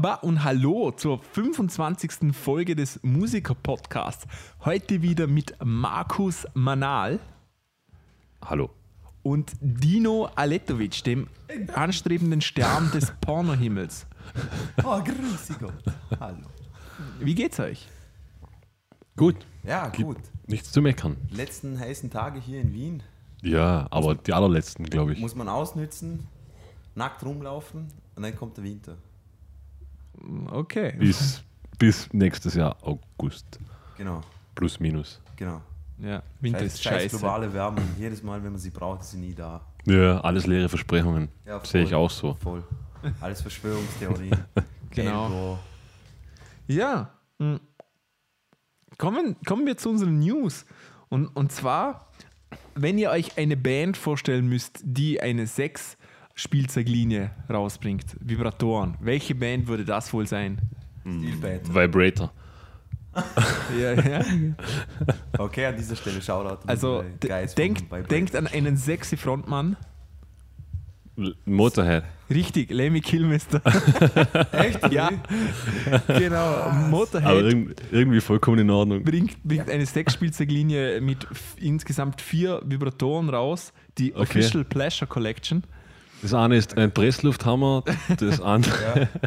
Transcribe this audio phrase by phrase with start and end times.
[0.00, 2.34] Merhaba und hallo zur 25.
[2.34, 4.26] Folge des Musiker-Podcasts.
[4.64, 7.20] Heute wieder mit Markus Manal
[8.42, 8.70] Hallo.
[9.22, 11.28] und Dino Aletovic, dem
[11.74, 14.06] anstrebenden Stern des Pornohimmels.
[14.82, 15.74] Oh, grüß Gott.
[16.18, 16.46] Hallo.
[17.18, 17.86] Wie geht's euch?
[19.18, 19.36] Gut.
[19.64, 20.16] Ja, gut.
[20.46, 21.18] Nichts zu meckern.
[21.30, 23.02] Letzten heißen Tage hier in Wien
[23.42, 25.18] Ja, aber die allerletzten, glaube ich.
[25.18, 26.26] muss man ausnützen,
[26.94, 28.96] nackt rumlaufen und dann kommt der Winter.
[30.50, 30.94] Okay.
[30.98, 31.42] Bis,
[31.78, 33.58] bis nächstes Jahr August.
[33.96, 34.20] Genau,
[34.54, 35.20] Plus, minus.
[35.36, 35.60] genau.
[35.98, 37.18] Ja, Winter Scheiß, ist scheiß scheiße.
[37.18, 37.82] globale Wärme.
[37.98, 39.60] Jedes Mal, wenn man sie braucht, ist sie nie da.
[39.84, 41.28] Ja, alles leere Versprechungen.
[41.44, 41.66] Ja, voll.
[41.66, 42.34] Sehe ich auch so.
[42.34, 42.62] Voll.
[43.20, 44.30] Alles Verschwörungstheorien.
[44.92, 45.28] Genau.
[45.28, 45.58] Gelb-blau.
[46.66, 47.10] Ja.
[47.38, 47.56] mm.
[48.98, 50.66] Kommen, kommen wir zu unseren News.
[51.08, 52.08] Und, und zwar,
[52.74, 55.46] wenn ihr euch eine Band vorstellen müsst, die eine
[56.34, 60.58] Sechs-Spielzeuglinie rausbringt, Vibratoren, welche Band würde das wohl sein?
[61.02, 61.72] Stilbait.
[61.74, 62.32] Vibrator.
[63.80, 64.24] Ja, ja.
[65.38, 66.58] Okay, an dieser Stelle Shoutout.
[66.68, 67.02] Also
[67.56, 69.76] denkt, denkt an einen sexy Frontmann.
[71.18, 72.04] L- Motorhead.
[72.30, 73.60] Richtig, Lemmy Kilmister.
[74.52, 74.92] Echt?
[74.92, 75.10] ja,
[76.06, 76.36] genau.
[76.36, 79.02] Aber Motorhead irg irgendwie vollkommen in Ordnung.
[79.02, 83.72] bringt, bringt eine Sechs-Spielzeuglinie mit insgesamt vier Vibratoren raus.
[83.98, 84.22] Die Okay.
[84.22, 85.64] Official Pleasure Collection.
[86.22, 87.82] Das eine ist ein Presslufthammer,
[88.18, 89.08] das andere.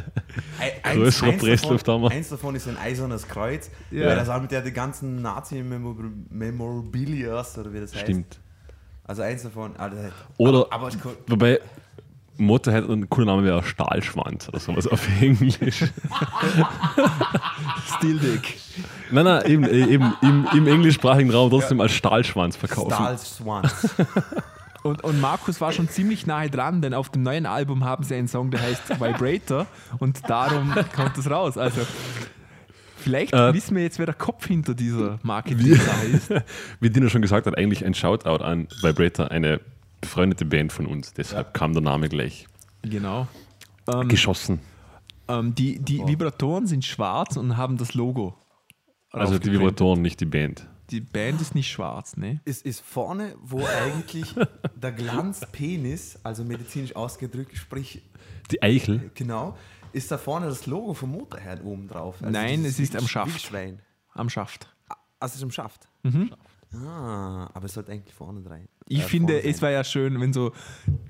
[0.83, 2.09] Eins- Größerer eins Presslufthammer.
[2.09, 4.05] davon, eins davon ist ein eisernes Kreuz, Ja.
[4.08, 8.03] weil das auch mit der die ganzen Nazi-Memorabilias oder wie das heißt.
[8.03, 8.39] Stimmt.
[9.05, 9.73] Also eins davon.
[9.77, 9.89] ah,
[10.37, 10.92] Oder- aber, aber
[11.27, 11.59] Wobei,
[12.37, 15.86] Motorhead ein cooler Name wäre Stahlschwanz oder sowas auf Englisch.
[17.98, 18.58] Steel Dick.
[19.11, 22.92] Nein, nein, eben, eben im, im englischsprachigen Raum trotzdem als Stahlschwanz verkaufen.
[22.93, 23.89] Stahl Swans.
[24.83, 28.16] Und, und Markus war schon ziemlich nahe dran, denn auf dem neuen Album haben sie
[28.16, 29.66] einen Song, der heißt Vibrator
[29.99, 31.58] und darum kommt es raus.
[31.58, 31.82] Also
[32.98, 36.30] vielleicht Äh, wissen wir jetzt, wer der Kopf hinter dieser Marketing-Sache ist.
[36.80, 39.61] Wie Dino schon gesagt hat, eigentlich ein Shoutout an Vibrator, eine
[40.02, 41.14] befreundete Band von uns.
[41.14, 42.48] Deshalb kam der Name gleich
[42.82, 43.27] Genau.
[43.88, 44.60] Ähm, geschossen.
[45.30, 48.36] ähm, die die Vibratoren sind schwarz und haben das Logo.
[49.11, 49.52] Also die.
[49.52, 50.67] Vibratoren, nicht die Band.
[50.93, 52.39] Die Band ist nicht schwarz, ne?
[52.45, 54.36] es ist vorne, wo eigentlich
[54.76, 58.04] der Glanzpenis, also medizinisch ausgedrückt, sprich,
[58.52, 59.09] Die Eichel.
[59.15, 59.58] genau,
[59.92, 62.17] ist da vorne das Logo vom Motorhead oben drauf.
[62.20, 63.32] Also Nein, es ist am Schaft.
[63.32, 63.82] Wildschwein.
[64.14, 64.67] Am Schaft.
[65.20, 65.87] Also es ist am Schaft.
[66.03, 66.30] Mhm.
[66.76, 68.70] Ah, aber es sollte eigentlich vorne rein.
[68.87, 69.61] Ich äh, finde, es sein.
[69.64, 70.52] war ja schön, wenn so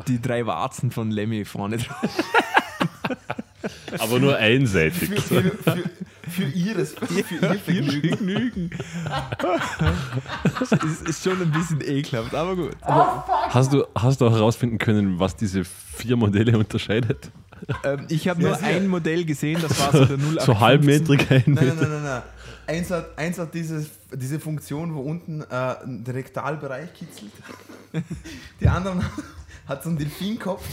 [0.08, 2.00] die drei Warzen von Lemmy vorne drauf
[4.00, 5.10] Aber nur einseitig.
[5.10, 5.84] für, für, für,
[6.30, 8.10] für ihres für ihr Vergnügen.
[8.10, 8.70] Vergnügen.
[10.62, 12.76] ist, ist schon ein bisschen ekelhaft, aber gut.
[12.82, 17.32] Hast du, hast du auch herausfinden können, was diese vier Modelle unterscheidet?
[17.84, 21.44] Ähm, ich habe nur ein Modell gesehen, das war so der 0 So halbmetrig, ein
[21.46, 22.22] Nein, nein, nein, nein.
[22.66, 25.46] Eins hat, eins hat dieses, diese Funktion, wo unten äh,
[25.86, 27.32] der Rektalbereich kitzelt.
[28.62, 29.04] Die anderen
[29.68, 30.64] hat so einen Delfinkopf.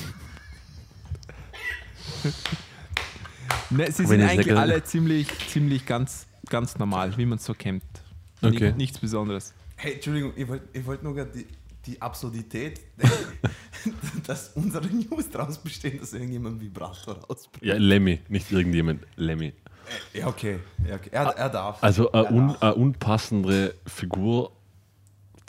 [3.70, 7.54] Ne, sie sind eigentlich lecker- alle ziemlich, ziemlich ganz, ganz normal, wie man es so
[7.54, 7.82] kennt.
[8.42, 8.70] Okay.
[8.72, 9.52] Ni- Nichts Besonderes.
[9.76, 11.46] Hey, Entschuldigung, ich wollte ich wollt nur grad die,
[11.86, 12.80] die Absurdität,
[14.26, 17.64] dass unsere News daraus bestehen, dass irgendjemand Vibrator rausbringt.
[17.64, 19.06] Ja, Lemmy, nicht irgendjemand.
[19.16, 19.52] Lemmy.
[20.12, 20.58] Ja, okay.
[20.88, 21.08] Ja, okay.
[21.12, 21.82] Er, er darf.
[21.82, 24.52] Also eine un, eine unpassende Figur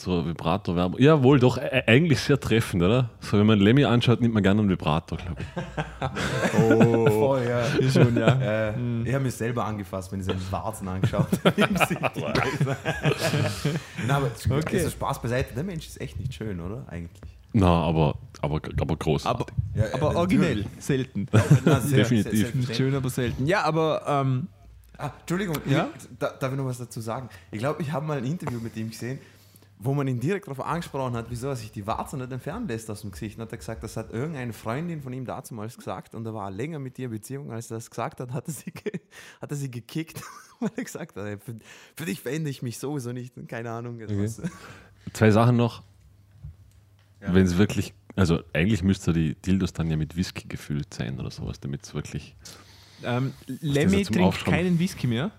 [0.02, 1.00] zur Vibratorwerbung.
[1.00, 3.10] Jawohl, doch, e- eigentlich sehr treffend, oder?
[3.20, 5.48] So, wenn man Lemmy anschaut, nimmt man gerne einen Vibrator, glaube ich.
[6.60, 7.90] Oh, Voll, ja.
[7.90, 8.28] schon, ja.
[8.70, 8.74] Äh,
[9.06, 11.62] Ich habe mich selber angefasst, wenn ich seinen Warzen angeschaut habe.
[14.08, 14.78] Na, aber Okay.
[14.78, 15.54] also Spaß beiseite.
[15.54, 16.86] Der Mensch ist echt nicht schön, oder?
[16.90, 17.22] Eigentlich.
[17.54, 19.26] Na, aber, aber, aber groß.
[19.26, 19.46] Aber,
[19.76, 20.84] Ja, aber originell, natürlich.
[20.84, 21.28] selten.
[21.66, 22.32] Na, sehr- Definitiv.
[22.32, 22.78] sehr- selbstverständlich.
[22.78, 23.46] Schön, aber selten.
[23.48, 24.48] Ja, aber ähm,
[24.98, 25.88] Ah, Entschuldigung, Ja?
[25.98, 27.28] ich, da, darf ich noch was dazu sagen?
[27.52, 29.18] Ich glaube, ich habe mal ein Interview mit ihm gesehen,
[29.84, 32.90] wo man ihn direkt darauf angesprochen hat, wieso er sich die Warze nicht entfernen lässt
[32.92, 33.38] aus dem Gesicht.
[33.38, 36.52] Und hat er gesagt, das hat irgendeine Freundin von ihm damals gesagt und er war
[36.52, 37.52] länger mit ihr in Beziehung.
[37.52, 39.00] Als er das gesagt hat, hat er sie, ge
[39.42, 40.22] hat er sie gekickt,
[40.60, 41.56] weil er gesagt hat, ey, für,
[41.96, 43.36] für dich verändere ich mich sowieso nicht.
[43.38, 44.00] Und keine Ahnung.
[44.00, 44.42] etwas.
[45.14, 45.82] Zwei Sachen noch.
[47.20, 47.34] Ja.
[47.34, 51.32] Wenn es wirklich, also eigentlich müsste die Dildos dann ja mit Whisky gefüllt sein oder
[51.32, 52.36] sowas, damit es wirklich,
[53.04, 55.32] ähm, Lemmy trinkt keinen Whisky mehr.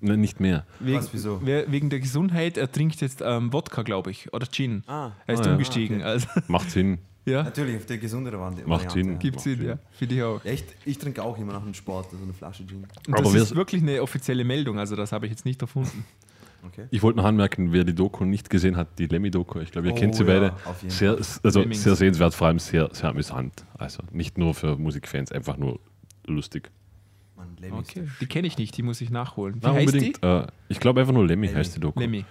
[0.00, 0.64] Ne, nicht mehr.
[0.80, 1.40] Wegen, Was, wieso?
[1.44, 2.56] wer- Wegen der Gesundheit.
[2.56, 4.82] Er trinkt jetzt ähm, Wodka, glaube ich, oder Gin.
[4.86, 5.52] Ah, er ist Ah, ja.
[5.52, 6.02] umgestiegen.
[6.02, 6.98] Ah, Also, Macht Sinn.
[7.24, 8.68] ja, natürlich, auf der gesundere Variante.
[8.68, 9.12] Macht Sinn.
[9.12, 9.18] Ja.
[9.18, 9.78] gibt Sinn, ja.
[9.92, 10.44] Finde ich auch.
[10.44, 10.52] Ja,
[10.84, 12.86] ich, trinke auch immer nach dem Sport, also eine Flasche Gin.
[13.06, 16.04] Und Aber das ist wirklich eine offizielle Meldung, also das habe ich jetzt nicht erfunden.
[16.66, 16.86] Okay.
[16.90, 19.92] Ich wollte noch anmerken, wer die Doku nicht gesehen hat, die Lemmy-Doku, ich glaube, ihr
[19.94, 20.52] Oh kennt sie ja, beide.
[20.64, 21.12] auf jeden Sehr,
[21.44, 21.84] also Lemmings.
[21.84, 23.64] sehr sehenswert, vor allem sehr, sehr amüsant.
[23.78, 25.78] Also nicht nur für Musikfans, einfach nur
[26.26, 26.72] lustig.
[27.36, 29.56] Mann, Lemmy Okay, der die kenne ich nicht, die muss ich nachholen.
[29.56, 30.22] Wie Na, heißt unbedingt.
[30.22, 31.58] Äh, ich glaube einfach nur Lemmy Lemmy.
[31.58, 31.98] heißt die Doku.
[32.00, 32.04] die?
[32.06, 32.24] Lemmy.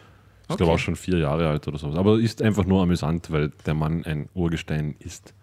[0.49, 1.95] Ich glaube auch schon vier Jahre alt oder sowas.
[1.95, 5.33] Aber ist einfach nur amüsant, weil der Mann ein Urgestein ist.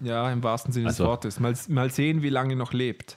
[0.00, 1.40] Ja, im wahrsten Sinne Also- des Wortes.
[1.40, 3.16] Mal, mal sehen, wie lange er noch lebt.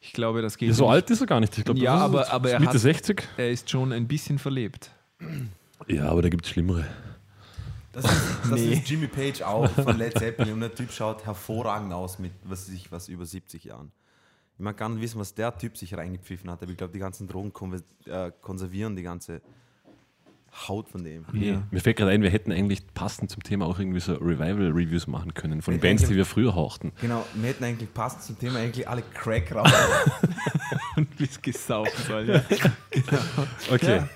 [0.00, 0.92] Ich glaube, das geht Ja, so nicht.
[0.92, 1.56] alt ist er gar nicht.
[1.58, 3.22] Ich glaube, Ja, aber- so aber er Mitte hat- 60.
[3.36, 4.90] Er ist schon ein bisschen verlebt.
[5.88, 6.84] Ja, aber da gibt es Schlimmere.
[7.92, 8.12] Das ist,
[8.50, 8.72] das Nee.
[8.74, 12.66] ist Jimmy Page auch von Led Zeppelin und der Typ schaut hervorragend aus mit, was
[12.68, 13.92] weiß ich, was über 70 Jahren.
[14.58, 16.98] Ich mag gar nicht wissen, was der Typ sich reingepfiffen hat, aber ich glaube, die
[16.98, 17.52] ganzen Drogen
[18.06, 19.40] äh, konservieren die ganze
[20.68, 21.24] Haut von dem.
[21.32, 21.62] Ja.
[21.70, 25.32] Mir fällt gerade ein, wir hätten eigentlich passend zum Thema auch irgendwie so Revival-Reviews machen
[25.32, 26.92] können von Wir Bands, die wir früher hauchten.
[27.00, 29.72] Genau, wir hätten eigentlich passend zum Thema eigentlich alle Crack raus.
[30.96, 32.28] Und wie es gesaugt soll.
[32.28, 32.44] Ja.
[33.70, 33.96] Okay.
[33.96, 34.08] Ja.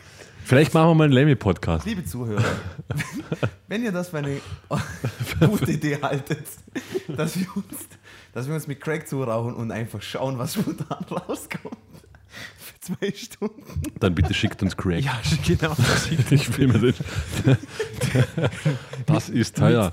[0.47, 1.85] Vielleicht machen wir mal einen Lemmy-Podcast.
[1.87, 2.45] Liebe Zuhörer,
[3.67, 4.41] wenn ihr das für eine
[5.41, 6.47] gute Idee haltet,
[7.09, 7.89] dass wir uns,
[8.37, 11.75] dass wir uns mit Crack zurauchen und einfach schauen, was spontan rauskommt.
[12.59, 13.95] Für zwei Stunden.
[13.99, 15.03] Dann bitte schickt uns Craig.
[15.03, 15.75] ja, genau.
[16.31, 17.57] Ich will mir das.
[19.07, 19.91] Das ist teuer.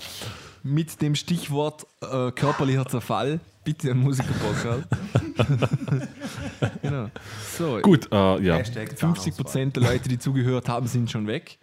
[0.62, 3.40] Mit dem Stichwort äh, körperlicher Zerfall.
[3.64, 4.90] Bitte ein Musiker-Podcast.
[6.82, 7.10] genau.
[7.58, 8.58] So, Gut, äh, ja.
[8.58, 11.60] Hashtag 50 Prozent der Leute, die zugehört haben, sind schon weg.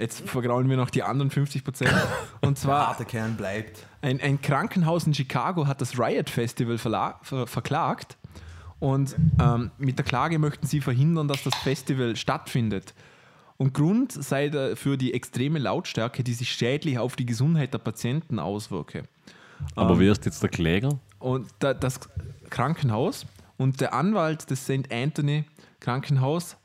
[0.00, 1.92] Jetzt vergrauen wir noch die anderen 50 Prozent.
[2.40, 3.86] Und Der zwar harte Kern bleibt.
[4.00, 8.16] ein, ein Krankenhaus in Chicago hat das Riot Festival verla ver verklagt.
[8.78, 12.94] Und ähm, mit der Klage möchten sie verhindern, dass das Festival stattfindet.
[13.58, 18.38] Und Grund sei dafür die extreme Lautstärke, die sich schädlich auf die Gesundheit der Patienten
[18.38, 19.02] auswirke.
[19.74, 20.98] Aber wer ist jetzt der Kläger?
[21.18, 22.00] Und da, das
[22.48, 23.26] Krankenhaus
[23.58, 24.90] und der Anwalt des St.
[24.90, 25.44] Anthony
[25.80, 26.56] Krankenhaus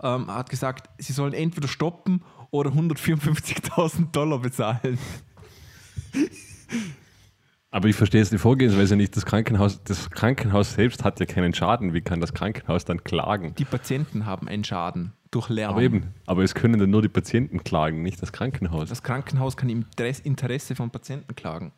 [0.00, 2.22] ähm, hat gesagt, sie sollen entweder stoppen
[2.54, 4.96] oder 154.000 Dollar bezahlen.
[7.72, 9.16] Aber ich verstehe jetzt die Vorgehensweise nicht.
[9.16, 11.92] Das Krankenhaus, das Krankenhaus selbst hat ja keinen Schaden.
[11.92, 13.56] Wie kann das Krankenhaus dann klagen?
[13.56, 15.72] Die Patienten haben einen Schaden durch Lärm.
[15.72, 18.88] Aber eben, aber es können dann nur die Patienten klagen, nicht das Krankenhaus.
[18.88, 21.72] Das Krankenhaus kann im Interess- Interesse von Patienten klagen.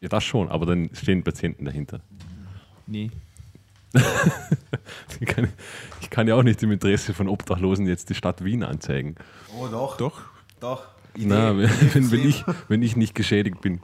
[0.00, 2.00] Ja, das schon, aber dann stehen Patienten dahinter.
[2.86, 3.10] Nee.
[5.20, 5.48] Ich kann,
[6.00, 9.14] ich kann ja auch nicht im Interesse von Obdachlosen jetzt die Stadt Wien anzeigen.
[9.58, 9.96] Oh doch.
[9.96, 10.22] Doch.
[10.60, 10.84] Doch.
[11.16, 11.70] Na, Idee.
[11.92, 13.80] wenn, wenn, ich, wenn ich nicht geschädigt bin.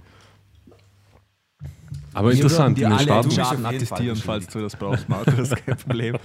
[2.15, 3.63] Aber interessant, würden in den alle Staaten.
[3.63, 5.31] Fall attestieren, falls du das brauchst, Marco.
[5.31, 6.17] Das ist kein Problem.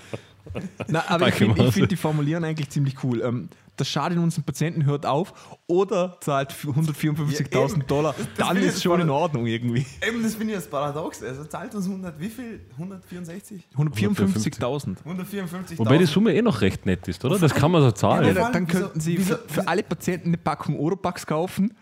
[0.87, 3.21] Na, aber ich Danke, finde find die Formulieren eigentlich ziemlich cool.
[3.21, 5.33] Ähm, das Schaden unseren Patienten hört auf
[5.67, 7.87] oder zahlt für Ja, 154.000 eben.
[7.87, 8.15] Dollar.
[8.37, 9.09] Dann ist schon in.
[9.09, 9.85] Ordnung irgendwie.
[10.07, 11.21] Eben, das finde ich das Paradox.
[11.21, 12.61] Also zahlt uns 100, wie viel?
[12.77, 13.67] 164?
[13.75, 14.97] 154.000.
[15.05, 15.77] 154.000.
[15.77, 17.37] Wobei die Summe eh noch recht nett ist, oder?
[17.37, 18.37] Das kann man so Ja, zahlen.
[18.37, 21.73] allem, dann wieso- könnten sie wieso- für, für alle Patienten eine Packung Oropax kaufen.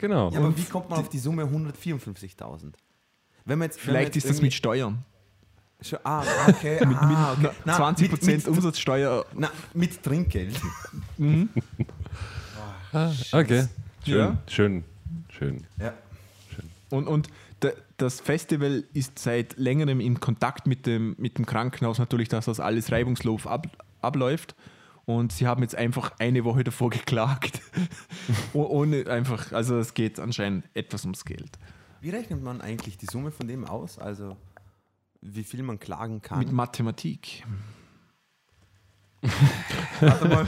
[0.00, 0.30] Genau.
[0.30, 2.72] Ja, aber wie kommt man auf die Summe 154.000?
[3.46, 5.04] Wenn man jetzt, wenn man Vielleicht jetzt ist das mit Steuern.
[5.80, 6.78] Schon- Ah, okay.
[6.84, 7.50] ah, okay.
[7.64, 9.24] Na, 20% mit, mit, Umsatzsteuer.
[9.34, 10.60] na, mit Trinkgeld.
[13.32, 13.66] Okay.
[14.04, 14.38] Schön, Ja.
[14.46, 14.84] schön,
[15.28, 15.64] schön.
[15.78, 15.92] Ja.
[16.90, 17.28] Und, und
[17.60, 22.44] da- das Festival ist seit längerem in Kontakt mit dem, mit dem Krankenhaus natürlich, dass
[22.46, 23.66] das alles reibungslos ab,
[24.00, 24.54] abläuft.
[25.04, 27.60] Und sie haben jetzt einfach eine Woche davor geklagt.
[28.54, 31.58] Oh- Ohne einfach, also es geht anscheinend etwas ums Geld.
[32.00, 33.98] Wie rechnet man eigentlich die Summe von dem aus?
[33.98, 34.36] Also,
[35.22, 36.38] wie viel man klagen kann?
[36.38, 37.44] Mit Mathematik.
[40.00, 40.46] Warte mal.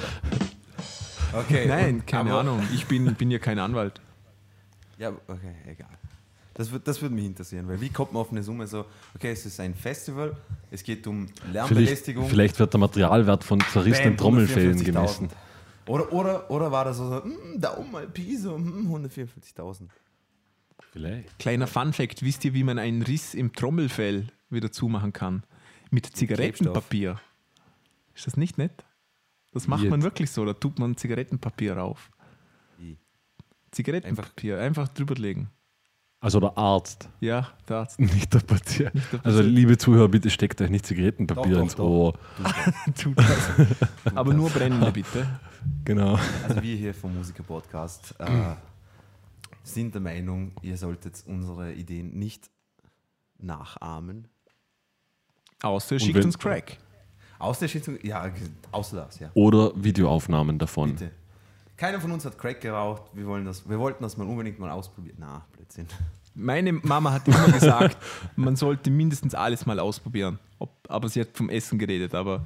[1.32, 1.66] Okay.
[1.66, 2.62] Nein, und- keine aber- Ahnung.
[2.74, 4.00] Ich bin, bin ja kein Anwalt.
[4.98, 5.88] Ja, okay, egal.
[6.54, 9.30] Das, wird- das würde mich interessieren, weil wie kommt man auf eine Summe so, okay,
[9.30, 10.36] es ist ein Festival,
[10.70, 12.28] es geht um Vielleicht, Lärmbelästigung.
[12.28, 14.84] vielleicht wird der Materialwert von zerrissenen Trommelfällen 144.000.
[14.84, 15.28] gemessen.
[15.86, 19.88] Oder, oder, oder war das so, so mm, Daumen mal Pi, so mm, 144.000.
[20.92, 21.38] Vielleicht.
[21.38, 25.42] Kleiner Fun-Fact: Wisst ihr, wie man einen Riss im Trommelfell wieder zumachen kann?
[25.90, 27.20] Mit Zigarettenpapier.
[28.14, 28.84] Ist das nicht nett?
[29.52, 30.04] Das macht Wie man jetzt?
[30.04, 30.44] wirklich so.
[30.44, 32.10] Da tut man Zigarettenpapier rauf.
[32.78, 32.98] Wie?
[33.70, 35.48] Zigarettenpapier, einfach, drüberlegen.
[36.20, 38.00] Also der Arzt, Ja, der Arzt.
[38.00, 38.92] nicht der Patient.
[39.12, 39.54] der Also Patient.
[39.56, 41.84] liebe Zuhörer, bitte steckt euch nicht Zigarettenpapier Doch, doch, ins doch.
[41.84, 42.18] Ohr.
[43.00, 43.50] tut das.
[44.16, 45.26] Aber nur brennende, bitte.
[45.84, 46.18] Genau.
[46.48, 48.24] Also wir hier vom Musiker-Podcast äh,
[49.68, 52.50] sind der Meinung, ihr solltet unsere Ideen nicht
[53.38, 54.28] nachahmen.
[55.62, 56.78] Außer schickt wenn- uns Crack.
[57.38, 58.30] Aus der Schätzung, ja,
[58.72, 59.30] außer das, ja.
[59.34, 60.92] Oder Videoaufnahmen davon.
[60.92, 61.12] Bitte.
[61.76, 63.02] Keiner von uns hat Crack geraucht.
[63.12, 65.16] Wir, wollen das, wir wollten das mal unbedingt mal ausprobieren.
[65.20, 65.86] Na, Blödsinn.
[66.34, 67.96] Meine Mama hat immer gesagt,
[68.36, 70.38] man sollte mindestens alles mal ausprobieren.
[70.58, 72.14] Ob, aber sie hat vom Essen geredet.
[72.16, 72.44] Aber,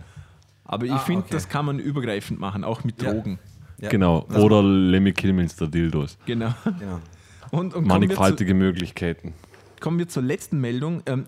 [0.65, 1.33] aber ich Ah, finde, okay.
[1.33, 3.01] das kann man übergreifend machen, auch mit.
[3.03, 3.39] Drogen.
[3.43, 3.52] Ja,
[3.91, 4.27] Genau.
[4.29, 6.19] lass Oder Lemmy Kilminster Dildos.
[6.27, 6.55] Genau.
[6.79, 7.01] Genau.
[7.51, 9.35] Und, und zu, Mannigfaltige Möglichkeiten.
[9.81, 11.03] kommen wir zur letzten Meldung.
[11.05, 11.25] Ähm,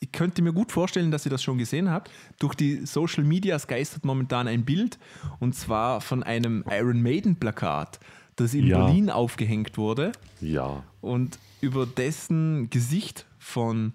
[0.00, 2.10] ich könnte mir gut vorstellen, dass ihr das schon gesehen habt.
[2.38, 4.98] Durch die Social Medias geistert momentan ein Bild
[5.40, 8.00] und zwar von einem Iron Maiden Plakat,
[8.36, 8.78] das in Ja.
[8.86, 10.84] Berlin aufgehängt wurde Ja.
[11.02, 13.92] und über dessen Gesicht von äh,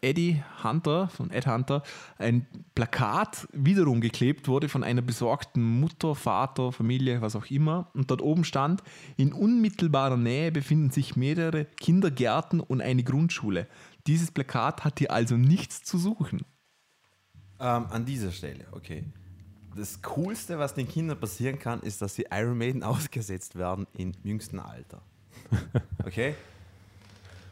[0.00, 1.82] Eddie Hunter, von Ed Hunter,
[2.18, 7.90] ein Plakat wiederum geklebt wurde von einer besorgten Mutter, Vater, Familie, was auch immer.
[7.94, 8.82] Und dort oben stand,
[9.16, 13.66] in unmittelbarer Nähe befinden sich mehrere Kindergärten und eine Grundschule.
[14.06, 16.42] Dieses Plakat hat hier also nichts zu suchen.
[17.58, 19.04] Ähm, an dieser Stelle, okay.
[19.74, 24.12] Das Coolste, was den Kindern passieren kann, ist, dass sie Iron Maiden ausgesetzt werden im
[24.22, 25.02] jüngsten Alter.
[26.04, 26.34] Okay?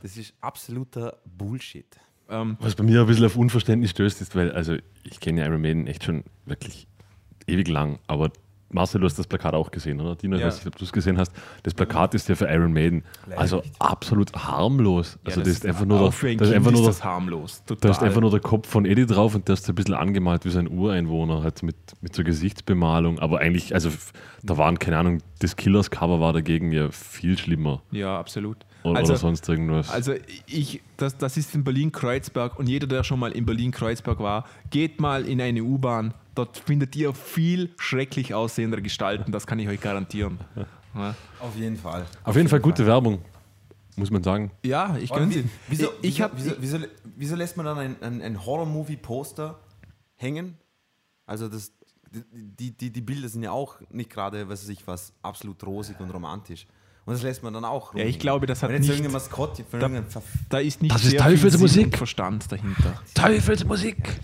[0.04, 1.86] Das ist absoluter Bullshit.
[2.28, 5.46] Ähm, Was bei mir ein bisschen auf Unverständnis stößt, ist, weil, also ich kenne ja
[5.46, 6.86] Iron Maiden echt schon wirklich
[7.46, 8.30] ewig lang, aber
[8.68, 10.14] Marcel, du hast das Plakat auch gesehen, oder?
[10.14, 10.48] Dino, ich Ja.
[10.48, 11.32] weiß nicht, ob du es gesehen hast.
[11.62, 13.02] Das Plakat ist ja für Iron Maiden.
[13.26, 13.80] Leider also nicht.
[13.80, 15.18] absolut harmlos.
[15.24, 16.98] Also das, ist einfach nur der, für ein das ist Kind einfach ist nur das
[16.98, 17.62] der, harmlos.
[17.64, 17.90] da Total.
[17.92, 20.44] ist einfach nur der Kopf von Eddie drauf und der ist so ein bisschen angemalt
[20.44, 23.20] wie so ein Ureinwohner, halt mit, mit so Gesichtsbemalung.
[23.20, 23.88] Aber eigentlich, also
[24.42, 27.80] da waren, keine Ahnung, das Killers-Cover war dagegen ja viel schlimmer.
[27.90, 28.66] ja, absolut.
[28.84, 29.88] Oder, also, oder sonst irgendwas.
[29.88, 30.12] Also
[30.46, 35.00] ich, das, das ist in Berlin-Kreuzberg und jeder, der schon mal in Berlin-Kreuzberg war, geht
[35.00, 36.12] mal in eine U-Bahn.
[36.34, 40.38] Dort findet ihr viel schrecklich aussehende Gestalten, das kann ich euch garantieren.
[40.96, 42.06] Ja, Auf jeden Fall.
[42.22, 43.18] Auf jeden Fall gute Werbung,
[43.96, 44.52] muss man sagen.
[44.64, 45.44] ja ich wie, sie.
[45.66, 46.78] wieso, ich wieso, wieso, wieso,
[47.16, 49.58] wieso lässt man dann ein, ein, ein Horror-Movie-Poster
[50.14, 50.56] hängen?
[51.26, 51.72] Also das,
[52.12, 55.98] die, die, die Bilder sind ja auch nicht gerade, was weiß ich, was absolut rosig
[55.98, 56.68] und romantisch.
[57.06, 59.12] Und das lässt man dann auch Ja, ich glaube, das hat Wenn jetzt nicht- irgendein
[59.12, 61.96] Maskottchen von Da- irgendeinem da ist nicht Das ist Teufelsmusik.
[61.98, 63.00] Verstand dahinter.
[63.14, 64.20] Teufelsmusik!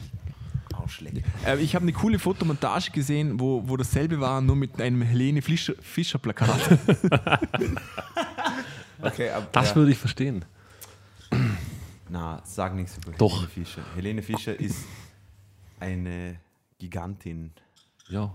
[1.47, 5.41] Äh, ich habe eine coole Fotomontage gesehen, wo, wo dasselbe war, nur mit einem Helene
[5.41, 6.59] Fischer, Fischer Plakat.
[9.03, 9.77] Okay, Das ja.
[9.77, 10.45] würde ich verstehen.
[12.09, 13.33] Na, sag nichts über Doch.
[13.35, 13.83] Helene Fischer.
[13.95, 14.85] Helene Fischer ist
[15.79, 16.37] eine
[16.79, 17.53] Gigantin
[18.09, 18.31] Ja,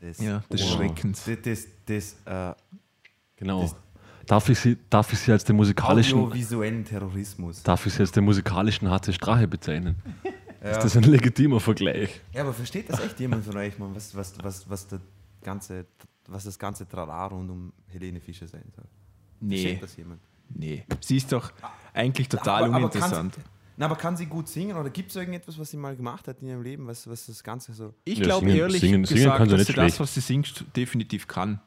[0.00, 0.66] des, Ja, des.
[0.66, 1.24] Schreckens.
[1.24, 2.54] Des, des, des äh,
[3.36, 3.62] genau.
[3.62, 3.76] Das-
[4.26, 7.62] Darf ich, sie, darf ich sie als den musikalischen, audiovisuellen Terrorismus.
[7.62, 9.96] darf ich sie als den musikalischen HC Strache bezeichnen?
[10.62, 10.70] Ja.
[10.70, 12.22] Ist das ein legitimer Vergleich?
[12.32, 15.00] Ja, aber versteht das echt jemand von euch, Mann, was, was, was, was, der
[15.42, 15.84] ganze,
[16.26, 18.86] was das ganze Trara rund um Helene Fischer sein soll?
[19.40, 20.20] Nee, Versteht das jemand?
[20.48, 20.84] nee.
[21.00, 21.52] Sie ist doch
[21.92, 23.34] eigentlich total Aber- aber uninteressant.
[23.34, 23.40] Sie,
[23.76, 26.40] na, aber kann sie gut singen oder gibt es irgendetwas, was sie mal gemacht hat
[26.40, 27.92] in ihrem Leben, was, was das Ganze so.
[28.06, 30.14] Ich Ja, glaube singen- ehrlich singen- singen gesagt, kann sie dass nicht sie das, was
[30.14, 31.60] sie singt, definitiv kann.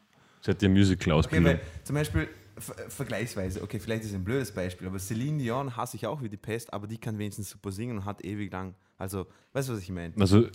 [0.48, 1.46] Sie hat ja Okay, Musical-Ausbildung.
[1.46, 5.76] weil zum Beispiel, ver vergleichsweise, okay, vielleicht ist es ein blödes Beispiel, aber Celine Dion
[5.76, 8.52] hasse ich auch wie die Pest, aber die kann wenigstens super singen und hat ewig
[8.52, 8.74] lang.
[8.98, 10.14] Also, weißt du, was ich meine?
[10.18, 10.46] also,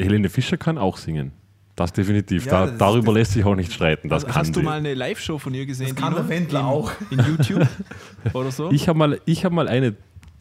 [0.00, 1.32] Helene Fischer kann auch singen.
[1.76, 2.46] Das definitiv.
[2.46, 4.08] Ja, da, das darüber lässt sich auch nicht streiten.
[4.08, 4.64] Das Hast kann du sie.
[4.64, 5.94] mal eine Live-Show von ihr gesehen?
[5.94, 6.92] Das kann der Wendler in, auch.
[7.10, 7.68] In YouTube
[8.32, 8.72] oder so?
[8.72, 9.94] Ich habe mal, ich hab mal eine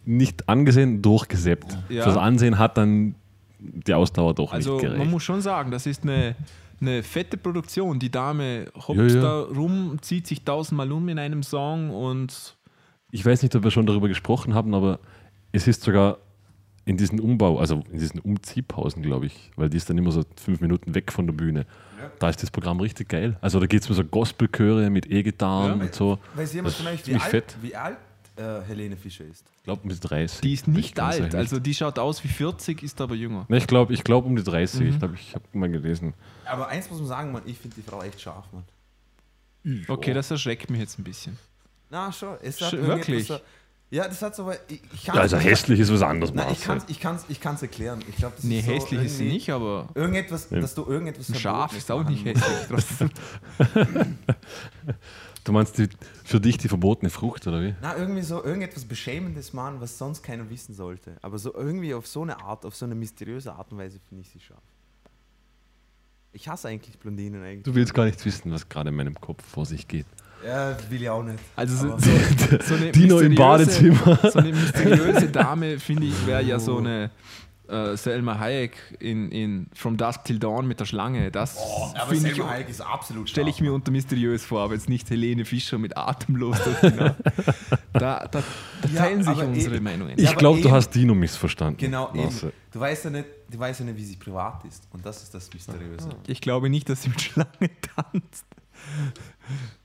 [0.06, 1.78] nicht angesehen, durchgesäppt.
[1.90, 2.04] Ja.
[2.04, 3.14] Fürs Ansehen hat dann
[3.60, 5.00] die Ausdauer doch also nicht gereicht.
[5.00, 6.36] man muss schon sagen, das ist eine,
[6.80, 8.00] eine fette Produktion.
[8.00, 9.22] Die Dame hoppt Ja, ja.
[9.22, 12.56] da rum, zieht sich tausendmal um in einem Song und
[13.12, 15.00] ich weiß nicht, ob wir schon darüber gesprochen haben, aber
[15.54, 16.18] es ist sogar
[16.86, 20.24] in diesen Umbau, also in diesen Umziehpausen, glaube ich, weil die ist dann immer so
[20.36, 21.66] fünf Minuten weg von der Bühne.
[22.20, 23.38] Da ist das Programm richtig geil.
[23.42, 25.86] Also da geht es mir so Gospelchöre mit E-Gitarren Ja.
[25.86, 26.20] und so.
[26.36, 27.58] Weiß jemand Das von euch, wie alt, fett.
[27.62, 27.98] wie alt
[28.38, 29.44] äh, Helene Fischer ist?
[29.58, 30.42] Ich glaube mit 30.
[30.42, 31.24] die ist nicht alt.
[31.26, 31.38] sicher.
[31.38, 33.46] Also die schaut aus wie 40, ist aber jünger.
[33.50, 34.80] Ne, ich glaube ich glaub um die 30.
[34.82, 34.88] Mhm.
[34.90, 36.14] Ich glaube, ich habe mal gelesen.
[36.46, 38.64] Aber eins muss man sagen, Mann, ich finde die Frau echt scharf, Mann.
[39.90, 41.38] Okay, das erschreckt mich jetzt ein bisschen.
[41.90, 42.38] Na, schon.
[42.42, 43.28] Es Sch- irgendetwas wirklich?
[43.28, 43.40] So,
[43.90, 46.78] ja, das hat so, aber ich, ich also hässlich ist was anderes, Nein, ich kann
[46.78, 48.04] es ich kann's, ich kann's erklären.
[48.10, 50.60] Ich glaube, das Nee, ist so hässlich ist sie nicht, aber Irgendetwas, Ja.
[50.60, 53.10] dass du irgendetwas Verbotenes ist auch nicht hässlich.
[55.48, 55.88] Du meinst die,
[56.26, 57.74] für dich die verbotene Frucht, oder wie?
[57.82, 61.16] Na, irgendwie so irgendetwas Beschämendes machen, was sonst keiner wissen sollte.
[61.22, 64.24] Aber so irgendwie auf so eine Art, auf so eine mysteriöse Art und Weise finde
[64.24, 64.60] ich sie scharf.
[66.34, 67.64] Ich hasse eigentlich Blondinen eigentlich.
[67.64, 70.06] Du willst gar nicht wissen, was gerade in meinem Kopf vor sich geht.
[70.46, 71.40] Ja, will ich auch nicht.
[71.56, 72.12] Also so, so,
[72.68, 74.20] so eine Dino im Badezimmer.
[74.30, 77.10] So eine mysteriöse Dame, finde ich, wäre ja so eine
[77.70, 81.32] äh, Selma Hayek in, in From Dusk Till Dawn mit der Schlange.
[81.32, 81.58] Das
[81.96, 84.90] aber finde ich, Selma Hayek ist absolut stelle ich mir unter mysteriös vor, aber jetzt
[84.90, 86.58] nicht Helene Fischer mit atemlos.
[87.94, 88.44] Da, da, da
[88.94, 90.12] Ja, teilen sich unsere eben- Meinungen.
[90.18, 91.78] Ja, Ich aber glaube, du hast Dino missverstanden.
[91.78, 92.24] Genau, eben.
[92.24, 92.54] Marcel.
[92.72, 94.88] Du weißt, ja nicht, du weißt ja nicht, wie sie privat ist.
[94.94, 96.10] Und das ist das Mysteriöse.
[96.28, 97.50] Ich glaube nicht, dass sie mit Schlange
[97.96, 98.46] tanzt.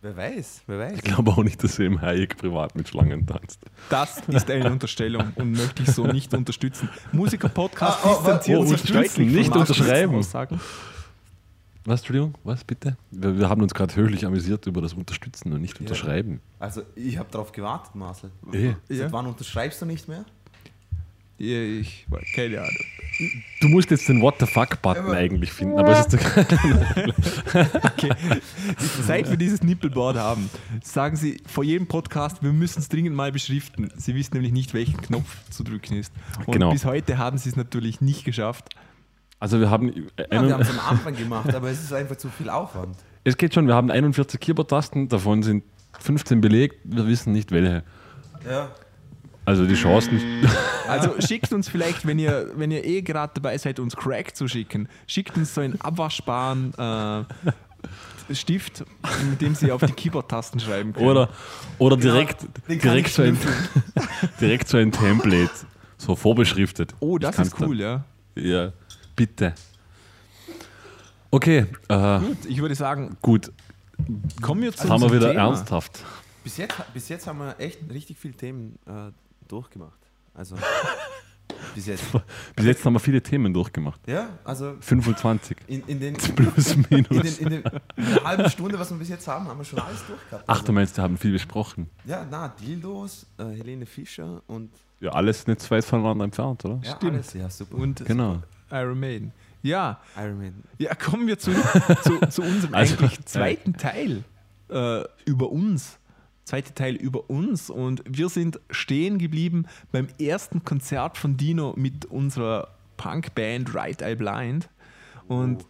[0.01, 0.93] Wer weiß, wer weiß.
[0.97, 3.61] Ich glaube auch nicht, dass er im Hayek privat mit Schlangen tanzt.
[3.91, 6.89] Das ist eine Unterstellung und möchte ich so nicht unterstützen.
[7.13, 10.17] Musiker-Podcast Ah, oh, distanziert oh, sich unterstützen, nicht unterschreiben.
[10.17, 10.61] Aussagen.
[11.85, 12.35] Was, Entschuldigung?
[12.45, 12.97] Was bitte?
[13.11, 16.41] Wir, wir haben uns gerade höchlich amüsiert über das Unterstützen und nicht Unterschreiben.
[16.61, 18.31] Also, ich habe darauf gewartet, Marcel.
[18.53, 18.75] Eh.
[18.89, 19.13] Seit Ja.
[19.13, 20.25] wann unterschreibst du nicht mehr?
[21.45, 22.07] Ja, Ich,
[22.37, 22.77] keine Ahnung.
[23.61, 26.15] Du musst jetzt den What the fuck-Button eigentlich finden, aber es ist
[27.85, 28.11] Okay.
[29.05, 30.49] Seit wir dieses Nippelboard haben,
[30.85, 33.91] sagen Sie vor jedem Podcast, wir müssen es dringend mal beschriften.
[33.97, 36.13] Sie wissen nämlich nicht, welchen Knopf zu drücken ist.
[36.47, 36.71] Und Genau.
[36.71, 38.69] bis heute haben Sie es natürlich nicht geschafft.
[39.41, 42.17] Also wir haben, Ja, einen- wir haben es am Anfang gemacht, aber es ist einfach
[42.17, 42.97] zu viel Aufwand.
[43.25, 45.65] es geht schon, wir haben 41 Keyboard-Tasten, davon sind
[45.99, 47.83] 15 belegt, wir wissen nicht welche.
[48.49, 48.71] Ja.
[49.45, 50.21] Also die Chancen,
[50.89, 54.47] Also schickt uns vielleicht, wenn ihr, wenn ihr eh gerade dabei seid, uns Crack zu
[54.47, 58.85] schicken, schickt uns so einen abwaschbaren äh, Stift,
[59.31, 61.07] mit dem Sie auf die Keyboard-Tasten schreiben können.
[61.09, 61.29] oder,
[61.79, 63.37] oder direkt, kann direkt, so ein,
[64.41, 65.51] direkt so ein Template,
[65.99, 66.95] so vorbeschriftet.
[67.01, 68.05] oh, das ist cool, ja.
[68.35, 68.73] Dann, ja,
[69.17, 69.55] bitte.
[71.31, 73.51] Okay, äh, Gut, ich würde sagen, gut,
[74.41, 75.49] kommen wir zu jetzt haben wir wieder Thema.
[75.49, 76.05] ernsthaft.
[76.45, 79.11] Bis jetzt, bis jetzt haben wir echt richtig viele Themen äh,
[79.53, 79.99] durchgemacht.
[80.35, 80.57] Also
[81.75, 82.05] bis jetzt.
[82.57, 84.01] Bis jetzt haben wir viele Themen durchgemacht.
[84.07, 85.57] Ja, also 25.
[85.67, 87.39] in, in den Plus, in, den, minus.
[87.39, 87.63] in, den,
[87.97, 90.45] in der halben Stunde, was wir bis jetzt haben, haben wir schon alles durchgehabt.
[90.47, 91.89] Ach, du meinst, wir haben viel besprochen.
[92.05, 96.81] Ja, na, Dildos, äh, Helene Fischer und Ja, alles nicht so weit voneinander entfernt, oder?
[96.83, 97.13] ja, Stimmt.
[97.15, 97.33] alles.
[97.35, 97.77] Ja, super.
[97.77, 98.43] Und Genau.
[98.71, 99.33] Iron Maiden.
[99.65, 100.55] Ja, Iron Man.
[100.79, 101.53] ja, kommen wir zu,
[102.03, 104.25] zu, zu unserem Also, eigentlich zweiten Teil
[104.71, 105.99] äh, über uns.
[106.45, 112.05] Zweite Teil über uns und wir sind stehen geblieben beim ersten Konzert von Dino mit
[112.07, 114.69] unserer Punkband Right Eye Blind.
[115.29, 115.65] Und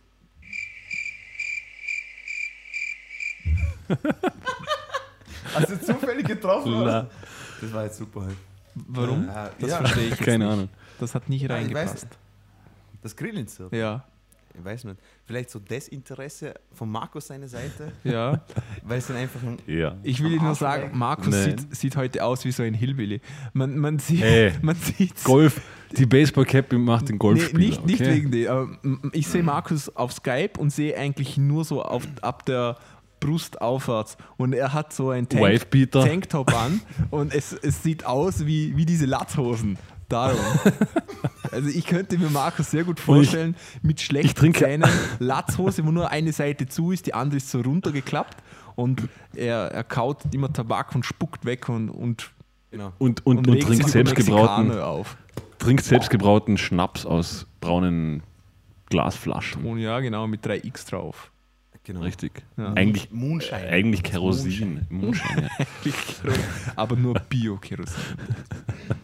[5.55, 6.73] Hast du zufällig getroffen?
[6.73, 6.83] Na.
[6.83, 7.11] oder?
[7.61, 8.23] Das war jetzt super.
[8.23, 8.37] Halt.
[8.75, 9.27] warum?
[9.27, 9.77] Ja, Das ja.
[9.79, 10.53] verstehe ich jetzt Keine nicht.
[10.53, 10.69] Ahnung.
[10.99, 12.07] Das hat nicht reingepasst.
[13.03, 13.73] Das Grillenzirp.
[13.73, 14.05] Ja,
[14.59, 14.99] Ich weiß nicht.
[15.25, 18.41] Vielleicht so Desinteresse von Markus seine Seite, ja.
[18.83, 19.59] weil es dann einfach ein.
[19.67, 19.97] Ja.
[20.03, 20.91] Ich will nur sagen.
[20.97, 21.45] Markus Nee.
[21.45, 23.21] sieht, sieht heute aus wie so ein Hillbilly.
[23.53, 24.53] Man, man sieht, Hey.
[24.63, 25.61] man sieht Golf,
[25.97, 27.59] die Baseball-Cap macht den Nee, Golfspieler.
[27.59, 28.15] nicht, nicht okay?
[28.15, 28.49] wegen dem.
[28.49, 28.69] aber,
[29.13, 32.77] Ich sehe Markus auf Skype und sehe eigentlich nur so auf, ab der
[33.21, 34.17] Brust aufwärts.
[34.37, 35.71] Und er hat so ein Tank.
[35.93, 39.79] Tanktop an und es, es sieht aus wie, wie diese Latzhosen.
[40.13, 40.41] Darum.
[41.51, 46.33] Also ich könnte mir Markus sehr gut vorstellen, mit schlechten Zähnen, Latzhose, wo nur eine
[46.33, 48.43] Seite zu ist, die andere ist so runtergeklappt
[48.75, 52.31] und er, er kaut immer Tabak und spuckt weg und, und,
[52.71, 52.95] Genau.
[52.99, 54.73] Und, und, und, legt trinkt selbstgebrauten,
[55.59, 58.23] trinkt selbstgebrauten Schnaps aus braunen
[58.89, 59.67] Glasflaschen.
[59.67, 61.31] Und ja, genau, mit 3x drauf.
[61.85, 62.01] genau.
[62.01, 62.43] Richtig.
[62.57, 62.73] Ja.
[62.73, 63.69] Eigentlich, Moonshine.
[63.69, 64.87] eigentlich Kerosin.
[64.89, 65.51] Moonshine.
[65.85, 66.33] ja.
[66.77, 67.95] aber nur Bio-Kerosin.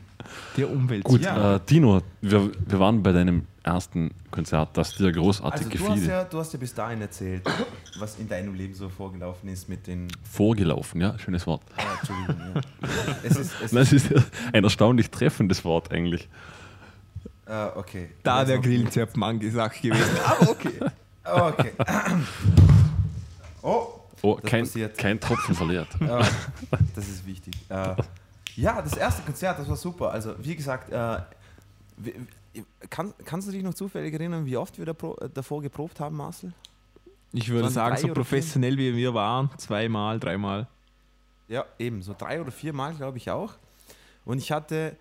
[0.58, 1.04] Der Umwelt.
[1.04, 1.56] Gut, Ja.
[1.56, 5.90] äh, Dino, wir, wir waren bei deinem ersten Konzert, das dir großartig Also du gefiel.
[6.02, 7.42] hast, ja, du hast ja bis dahin erzählt,
[7.98, 10.08] was in deinem Leben so vorgelaufen ist mit den.
[10.30, 11.62] Vorgelaufen, ja, schönes Wort.
[11.76, 12.60] Ah, Entschuldigung, ja.
[13.22, 13.52] Es ist.
[13.62, 16.28] Es Das ist ist ein erstaunlich treffendes Wort eigentlich.
[17.46, 18.08] äh, okay.
[18.22, 20.16] da der Grillenzirpen angesagt gewesen.
[20.24, 20.80] Aber okay.
[21.24, 21.72] Okay.
[23.62, 23.86] Oh,
[24.22, 25.86] Oh, Das kein, kein Tropfen verliert.
[26.00, 26.06] äh,
[26.96, 27.54] das ist wichtig.
[27.68, 27.94] Äh,
[28.58, 30.10] ja, das erste Konzert, das war super.
[30.10, 31.20] Also, wie gesagt, äh,
[32.90, 36.16] kann, kannst du dich noch zufällig erinnern, wie oft wir da pro, davor geprobt haben,
[36.16, 36.52] Marcel?
[37.32, 40.66] Ich würde sagen, so professionell wie wir waren, zweimal, dreimal.
[41.46, 43.54] Ja, eben, so drei oder vier Mal, glaube ich auch.
[44.24, 44.96] Und ich hatte,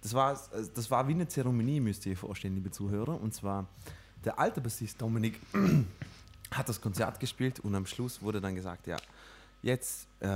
[0.00, 0.40] das war,
[0.74, 3.20] das war wie eine Zeremonie, müsst ihr euch vorstellen, liebe Zuhörer.
[3.20, 3.66] Und zwar,
[4.24, 5.38] der alte Bassist Dominik
[6.50, 8.96] hat das Konzert gespielt und am Schluss wurde dann gesagt, ja,
[9.62, 10.26] jetzt äh,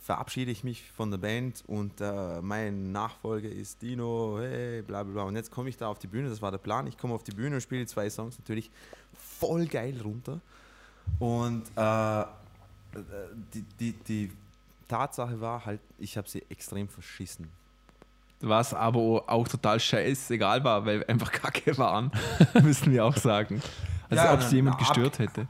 [0.00, 5.12] verabschiede ich mich von der Band und äh, mein Nachfolger ist Dino, hey, bla bla
[5.12, 5.22] bla.
[5.24, 6.86] Und jetzt komme ich da auf die Bühne, das war der Plan.
[6.86, 8.70] Ich komme auf die Bühne und spiele zwei Songs natürlich
[9.14, 10.40] voll geil runter.
[11.18, 12.24] Und äh,
[13.54, 14.32] die, die, die
[14.88, 17.48] Tatsache war halt, ich habe sie extrem verschissen.
[18.40, 22.10] Was aber auch total scheißegal war, weil wir einfach kacke waren,
[22.62, 23.62] müssen wir auch sagen.
[24.10, 25.48] Also Ja, ob es jemand gestört hätte.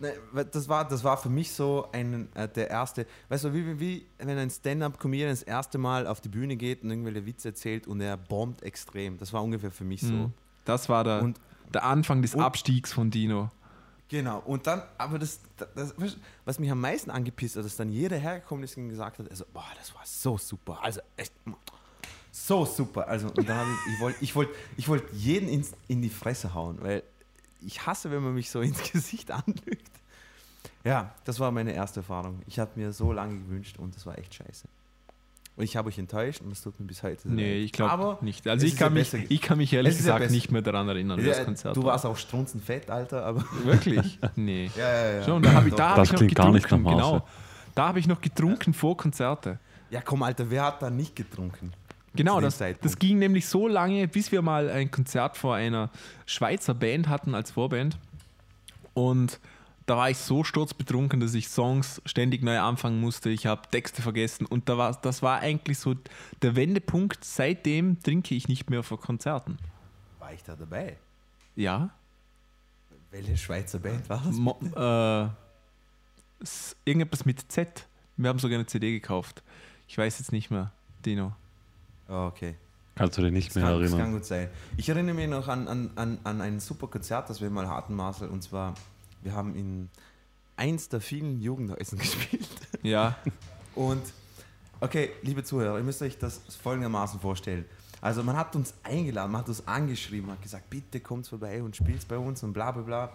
[0.00, 0.14] Ne,
[0.52, 4.06] Das war, das war für mich so ein, äh, der erste, weißt du, wie, wie,
[4.18, 8.00] wenn ein Stand-Up-Comedian das erste Mal auf die Bühne geht und irgendwelche Witze erzählt und
[8.00, 9.18] er bombt extrem.
[9.18, 10.12] Das war ungefähr für mich so.
[10.12, 10.32] Mhm.
[10.64, 11.40] Das war der, Und-
[11.74, 13.50] der Anfang des und- Abstiegs von Dino.
[14.10, 15.40] Genau, und dann, aber das,
[15.74, 15.94] das,
[16.46, 19.44] was mich am meisten angepisst hat, dass dann jeder hergekommen ist und gesagt hat, also,
[19.52, 21.32] boah, das war so super, also echt,
[22.32, 23.06] so super.
[23.06, 26.08] Also, und dann habe ich, ich wollte ich wollt, ich wollt jeden ins, in die
[26.08, 27.02] Fresse hauen, weil
[27.60, 29.90] ich hasse, wenn man mich so ins Gesicht anlügt.
[30.84, 32.40] Ja, das war meine erste Erfahrung.
[32.46, 34.68] Ich habe mir so lange gewünscht und das war echt scheiße.
[35.56, 37.64] Und ich habe euch enttäuscht und es tut mir bis heute sehr Nee, leid.
[37.64, 38.46] ich glaube Aber nicht.
[38.46, 40.62] Also es ich kann, ja mich, ich kann mich ehrlich Es ja gesagt nicht mehr
[40.62, 41.92] daran erinnern, wie das Ja, Konzert du war.
[41.94, 43.44] warst auch strunzenfett, Alter, aber.
[43.64, 44.20] Wirklich?
[44.36, 44.70] Nee.
[44.76, 45.24] Ja, ja, ja.
[45.24, 46.84] Schon, da habe ich, da hab Das ich noch klingt gar nicht getrunken.
[46.84, 47.12] nach Marcel.
[47.18, 47.28] genau.
[47.74, 49.58] Da habe ich noch getrunken vor Konzerte.
[49.90, 51.72] Ja, komm, Alter, wer hat da nicht getrunken?
[52.14, 55.90] Genau, das, das ging nämlich so lange, bis wir mal ein Konzert vor einer
[56.26, 57.98] Schweizer Band hatten als Vorband.
[58.94, 59.38] Und
[59.88, 63.30] da war ich so sturzbetrunken, dass ich Songs ständig neu anfangen musste.
[63.30, 65.94] Ich habe Texte vergessen und da war, das war eigentlich so
[66.42, 67.24] der Wendepunkt.
[67.24, 69.56] Seitdem trinke ich nicht mehr vor Konzerten.
[70.18, 70.98] War ich da dabei?
[71.56, 71.90] Ja?
[73.10, 74.36] Welche Schweizer Band war das?
[74.36, 75.28] Mo äh,
[76.84, 77.86] irgendetwas mit Z.
[78.18, 79.42] Wir haben sogar eine CD gekauft.
[79.86, 80.70] Ich weiß jetzt nicht mehr,
[81.06, 81.32] Dino.
[82.08, 82.56] Oh, okay.
[82.94, 84.14] Kannst du dich nicht Das mehr kann, das kann erinnern?
[84.16, 84.48] gut sein.
[84.76, 87.94] Ich erinnere mich noch an, an, an, an ein super Konzert, das wir mal hatten,
[87.94, 88.28] Marcel.
[88.28, 88.74] Und zwar,
[89.22, 89.88] wir haben in
[90.56, 92.48] eins der vielen Jugendhäusern gespielt.
[92.82, 93.16] Ja,
[93.76, 94.02] Und,
[94.80, 97.64] okay, liebe Zuhörer, ihr müsst euch das folgendermaßen vorstellen.
[98.00, 101.76] Also man hat uns eingeladen, man hat uns angeschrieben, hat gesagt, bitte kommt vorbei und
[101.76, 103.12] spielt bei uns und bla bla bla.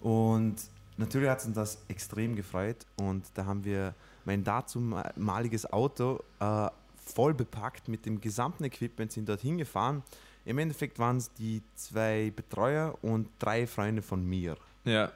[0.00, 0.56] Und
[0.98, 3.94] natürlich hat uns das extrem gefreut und da haben wir
[4.26, 6.68] mein dazumaliges Auto äh,
[7.06, 10.02] voll bepackt mit dem gesamten Equipment, sind dorthin gefahren.
[10.44, 14.56] Im Endeffekt waren es die zwei Betreuer und drei Freunde von mir.
[14.84, 15.10] ja.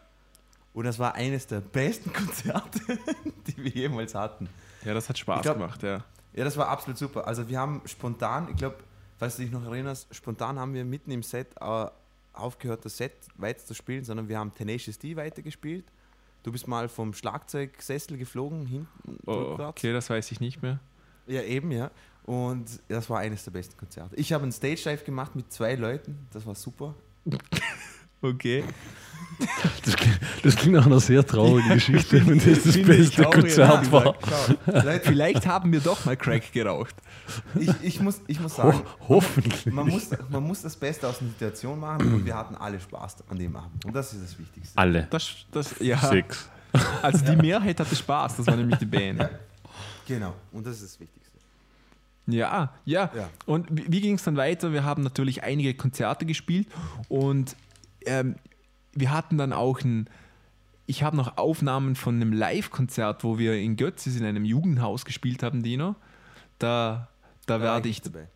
[0.74, 2.78] Und das war eines der besten Konzerte,
[3.48, 4.48] die wir jemals hatten.
[4.84, 6.04] Ja, das hat Spaß glaub- gemacht, ja.
[6.34, 7.26] Ja, das war absolut super.
[7.26, 8.76] Also wir haben spontan, ich glaube,
[9.16, 11.86] falls du dich noch erinnerst, spontan haben wir mitten im Set äh,
[12.32, 15.84] aufgehört, das Set weiter zu spielen, sondern wir haben Tenacious D weitergespielt.
[16.44, 20.78] Du bist mal vom Schlagzeugsessel geflogen, hinten Oh, okay, das weiß ich nicht mehr.
[21.28, 21.90] Ja, eben, ja.
[22.24, 24.14] Und das war eines der besten Konzerte.
[24.16, 26.94] Ich habe einen Stage Dive gemacht mit zwei Leuten, das war super.
[28.20, 28.64] Okay.
[29.84, 34.16] Das klingt, das klingt nach einer sehr traurigen Geschichte, wenn das das beste Konzert war.
[34.66, 36.96] Leute, Vielleicht haben wir doch mal Crack geraucht.
[37.54, 39.66] ich, ich, muss, ich muss sagen, Ho hoffentlich.
[39.66, 43.28] man muss, man muss das Beste aus der Situation machen und wir hatten alle Spaß
[43.28, 43.84] an dem Abend.
[43.84, 44.76] Und das ist das Wichtigste.
[44.76, 45.06] Alle.
[45.10, 45.98] Das, das, ja.
[45.98, 46.48] Sechs.
[47.00, 49.28] Also die Mehrheit hatte Spaß, das war nämlich die Band.
[50.08, 51.38] Genau, und das ist das Wichtigste.
[52.26, 53.10] Ja, ja.
[53.14, 53.30] Ja.
[53.46, 54.72] Und wie, wie ging es dann weiter?
[54.72, 56.66] Wir haben natürlich einige Konzerte gespielt
[57.08, 57.54] und
[58.06, 58.36] ähm,
[58.92, 60.08] wir hatten dann auch ein.
[60.86, 65.42] Ich habe noch Aufnahmen von einem Live-Konzert, wo wir in Götzis in einem Jugendhaus gespielt
[65.42, 65.94] haben, Dino.
[66.58, 67.08] Da,
[67.46, 68.00] da, Da werde ich.
[68.00, 68.28] dabei.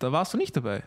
[0.00, 0.82] Da warst du nicht dabei.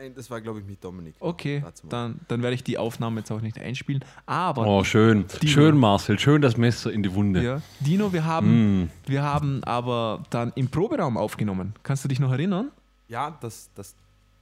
[0.00, 1.14] Nein, das war, glaube ich, mit Dominik.
[1.20, 4.02] Okay, dann, dann werde ich die Aufnahme jetzt auch nicht einspielen.
[4.24, 5.26] Aber Oh, schön.
[5.42, 5.52] Dino.
[5.52, 6.18] Schön, Marcel.
[6.18, 7.42] Schön das Messer in die Wunde.
[7.42, 7.62] Ja.
[7.80, 8.90] Dino, wir haben, Mm.
[9.04, 11.74] wir haben aber dann im Proberaum aufgenommen.
[11.82, 12.70] Kannst du dich noch erinnern?
[13.08, 13.94] Ja, das, das,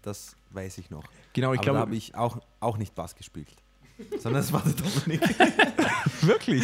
[0.03, 1.03] das weiß ich noch.
[1.33, 1.79] Genau, ich Aber da glaube.
[1.81, 3.49] habe ich auch, auch nicht Bass gespielt.
[4.21, 5.23] Sondern es war der Dominik.
[6.21, 6.63] Wirklich?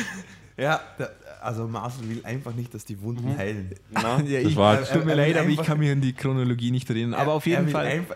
[0.57, 1.11] ja, der,
[1.43, 3.37] also Marcel will einfach nicht, dass die Wunden Mhm.
[3.39, 3.75] heilen.
[4.27, 6.89] ja, ich, war- es tut mir leid, aber ich kann mich an die Chronologie nicht
[6.89, 7.15] erinnern.
[7.21, 7.87] Aber auf jeden Fall.
[7.87, 8.15] Einfach,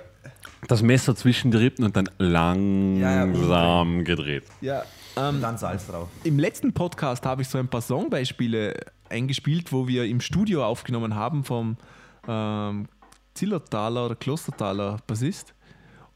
[0.67, 4.45] Das Messer zwischen die Rippen und dann langsam gedreht.
[4.61, 4.83] Ja,
[5.17, 6.09] ähm, dann Salz drauf.
[6.25, 8.75] Im letzten Podcast habe ich so ein paar Songbeispiele
[9.09, 11.77] eingespielt, wo wir im Studio aufgenommen haben vom
[12.27, 12.89] ähm,
[13.35, 15.55] Zillertaler oder Klostertaler Bassist.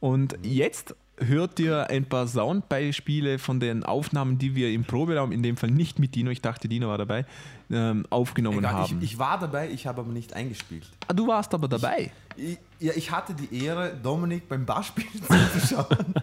[0.00, 5.42] Und jetzt hört ihr ein paar Soundbeispiele von den Aufnahmen, die wir im Proberaum, in
[5.42, 7.24] dem Fall nicht mit Dino, ich dachte Dino war dabei,
[7.70, 8.98] ähm, aufgenommen Egal, haben.
[8.98, 10.86] ich, ich war dabei, ich habe aber nicht eingespielt.
[11.06, 12.10] ah, du warst aber dabei.
[12.36, 16.14] Ich, ja, ich hatte die Ehre, Dominik beim Bassspielen zuzuschauen.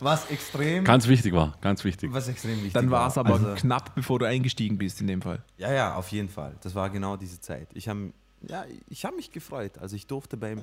[0.00, 1.56] was extrem, Ganz wichtig war.
[1.60, 2.12] Ganz wichtig.
[2.12, 5.22] was extrem wichtig Dann war es aber Also- knapp, bevor du eingestiegen bist in dem
[5.22, 5.42] Fall.
[5.58, 6.54] Ja, ja, auf jeden Fall.
[6.62, 7.68] Das war genau diese Zeit.
[7.74, 9.78] Ich habe ja, ich hab mich gefreut.
[9.78, 10.62] Also ich durfte beim,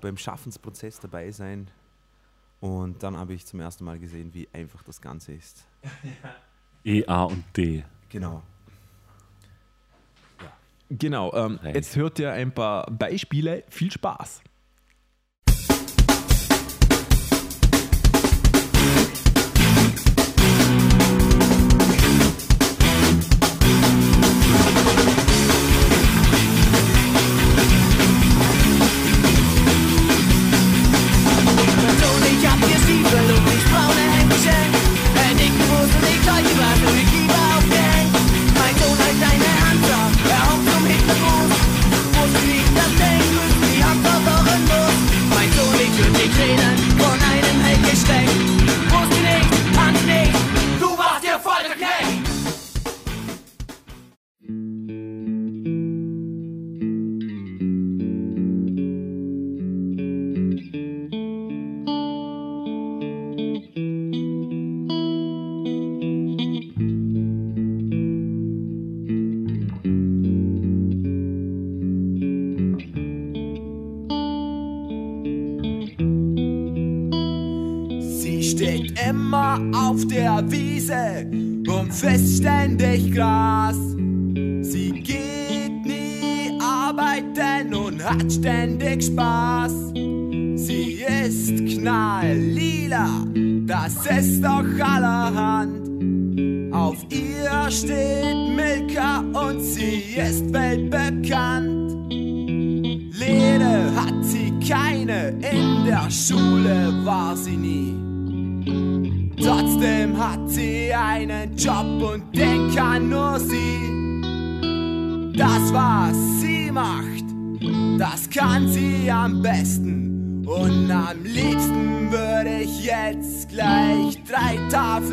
[0.00, 1.68] beim Schaffensprozess dabei sein.
[2.60, 5.64] Und dann habe ich zum ersten Mal gesehen, wie einfach das Ganze ist.
[6.82, 7.84] E, A und D.
[8.08, 8.42] Genau.
[10.98, 13.64] Genau, ähm, jetzt hört ihr ein paar Beispiele.
[13.68, 14.42] Viel Spaß.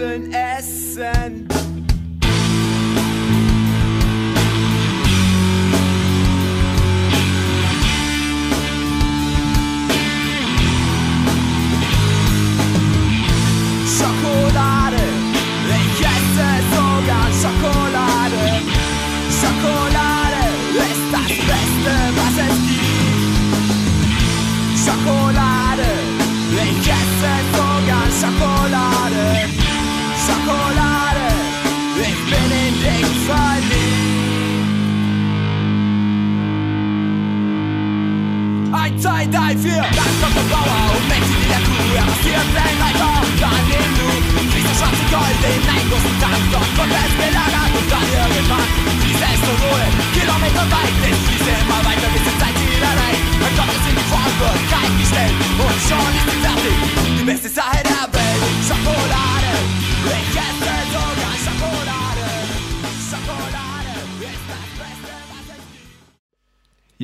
[0.01, 0.40] heaven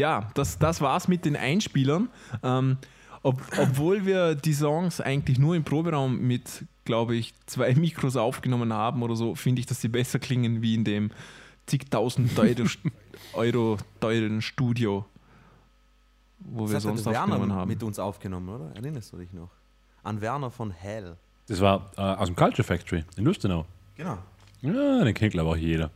[0.07, 2.07] Ja, das, das war's mit den Einspielern.
[2.41, 2.77] Ähm,
[3.23, 8.71] ob, obwohl wir die Songs eigentlich nur im Proberaum mit, glaube ich, zwei Mikros aufgenommen
[8.71, 11.11] haben oder so, finde ich, dass sie besser klingen wie in dem
[11.65, 12.63] zigtausend Euro,
[13.33, 15.03] Euro teuren Studio,
[16.39, 17.67] wo wir Das hat sonst der aufgenommen Werner haben.
[17.67, 18.71] mit uns aufgenommen, oder?
[18.75, 19.49] Erinnerst du dich noch?
[20.03, 21.17] An Werner von Hell.
[21.49, 23.65] Das war äh, aus dem Culture Factory in Lustenau.
[23.95, 24.17] Genau.
[24.61, 25.91] Ja, den kennt glaube ich auch jeder.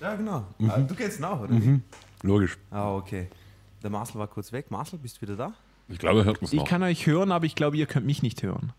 [0.00, 0.44] Ja, genau.
[0.58, 0.70] Mhm.
[0.70, 1.52] Ah, Du kennst ihn auch, oder?
[1.54, 1.80] wie?
[2.22, 2.58] Logisch.
[2.70, 3.28] Ah, okay.
[3.82, 4.70] Der Marcel war kurz weg.
[4.70, 5.52] Marcel, bist du wieder da?
[5.88, 6.66] Ich glaube, er hört uns Ich noch.
[6.68, 8.72] kann euch hören, aber ich glaube, ihr könnt mich nicht hören.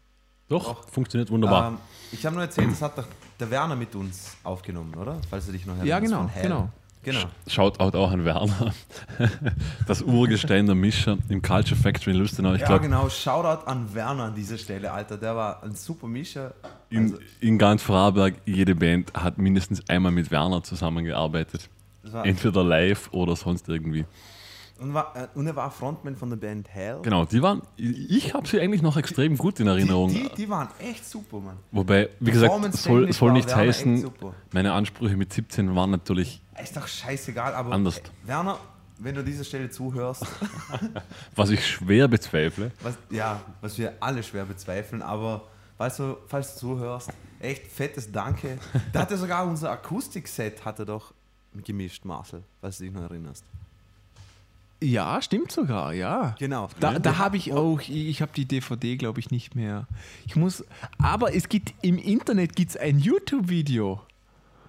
[0.50, 1.70] Doch, funktioniert wunderbar.
[1.70, 1.78] Ähm,
[2.12, 3.06] ich habe nur erzählt, das hat doch
[3.40, 5.18] der Werner mit uns aufgenommen, oder?
[5.30, 5.90] Falls du dich noch erinnerst.
[5.90, 6.44] Ja, genau, Hell.
[6.44, 6.70] genau.
[7.02, 7.22] Genau.
[7.48, 8.74] Schaut auch an Werner.
[9.88, 12.54] Das Urgestein der Mischer im Culture Factory in Lustenau.
[12.54, 13.08] Ich Ja, glaube, genau.
[13.10, 15.18] Shoutout an Werner an dieser Stelle, Alter.
[15.18, 16.54] Der war ein super Mischer.
[16.90, 21.70] in, Also, in ganz Vorarlberg, jede Band hat mindestens einmal mit Werner zusammengearbeitet.
[22.24, 24.06] Entweder live oder sonst irgendwie.
[24.80, 27.00] und, war, äh, und er war Frontman von der Band Hell.
[27.02, 30.10] Genau, die waren, ich habe sie eigentlich noch extrem gut in Erinnerung.
[30.10, 31.58] Die, die, die waren echt super, Mann.
[31.72, 34.10] Wobei, wie gesagt, soll, soll nichts heißen,
[34.54, 37.98] meine Ansprüche mit 17 waren natürlich, Ist doch scheißegal, aber Anders.
[37.98, 38.58] äh, Werner,
[39.00, 40.26] wenn du dieser Stelle zuhörst,
[41.36, 42.72] was ich schwer bezweifle.
[42.82, 45.44] was, ja, was wir alle schwer bezweifeln, aber
[45.78, 48.58] falls du, falls du zuhörst, echt fettes Danke.
[48.92, 51.14] Da hat er sogar unser Akustikset hat er doch
[51.66, 53.44] gemischt, Marcel, falls du dich noch erinnerst.
[54.82, 56.36] Ja, stimmt sogar, ja.
[56.40, 56.70] Genau.
[56.80, 59.88] Da, da habe ich auch, ich, ich habe die DVD, glaube ich, nicht mehr.
[60.26, 60.64] Ich muss,
[61.02, 64.02] aber es gibt im Internet gibt's ein YouTube-Video.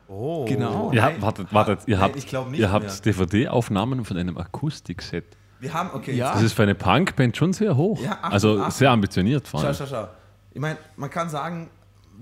[0.08, 0.90] Oh, Genau.
[0.92, 1.12] Ihr Nein.
[1.12, 2.16] habt, wartet, wartet, ihr Nein, habt,
[2.50, 5.24] nicht ihr habt DVD-Aufnahmen von einem Akustikset.
[5.60, 6.32] Wir haben, okay, Ja.
[6.32, 8.00] Das ist für eine Punkband schon sehr hoch.
[8.02, 8.70] Ja, Achtung, also Achtung.
[8.72, 9.76] sehr ambitioniert vor Schau, allem.
[9.76, 10.08] schau, schau.
[10.52, 11.70] Ich meine, man kann sagen,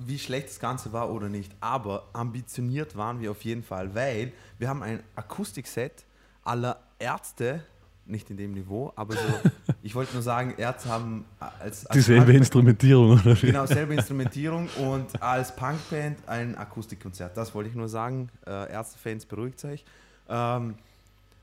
[0.07, 4.33] wie schlecht das Ganze war oder nicht, aber ambitioniert waren wir auf jeden Fall, weil
[4.59, 6.05] wir haben ein Akustikset
[6.45, 7.63] aller Ärzte,
[8.07, 9.21] nicht in dem Niveau, aber so,
[9.83, 13.35] ich wollte nur sagen, Ärzte haben als, als Dieselbe Punk- Instrumentierung, oder?
[13.35, 17.37] Genau, selbe Instrumentierung und als Punkband ein Akustikkonzert.
[17.37, 18.31] Das wollte ich nur sagen.
[18.47, 19.85] Äh, Ärztefans, beruhigt euch.
[20.29, 20.75] Ähm,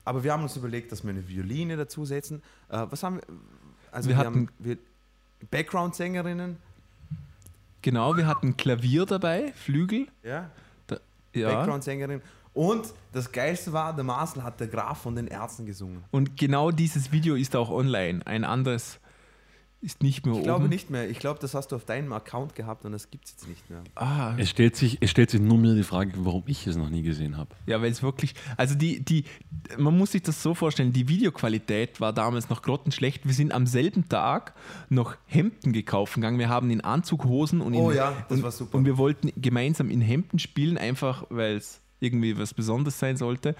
[0.03, 2.41] aber wir haben uns überlegt, dass wir eine Violine dazusetzen.
[2.69, 3.23] Äh, was haben wir?
[3.91, 4.77] Also Wir wir, hatten- haben wir
[5.51, 6.57] Background-Sängerinnen.
[7.85, 10.07] Genau, wir hatten Klavier dabei, Flügel.
[10.23, 10.49] Ja.
[10.87, 10.97] Da,
[11.35, 11.53] ja.
[11.53, 12.19] Background-Sängerin.
[12.51, 16.03] Und das Geilste war, der Marcel hat der Graf von den Ärzten gesungen.
[16.09, 18.25] Und genau dieses Video ist auch online.
[18.25, 18.99] Ein anderes
[19.85, 20.45] ist nicht mehr Ich oben.
[20.47, 21.09] glaube nicht mehr.
[21.09, 23.69] Ich glaube, das hast du auf deinem Account gehabt und das gibt es jetzt nicht
[23.69, 23.81] mehr.
[23.95, 26.89] Ah, Es stellt, sich, es stellt sich nur mir die Frage, warum ich es noch
[26.89, 27.51] nie gesehen habe.
[27.67, 29.23] ja, weil es wirklich, also die, die,
[29.77, 33.25] man muss sich das so vorstellen, die Videoqualität war damals noch grottenschlecht.
[33.25, 34.53] Wir sind am selben Tag
[34.89, 36.39] noch Hemden gekauft gegangen.
[36.39, 38.77] Wir haben in Anzughosen und Oh in, ja, das und, war super.
[38.77, 43.55] Und wir wollten gemeinsam in Hemden spielen, einfach weil es irgendwie was Besonderes sein sollte.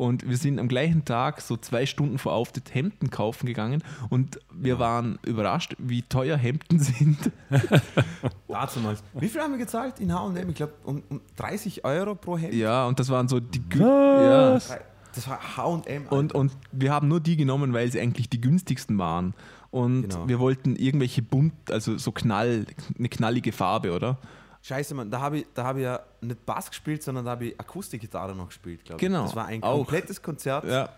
[0.00, 4.40] Und wir sind am gleichen Tag, so zwei Stunden vor Auftritt, Hemden kaufen gegangen und
[4.50, 7.18] wir waren überrascht, wie teuer Hemden sind.
[8.48, 9.02] Dazumals.
[9.14, 10.48] Wie viel haben wir gezahlt in H&M?
[10.48, 12.54] Ich glaube, um, um 30 Euro pro Hemd.
[12.54, 14.58] Ja, und das waren so die Gü ja.
[14.58, 14.80] Drei-
[15.14, 16.06] Das war H&M.
[16.08, 19.34] Und, und wir haben nur die genommen, weil sie eigentlich die günstigsten waren.
[19.70, 20.26] Und Genau.
[20.28, 22.64] wir wollten irgendwelche bunt, also so knall,
[22.98, 24.18] eine knallige Farbe, oder?
[24.62, 27.46] Scheiße, Mann, da habe ich, da hab ich ja nicht Bass gespielt, sondern da habe
[27.46, 29.08] ich Akustikgitarre noch gespielt, glaube ich.
[29.08, 29.76] Genau, Das war ein auch.
[29.78, 30.88] komplettes Konzert, Ja.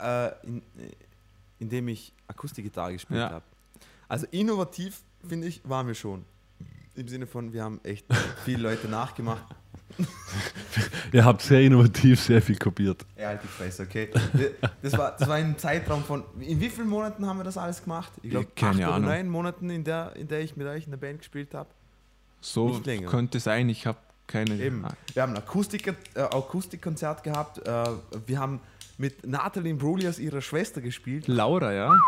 [0.00, 0.62] äh, in,
[1.60, 3.30] in dem ich Akustikgitarre gespielt Ja.
[3.30, 3.44] habe.
[4.08, 6.24] Also innovativ, finde ich, waren wir schon.
[6.96, 8.04] Im Sinne von, wir haben echt
[8.44, 9.44] viele Leute nachgemacht.
[11.12, 13.04] Ihr habt sehr innovativ sehr viel kopiert.
[13.16, 14.10] Ja, halt die Fresse, okay.
[14.82, 17.82] Das war, das war ein Zeitraum von, in wie vielen Monaten haben wir das alles
[17.82, 18.12] gemacht?
[18.22, 19.08] Ich glaube, Keine acht oder Ahnung.
[19.10, 21.68] neun Monaten, in der, in der ich mit euch in der Band gespielt habe.
[22.40, 23.68] So könnte sein.
[23.68, 24.56] Ich habe keine.
[24.56, 24.84] Eben.
[24.84, 27.58] Ah, Wir haben ein Akustik, äh, Akustikkonzert gehabt.
[27.66, 27.84] Äh,
[28.26, 28.60] wir haben
[28.98, 31.26] mit Natalie Imbruglia ihrer Schwester gespielt.
[31.26, 31.98] Laura, ja.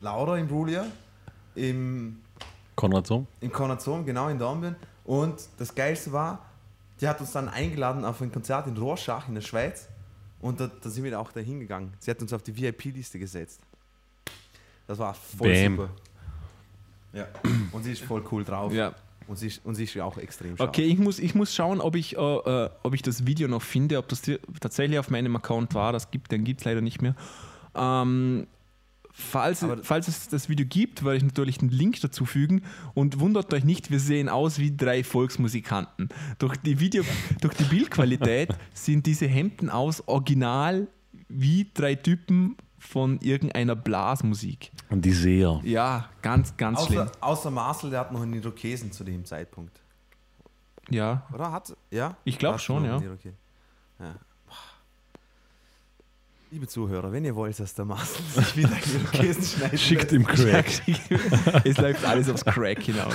[0.00, 0.86] Laura Imbruglia
[1.54, 2.20] im,
[2.74, 3.26] Konrad Sohm?
[3.40, 4.76] im Konazon, genau in Dornbirn.
[5.04, 6.44] Und das Geilste war,
[7.00, 9.88] die hat uns dann eingeladen auf ein Konzert in Rorschach in der Schweiz.
[10.40, 11.92] Und da, da sind wir auch da hingegangen.
[11.98, 13.60] Sie hat uns auf die VIP-Liste gesetzt.
[14.86, 15.76] Das war voll Bam.
[15.76, 15.90] super.
[17.12, 17.26] Ja.
[17.72, 18.72] Und sie ist voll cool drauf.
[18.72, 18.94] ja.
[19.26, 20.68] Und, sie ist, und sie ist ja auch extrem scharf.
[20.68, 23.62] Okay, ich muss, ich muss schauen, ob ich, äh, äh, ob ich das Video noch
[23.62, 24.22] finde, ob das
[24.60, 25.92] tatsächlich auf meinem Account war.
[25.92, 27.14] Das gibt, den gibt es leider nicht mehr.
[27.74, 28.46] Ähm,
[29.10, 32.62] falls, Aber- falls es das Video gibt, werde ich natürlich einen Link dazu fügen.
[32.94, 36.08] Und wundert euch nicht, wir sehen aus wie drei Volksmusikanten.
[36.38, 37.04] Durch die, Video,
[37.40, 40.88] durch die Bildqualität sind diese Hemden aus original
[41.28, 42.56] wie drei Typen
[42.86, 44.70] von irgendeiner Blasmusik.
[44.90, 45.60] Und die Seher.
[45.64, 47.00] Ja, ganz, ganz schlimm.
[47.00, 49.80] Außer, außer Marcel, der hat noch einen Irokesen zu dem Zeitpunkt.
[50.90, 52.16] Ja, Oder hat Ja?
[52.24, 53.00] Ich glaub Hat schon, ja.
[53.00, 54.14] ja.
[56.50, 59.80] Liebe Zuhörer, wenn ihr wollt, dass der Marcel sich wieder einen Irokesen schneidet.
[59.80, 60.66] Schickt ihm Crack.
[61.64, 63.14] es läuft alles aufs Crack hinaus.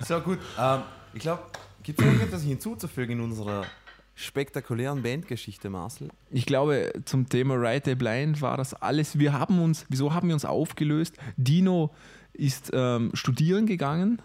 [0.00, 0.38] So gut.
[0.58, 0.80] Ähm,
[1.12, 1.42] ich glaube,
[1.82, 3.66] gibt es irgendetwas hinzuzufügen in unserer
[4.14, 6.08] spektakulären Bandgeschichte, Marcel?
[6.30, 9.18] Ich glaube, zum Thema Right Day Blind war das alles.
[9.18, 11.16] Wir haben uns, wieso haben wir uns aufgelöst?
[11.36, 11.90] Dino
[12.32, 14.20] ist ähm, studieren gegangen.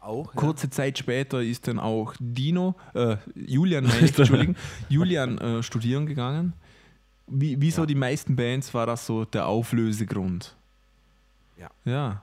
[0.00, 0.34] Auch.
[0.34, 4.56] Kurze Zeit später ist dann auch Dino, äh, Julian, meine ich, Entschuldigen,
[4.88, 6.54] Julian äh, studieren gegangen.
[7.28, 7.86] Wie, wie so Ja.
[7.86, 10.56] die meisten Bands war das so der Auflösegrund.
[11.56, 11.70] Ja.
[11.84, 12.22] Ja.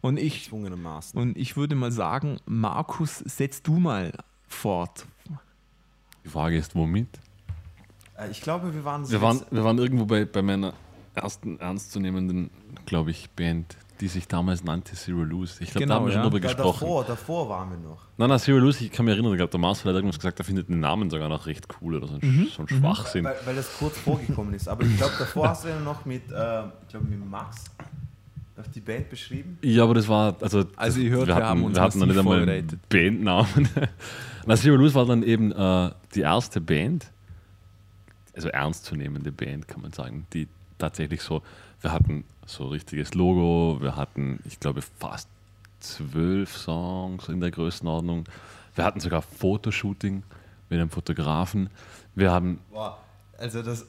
[0.00, 4.12] Und Ja, ich, und ich würde mal sagen, Markus, setz du mal
[4.48, 5.06] fort.
[6.24, 7.08] Die Frage ist, womit?
[8.16, 9.08] Äh, ich glaube, wir waren.
[9.10, 10.74] Wir waren, wir waren irgendwo bei, bei meiner
[11.14, 12.50] ersten ernstzunehmenden,
[12.86, 15.62] glaube ich, Band, die sich damals nannte Zero Lose.
[15.62, 16.22] Ich glaube, Genau, da haben wir ja.
[16.22, 16.80] schon drüber gesprochen.
[16.80, 17.98] davor, davor waren wir noch.
[18.16, 20.38] Nein, nein, Zero Lose, ich kann mich erinnern, ich glaube, der Marcel hat irgendwas gesagt,
[20.38, 23.24] er findet den Namen sogar noch recht cool oder so ein, so ein Schwachsinn.
[23.24, 24.68] Weil, weil das kurz vorgekommen ist.
[24.68, 27.64] Aber ich glaube, davor hast du ja noch mit, äh, ich glaube, mit Max
[28.74, 29.58] die Band beschrieben.
[29.62, 32.06] Ja, aber das war, also, Also ihr hört, wir hatten, haben uns wir hatten noch
[32.06, 32.80] nicht einmal einen.
[32.88, 33.68] Bandnamen.
[34.46, 37.10] Na, Zero Lose war dann eben äh, die erste Band,
[38.34, 41.42] also ernstzunehmende Band, kann man sagen, die tatsächlich so,
[41.80, 45.28] wir hatten so richtiges Logo, wir hatten, ich glaube, fast
[45.80, 48.24] zwölf Songs in der Größenordnung.
[48.74, 50.22] Wir hatten sogar Fotoshooting
[50.70, 51.70] mit einem Fotografen.
[52.14, 52.98] Wir haben Boah,
[53.38, 53.86] also das.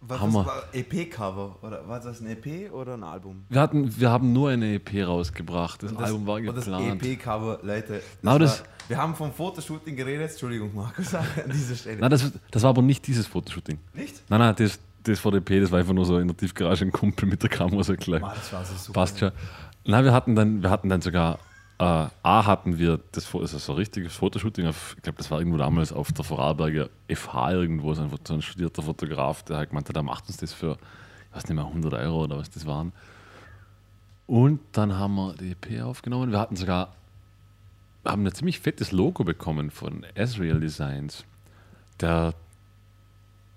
[0.00, 0.46] Was, Hammer.
[0.46, 1.56] war EP-Cover?
[1.62, 3.44] Oder war das ein EP oder ein Album?
[3.48, 5.82] Wir, hatten, wir haben nur eine EP rausgebracht.
[5.82, 7.02] Das, Und Album war und geplant.
[7.02, 7.94] das EP-Cover, Leute.
[7.94, 10.30] Das Na, das- war, wir haben vom Fotoshooting geredet.
[10.30, 11.98] Entschuldigung, Markus, an dieser Stelle.
[12.00, 13.78] Nein, das, das war aber nicht dieses Fotoshooting.
[13.94, 14.22] Nicht?
[14.30, 17.28] Nein, nein, das, das VDP, das war einfach nur so in der Tiefgarage ein Kumpel
[17.28, 18.20] mit der Kamera so gleich.
[18.22, 19.00] Mann, das war so super.
[19.00, 19.32] Passt schon.
[19.84, 21.38] Nein, wir hatten dann, wir hatten dann sogar,
[21.78, 21.84] äh,
[22.22, 25.38] A hatten wir das, Fo- also so ein richtiges Fotoshooting, auf, ich glaube, das war
[25.38, 29.72] irgendwo damals auf der Vorarlberger FH irgendwo, so ein, so ein studierter Fotograf, der halt
[29.72, 30.76] hat, der macht uns das für,
[31.30, 32.92] ich weiß nicht mehr, 100 Euro oder was das waren.
[34.26, 36.30] Und dann haben wir die EP aufgenommen.
[36.32, 36.94] Wir hatten sogar,
[38.04, 41.24] haben ein ziemlich fettes Logo bekommen von Israel Designs.
[42.00, 42.34] Der,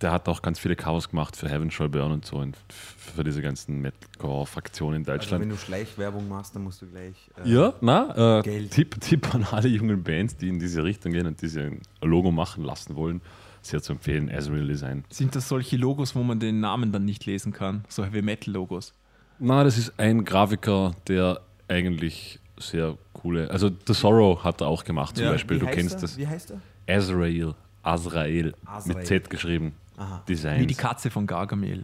[0.02, 3.24] der hat auch ganz viele Covers gemacht für Heaven Shall Burn und so und für
[3.24, 5.41] diese ganzen Metalcore-Fraktionen in Also, Deutschland.
[5.43, 7.16] wenn du Schleichwerbung machst, dann musst du gleich.
[7.43, 8.72] äh, Ja, na, äh, Geld.
[8.72, 12.32] Tipp, Tipp an alle jungen Bands, die in diese Richtung gehen und diese ein Logo
[12.32, 13.22] machen lassen wollen.
[13.64, 15.04] Sehr zu empfehlen, Azrael Design.
[15.12, 17.84] Sind das solche Logos, wo man den Namen dann nicht lesen kann?
[17.89, 18.93] So Heavy Metal Logos.
[19.38, 24.84] Na, das ist ein Grafiker, der eigentlich sehr coole, also The Sorrow hat er auch
[24.84, 25.32] gemacht zum Ja.
[25.32, 26.02] Beispiel, Wie du kennst er?
[26.02, 26.18] das.
[26.18, 26.62] Wie heißt er?
[26.95, 28.97] Azrael, Azrael, Azrael.
[28.97, 29.74] mit Z geschrieben.
[30.02, 30.24] Aha.
[30.28, 30.60] Designs.
[30.60, 31.84] Wie die Katze von Gargamel.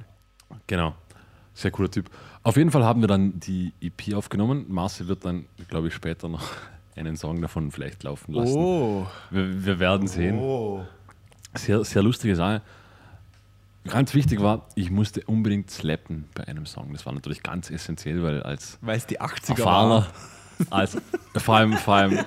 [0.65, 0.95] Genau.
[1.53, 2.09] Sehr cooler Typ.
[2.43, 4.65] Auf jeden Fall haben wir dann die EP aufgenommen.
[4.69, 6.43] Marcel wird dann, glaube ich, später noch
[6.95, 8.57] einen Song davon vielleicht laufen lassen.
[8.57, 9.07] Oh.
[9.29, 10.39] Wir, wir werden sehen.
[10.39, 10.83] Oh.
[11.53, 12.61] Sehr, sehr lustige Sache.
[13.87, 16.91] Ganz wichtig war, ich musste unbedingt slappen bei einem Song.
[16.91, 20.07] Das war natürlich ganz essentiell, weil als Weil es die 80er Erfahrener,
[20.57, 20.67] war.
[20.71, 20.97] als,
[21.37, 22.19] vor, allem, vor, allem,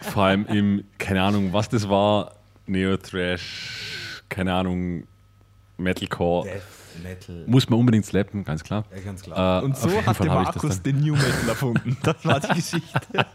[0.00, 2.34] vor allem im, keine Ahnung, was das war,
[2.66, 3.93] Neo-Trash,
[4.28, 5.04] keine Ahnung,
[5.76, 6.46] Metalcore.
[6.46, 6.62] Death
[7.02, 7.44] Metal.
[7.46, 8.84] Muss man unbedingt slappen, ganz klar.
[8.94, 9.62] Ja, ganz klar.
[9.62, 11.96] Äh, Und so hat der Markus den New Metal erfunden.
[12.02, 13.00] Das war die Geschichte.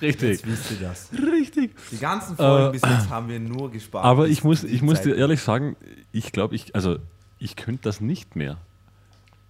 [0.00, 0.30] Richtig.
[0.30, 1.10] Jetzt wisst ihr das.
[1.12, 1.74] Richtig.
[1.90, 4.04] Die ganzen Folgen Äh, bis jetzt haben wir nur gespart.
[4.04, 5.76] Aber ich muss, ich muss dir ehrlich sagen,
[6.12, 6.98] ich glaube, ich, also
[7.38, 8.56] ich könnte das nicht mehr.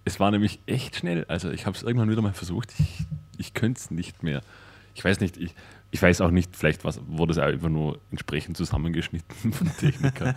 [0.05, 1.25] Es war nämlich echt schnell.
[1.29, 2.73] Also ich habe es irgendwann wieder mal versucht.
[2.77, 3.05] Ich,
[3.37, 4.41] ich könnte es nicht mehr.
[4.95, 5.55] Ich weiß nicht, ich,
[5.93, 10.33] ich weiß auch nicht, vielleicht was, wurde es einfach nur entsprechend zusammengeschnitten von Techniker.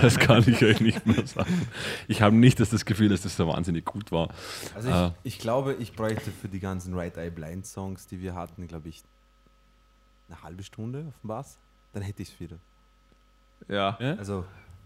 [0.00, 1.66] Das kann ich euch nicht mehr sagen.
[2.06, 4.28] Ich habe nicht das, das Gefühl, dass das so wahnsinnig gut war.
[4.76, 5.06] Also Äh.
[5.24, 8.68] ich, ich glaube, ich bräuchte für die ganzen Right Eye Blind Songs, die wir hatten,
[8.68, 9.02] glaube ich,
[10.28, 11.58] eine halbe Stunde auf dem Bass.
[11.92, 12.56] Dann hätte ich es wieder.
[13.68, 13.96] Ja.
[14.18, 14.44] Also,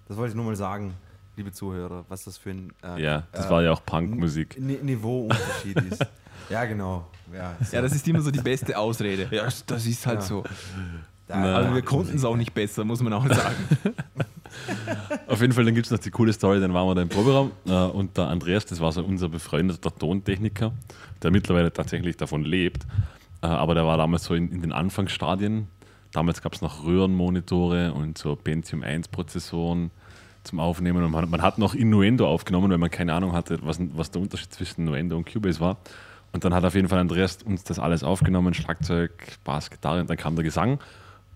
[0.09, 0.95] das wollte ich nur mal sagen,
[1.37, 4.59] liebe Zuhörer, was das für ein äh, Ja, das äh, war ja auch Punkmusik.
[4.59, 6.07] Ni- Niveauunterschied ist.
[6.51, 7.07] Ja, genau.
[7.35, 7.77] Ja, so.
[7.77, 9.29] Ja, das ist immer so die beste Ausrede.
[9.31, 10.27] Ja, das ist halt Ja.
[10.27, 10.43] so.
[11.29, 11.57] Da- Na.
[11.57, 13.57] Also wir konnten es auch nicht besser, muss man auch sagen.
[15.27, 17.09] Auf jeden Fall, dann gibt es noch die coole Story, dann waren wir da im
[17.09, 20.73] Proberaum äh, und der Andreas, das war so unser befreundeter Tontechniker,
[21.23, 22.85] der mittlerweile tatsächlich davon lebt,
[23.43, 25.67] äh, aber der war damals so in, in den Anfangsstadien.
[26.13, 29.91] Damals gab es noch Röhrenmonitore und so Pentium 1 Prozessoren
[30.45, 33.79] zum Aufnehmen und man, man hat noch Innuendo aufgenommen, weil man keine Ahnung hatte, was,
[33.95, 35.77] was der Unterschied zwischen Innuendo und Cubase war.
[36.33, 39.11] Und dann hat auf jeden Fall Andreas uns das alles aufgenommen, Schlagzeug,
[39.45, 40.79] Bass, Gitarre und dann kam der Gesang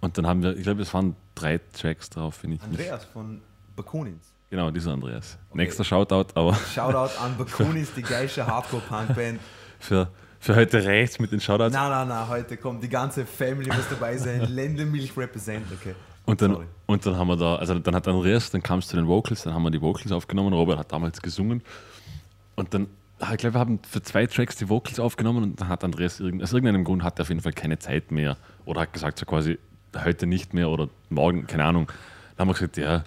[0.00, 3.40] und dann haben wir, ich glaube, es waren drei Tracks drauf, wenn ich Andreas von
[3.76, 4.32] Bakunins.
[4.50, 5.38] Genau, dieser Andreas.
[5.54, 9.40] Nächster Shoutout, aber Shoutout an Bakunis, die geilste Hardcore-Punk-Band.
[9.78, 10.08] für,
[10.40, 11.72] für heute reicht's mit den Shoutouts.
[11.72, 14.40] Na, na, na, heute kommt die ganze Family muss dabei sein.
[14.52, 15.94] Ländemilch represent, okay.
[16.26, 16.66] Und dann, Sorry.
[16.86, 19.42] und dann haben wir da, also dann hat Andreas, dann kam es zu den Vocals,
[19.42, 20.52] dann haben wir die Vocals aufgenommen.
[20.52, 21.62] Robert hat damals gesungen.
[22.56, 22.88] Und dann,
[23.20, 26.42] ich glaube, wir haben für zwei Tracks die Vocals aufgenommen und dann hat Andreas, irgend,
[26.42, 28.36] aus irgendeinem Grund hat er auf jeden Fall keine Zeit mehr.
[28.64, 29.58] Oder hat gesagt, so quasi,
[30.04, 31.86] heute nicht mehr oder morgen, keine Ahnung.
[32.36, 33.04] Dann haben wir gesagt, ja,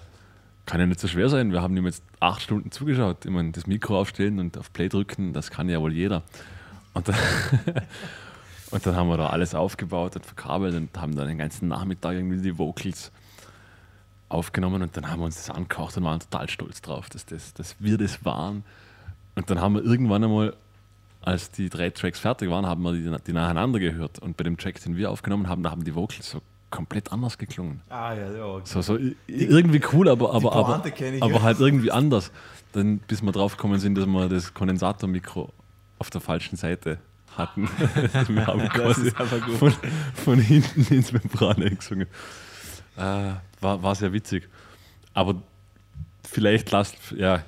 [0.66, 1.52] kann ja nicht so schwer sein.
[1.52, 3.24] Wir haben ihm jetzt acht Stunden zugeschaut.
[3.24, 6.22] Ich meine, das Mikro aufstellen und auf Play drücken, das kann ja wohl jeder.
[6.94, 7.16] Und dann,
[8.70, 12.12] und dann haben wir da alles aufgebaut und verkabelt und haben dann den ganzen Nachmittag
[12.12, 13.10] irgendwie die Vocals
[14.28, 17.52] aufgenommen und dann haben wir uns das angehaucht und waren total stolz drauf, dass, das,
[17.54, 18.64] dass wir das waren.
[19.36, 20.54] Und dann haben wir irgendwann einmal,
[21.22, 24.18] als die drei Tracks fertig waren, haben wir die, die nacheinander gehört.
[24.20, 27.38] Und bei dem Track, den wir aufgenommen haben, da haben die Vocals so komplett anders
[27.38, 27.80] geklungen.
[27.88, 28.44] Ah, ja, ja.
[28.46, 28.62] Okay.
[28.66, 30.82] So, so i- irgendwie cool, aber, aber, aber,
[31.20, 32.30] aber halt irgendwie anders.
[32.72, 35.50] Dann, bis wir drauf gekommen sind, dass wir das Kondensatormikro
[35.98, 36.98] auf der falschen Seite
[37.36, 37.68] hatten.
[38.28, 39.10] wir haben quasi
[39.58, 39.72] von,
[40.14, 42.08] von hinten ins Membran gesungen.
[42.96, 43.00] Äh,
[43.60, 44.48] war, war sehr witzig.
[45.14, 45.36] Aber
[46.28, 47.44] vielleicht lasst, ja,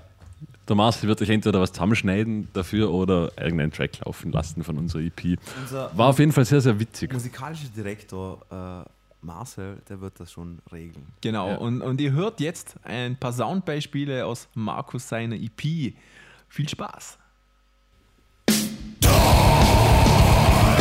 [0.68, 5.02] der Marcel wird euch entweder was zusammenschneiden dafür oder irgendeinen Track laufen lassen von unserer
[5.02, 5.38] EP.
[5.62, 7.12] Unser War auf jeden Fall sehr, sehr witzig.
[7.12, 8.88] musikalischer Direktor äh,
[9.24, 11.06] Marcel, der wird das schon regeln.
[11.20, 11.56] Genau, Ja.
[11.56, 15.94] und, und ihr hört jetzt ein paar Soundbeispiele aus Markus seiner EP.
[16.48, 17.18] Viel Spaß.
[19.00, 20.76] The right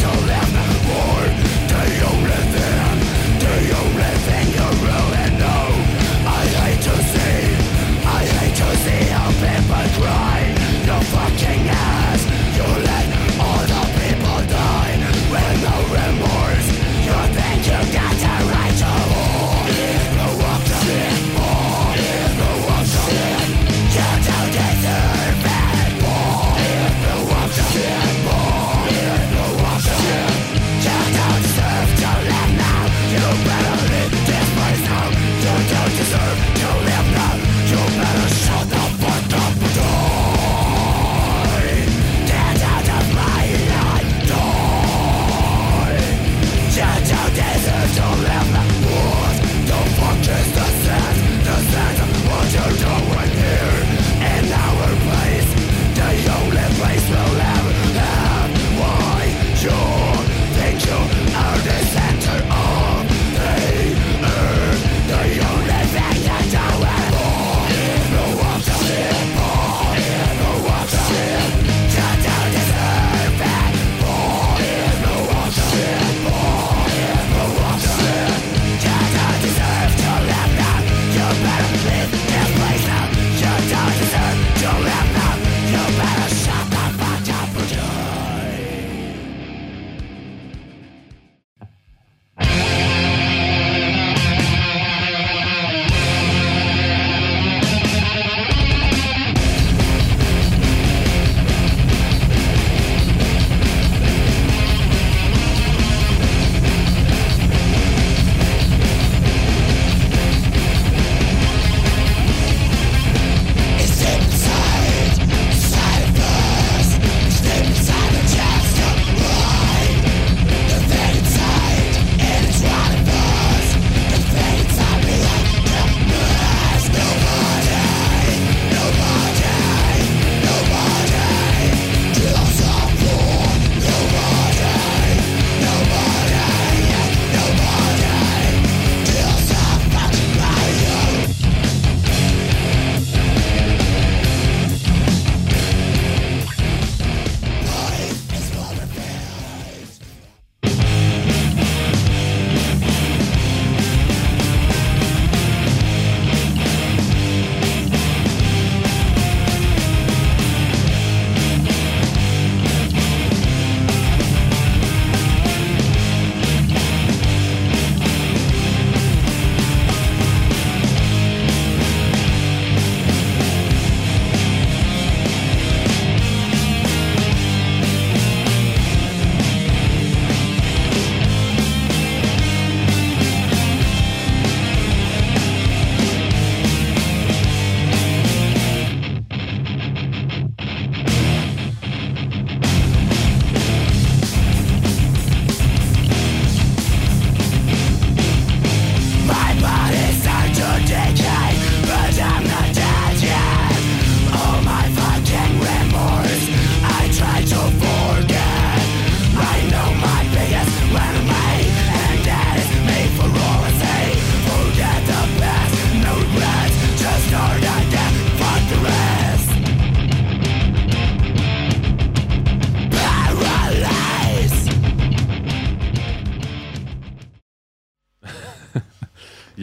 [0.00, 0.29] to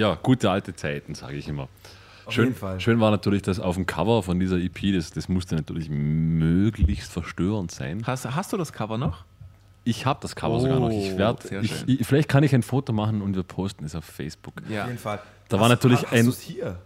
[0.09, 1.67] Ja, gute alte Zeiten, sage ich immer.
[2.25, 2.79] Auf Schön, jeden Fall.
[2.81, 7.11] schön war natürlich, dass auf dem Cover von dieser EP, das, das musste natürlich möglichst
[7.11, 8.03] verstörend sein.
[8.05, 9.23] Hast, hast du das Cover noch?
[9.85, 10.89] Ich habe das Cover Oh, sogar noch.
[10.89, 13.95] Ich sehr werd, ich, ich, vielleicht kann ich ein Foto machen und wir posten es
[13.95, 14.55] auf Facebook.
[14.61, 15.19] Auf jeden Fall.
[15.47, 16.77] Da war natürlich hast ein- hier.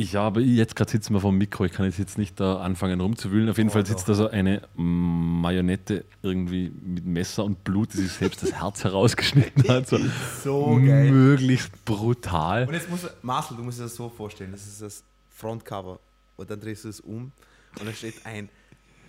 [0.00, 3.00] Ich habe jetzt gerade sitzen wir vom Mikro, ich kann jetzt, jetzt nicht da anfangen
[3.02, 3.50] rumzuwühlen.
[3.50, 7.98] Auf jeden Oh, Fall sitzt da so eine Marionette irgendwie mit Messer und Blut, die
[7.98, 9.88] sich selbst das Herz herausgeschnitten hat.
[9.88, 9.98] So,
[10.42, 11.10] So geil.
[11.10, 12.66] möglichst brutal.
[12.66, 15.98] Und jetzt musst du, Marcel, du musst dir das so vorstellen, das ist das Frontcover
[16.36, 17.32] und dann drehst du es um
[17.78, 18.48] und da steht ein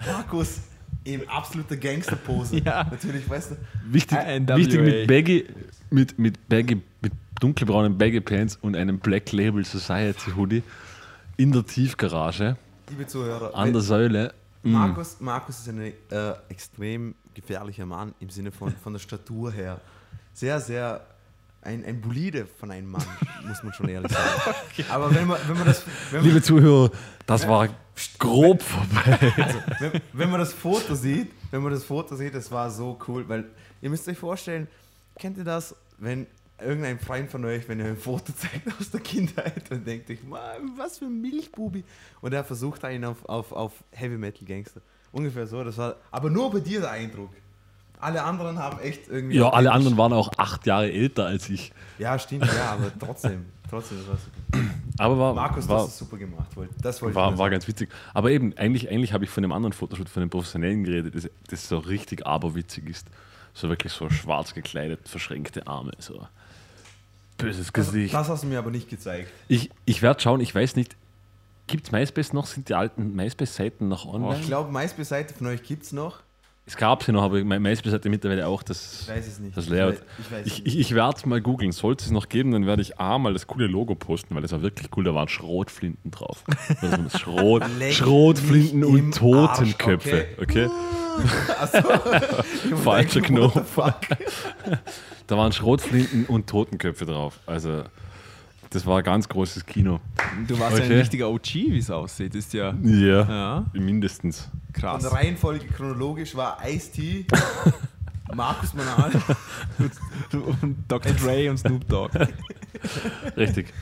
[0.06, 0.60] Markus
[1.06, 2.58] in absoluter Gangsterpose.
[2.58, 2.84] Ja.
[2.92, 3.56] Natürlich, weißt du.
[3.90, 5.46] Wichtig, wichtig mit Baggy,
[5.92, 10.64] mit, mit Baggy, mit dunkelbraunen Baggy Pants und einem Black Label Society Hoodie
[11.38, 12.58] in der Tiefgarage
[12.90, 14.34] Liebe Zuhörer, an der Säule.
[14.64, 14.72] Mm.
[14.72, 15.94] Markus, Markus ist ein äh,
[16.50, 19.80] extrem gefährlicher Mann im Sinne von, von der Statur her.
[20.34, 21.02] Sehr, sehr
[21.62, 23.06] ein, ein Bolide von einem Mann,
[23.48, 24.90] muss man schon ehrlich sagen.
[24.90, 25.86] Aber wenn man, wenn man das.
[26.12, 26.92] Wenn man, Liebe Zuhörer,
[27.26, 27.70] das war
[28.18, 29.20] grob vorbei.
[29.80, 33.28] wenn, wenn man das Foto sieht, wenn man das Foto sieht, das war so cool,
[33.28, 33.46] weil
[33.82, 34.68] ihr müsst euch vorstellen,
[35.18, 36.28] kennt ihr das, wenn
[36.60, 40.24] irgendein Freund von euch, wenn ihr ein Foto zeigt aus der Kindheit, dann denkt euch,
[40.24, 41.84] "Mann, was für ein Milchbubi.
[42.22, 44.82] Und er versucht einen auf, auf, auf Heavy Metal Gangster.
[45.12, 47.32] Ungefähr so, das war, aber nur bei dir der Eindruck.
[48.00, 49.38] Alle anderen haben echt irgendwie.
[49.38, 51.72] Ja, alle anderen waren auch acht Jahre älter als ich.
[52.00, 54.72] Ja, stimmt, ja, aber trotzdem, trotzdem, das war super.
[54.98, 56.50] Aber war, Markus, war, das ist super gemacht.
[56.82, 57.90] Das wollte war, ich war ganz witzig.
[58.14, 61.30] Aber eben, eigentlich, eigentlich habe ich von dem anderen Fotoshoot, von dem professionellen geredet, das,
[61.48, 63.08] das so richtig aberwitzig ist.
[63.54, 66.28] So wirklich so schwarz gekleidet, verschränkte Arme, so
[67.38, 67.74] böses.
[67.74, 68.14] Gesicht.
[68.14, 69.32] Das hast du mir aber nicht gezeigt.
[69.48, 70.96] Ich, ich werde schauen, ich weiß nicht,
[71.68, 72.46] gibt es MySpace noch?
[72.46, 74.40] Sind die alten MySpace-Seiten noch online?
[74.40, 76.20] Ich glaube, MySpace-Seite von euch gibt es noch.
[76.66, 79.10] Es gab sie noch, aber My- MySpace hatte mittlerweile auch das,
[79.56, 80.02] das Layout.
[80.46, 81.72] ich Ich, ich, werde es mal googeln.
[81.72, 84.52] Sollte es noch geben, dann werde ich A mal das coole Logo posten, weil das
[84.52, 85.04] war wirklich cool.
[85.04, 86.44] Da waren Schrotflinten drauf.
[86.82, 90.28] Also Schrot, Schrotflinten und Totenköpfe.
[90.40, 90.70] Okay?
[91.60, 91.82] Achso.
[92.78, 93.76] Falscher Knopf.
[95.28, 97.40] Da waren Schrotflinten und Totenköpfe drauf.
[97.46, 97.84] Also,
[98.72, 100.00] das war ein ganz großes Kino.
[100.48, 100.94] Du warst ja Okay.
[100.94, 102.34] ein richtiger OG, wie es aussieht.
[102.36, 103.66] Ist ja Ja, Ja.
[103.74, 104.50] mindestens.
[104.74, 105.04] Krass.
[105.04, 107.26] der Reihenfolge chronologisch war Ice-T,
[108.34, 109.12] Markus Manal.
[110.62, 111.12] Und Dr.
[111.14, 112.12] Dre und Snoop Dogg.
[113.38, 113.74] Richtig.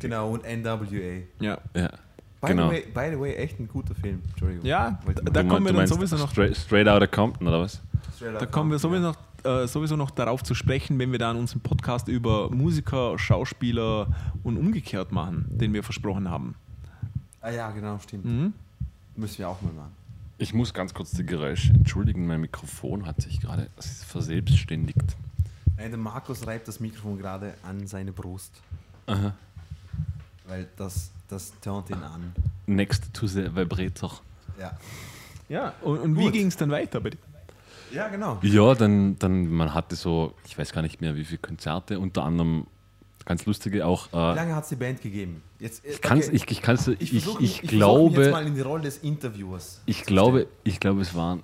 [0.00, 1.22] genau, und NWA.
[1.40, 1.58] Ja.
[1.74, 1.90] Ja.
[2.40, 2.68] By, Genau.
[2.70, 4.22] the way, by the way, echt ein guter Film.
[4.30, 4.64] Entschuldigung.
[4.66, 7.80] Ja, da Du kommen wir dann sowieso noch Straight, straight Outta Compton, oder was?
[8.16, 11.36] Straight Da kommen wir sowieso noch, äh, sowieso noch darauf zu sprechen, wenn wir dann
[11.36, 14.08] unseren Podcast über Musiker, Schauspieler
[14.42, 16.54] und umgekehrt machen, den wir versprochen haben.
[17.40, 18.24] Ah ja, genau, stimmt.
[18.24, 18.52] Mhm.
[19.14, 19.92] Müssen wir auch mal machen.
[20.38, 22.26] Ich muss ganz kurz die Geräusche entschuldigen.
[22.26, 23.70] Mein Mikrofon hat sich gerade
[24.06, 25.16] verselbstständigt.
[25.76, 28.52] Nein, der Markus reibt das Mikrofon gerade an seine Brust.
[29.06, 29.34] Aha.
[30.46, 32.32] Weil das, das turnt ihn an.
[32.66, 34.20] Next to the Vibrator.
[34.58, 34.76] Ja.
[35.48, 37.00] Ja, und, und wie ging es dann weiter?
[37.00, 37.18] bei dir?
[37.92, 38.38] Ja, genau.
[38.42, 42.24] Ja, dann, dann man hatte so, ich weiß gar nicht mehr, wie viele Konzerte, unter
[42.24, 42.66] anderem
[43.24, 44.08] ganz lustige auch.
[44.12, 45.42] Wie Äh, lange hat es die Band gegeben?
[45.58, 46.36] Jetzt, äh, ich kann's, okay.
[46.36, 48.98] ich, ich, kann's, ich, ich, versuch- ich, mich glaube, jetzt mal in die Rolle des
[48.98, 49.80] Interviewers.
[49.86, 51.42] ich glaube, ich glaube, es waren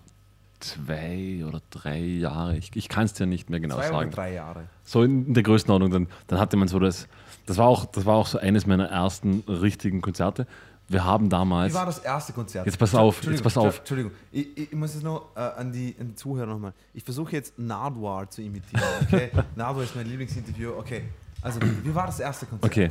[0.61, 2.57] zwei oder drei Jahre.
[2.57, 3.97] Ich, ich kann es dir nicht mehr genau Zwei sagen.
[4.09, 4.64] oder drei Jahre.
[4.84, 5.90] So in der Größenordnung.
[5.90, 7.09] Dann, dann hatte man so das.
[7.47, 10.47] Das war, auch, das war auch so eines meiner ersten richtigen Konzerte.
[10.93, 11.74] Wir haben Wie damals.
[11.74, 12.66] war das erste Konzert?
[12.66, 13.78] Jetzt pass auf, Entschuldigung, jetzt pass auf.
[13.78, 16.72] Entschuldigung, ich, ich, muss es noch äh, an, die, an die Zuhörer nochmal.
[16.95, 18.82] Ich versuche jetzt Nardwar zu imitieren.
[19.03, 19.30] Okay?
[19.57, 20.72] Nardwar ist mein Lieblingsinterview.
[20.78, 21.05] Okay.
[21.40, 22.70] Also, wie war das erste Konzert?
[22.70, 22.90] Okay,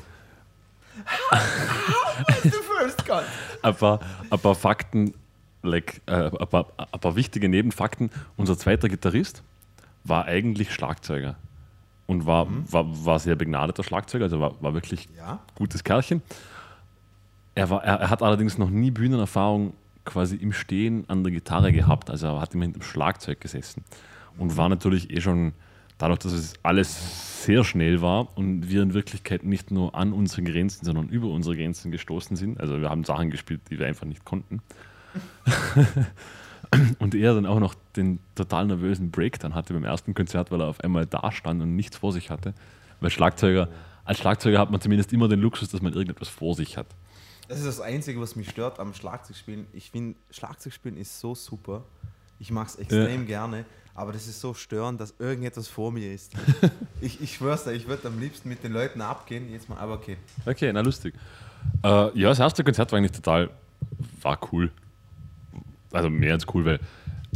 [2.43, 3.24] The first cut.
[3.62, 3.99] ein paar,
[4.30, 5.14] ein paar Fakten,
[5.64, 8.10] like, äh, ein, paar, ein paar wichtige Nebenfakten.
[8.38, 9.43] Unser zweiter Gitarrist
[10.04, 11.36] war eigentlich Schlagzeuger
[12.08, 15.39] und war, war, war sehr begnadeter Schlagzeuger, also war, war wirklich Ja.
[15.56, 16.22] gutes Kerlchen.
[17.56, 19.74] Er, war, er, er hat allerdings noch nie Bühnenerfahrung
[20.06, 22.10] quasi im Stehen an der Gitarre gehabt.
[22.10, 23.84] Also er hat immer hinter dem Schlagzeug gesessen
[24.38, 25.54] und war natürlich eh schon,
[25.97, 30.43] dadurch, dass es alles sehr schnell war und wir in Wirklichkeit nicht nur an unsere
[30.43, 32.60] Grenzen, sondern über unsere Grenzen gestoßen sind.
[32.60, 34.62] Also wir haben Sachen gespielt, die wir einfach nicht konnten.
[36.99, 40.62] und er dann auch noch den total nervösen Break dann hatte beim ersten Konzert, weil
[40.62, 42.54] er auf einmal da stand und nichts vor sich hatte.
[42.99, 43.70] Weil Schlagzeuger,
[44.06, 46.88] als Schlagzeuger hat man zumindest immer den Luxus, dass man irgendetwas vor sich hat.
[47.52, 49.68] Das ist das Einzige, was mich stört am Schlagzeugspielen.
[49.74, 51.84] Ich finde, Schlagzeugspielen ist so super.
[52.39, 56.32] Ich mag es extrem gerne, aber das ist so störend, dass irgendetwas vor mir ist.
[57.02, 59.52] ich ich schwör's dir, ich würde am liebsten mit den Leuten abgehen.
[59.52, 60.16] Jetzt mal, aber okay.
[60.45, 61.14] Okay, na lustig.
[61.84, 63.49] Äh, ja, das erste Konzert war eigentlich total,
[64.22, 64.72] war cool.
[65.91, 66.80] Also mehr als cool, weil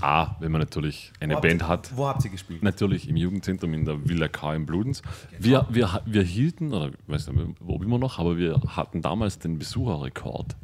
[0.01, 2.61] A, wenn man natürlich eine Wo Band habt, hat, Wo habt ihr gespielt?
[2.63, 5.01] natürlich im Jugendzentrum in der Villa K in Bludenz.
[5.39, 9.39] Wir, wir, wir hielten, oder ich weiß nicht, ob immer noch, aber wir hatten damals
[9.39, 10.55] den Besucherrekord.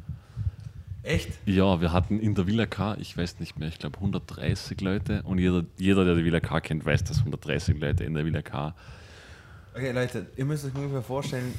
[1.02, 1.30] Echt?
[1.46, 5.22] Ja, wir hatten in der Villa K, ich weiß nicht mehr, ich glaube 130 Leute
[5.24, 8.42] und jeder, jeder, der die Villa K kennt, weiß, dass 130 Leute in der Villa
[8.42, 8.74] K.
[9.74, 11.54] Okay, Leute, ihr müsst euch ungefähr vorstellen,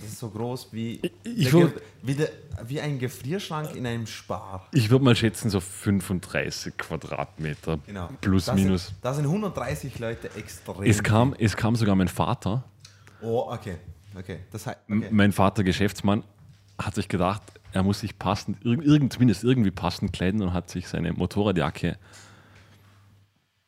[0.00, 2.30] das ist so groß wie, würd- wie, der,
[2.66, 4.68] wie ein Gefrierschrank in einem Spar.
[4.72, 8.08] Ich würde mal schätzen, so 35 Quadratmeter Genau.
[8.20, 8.86] plus da minus.
[8.88, 10.82] Sind, da sind 130 Leute extrem.
[10.84, 12.64] Es kam, es kam sogar mein Vater,
[13.20, 13.76] Oh, okay.
[14.16, 14.38] Okay.
[14.52, 15.08] Das heißt, okay.
[15.10, 16.22] mein Vater Geschäftsmann,
[16.78, 17.42] hat sich gedacht,
[17.72, 21.98] er muss sich passend, irg irgend, zumindest irgendwie passend kleiden und hat sich seine Motorradjacke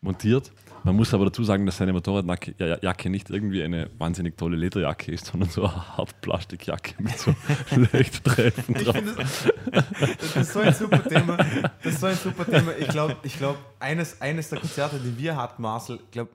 [0.01, 0.53] montiert.
[0.85, 4.57] Man muss aber dazu sagen, dass seine Motorradjacke ja- Jacke nicht irgendwie eine wahnsinnig tolle
[4.57, 7.35] Lederjacke ist, sondern so eine Hartplastikjacke mit so
[7.93, 8.97] Leuchtstreifen Ich drauf.
[9.71, 9.87] das,
[10.19, 11.37] das ist so ein super Thema.
[11.83, 12.73] Das ist so ein super Thema.
[12.79, 16.29] Ich glaube, ich glaub, eines, eines der Konzerte, die wir hatten, Marcel, glaub,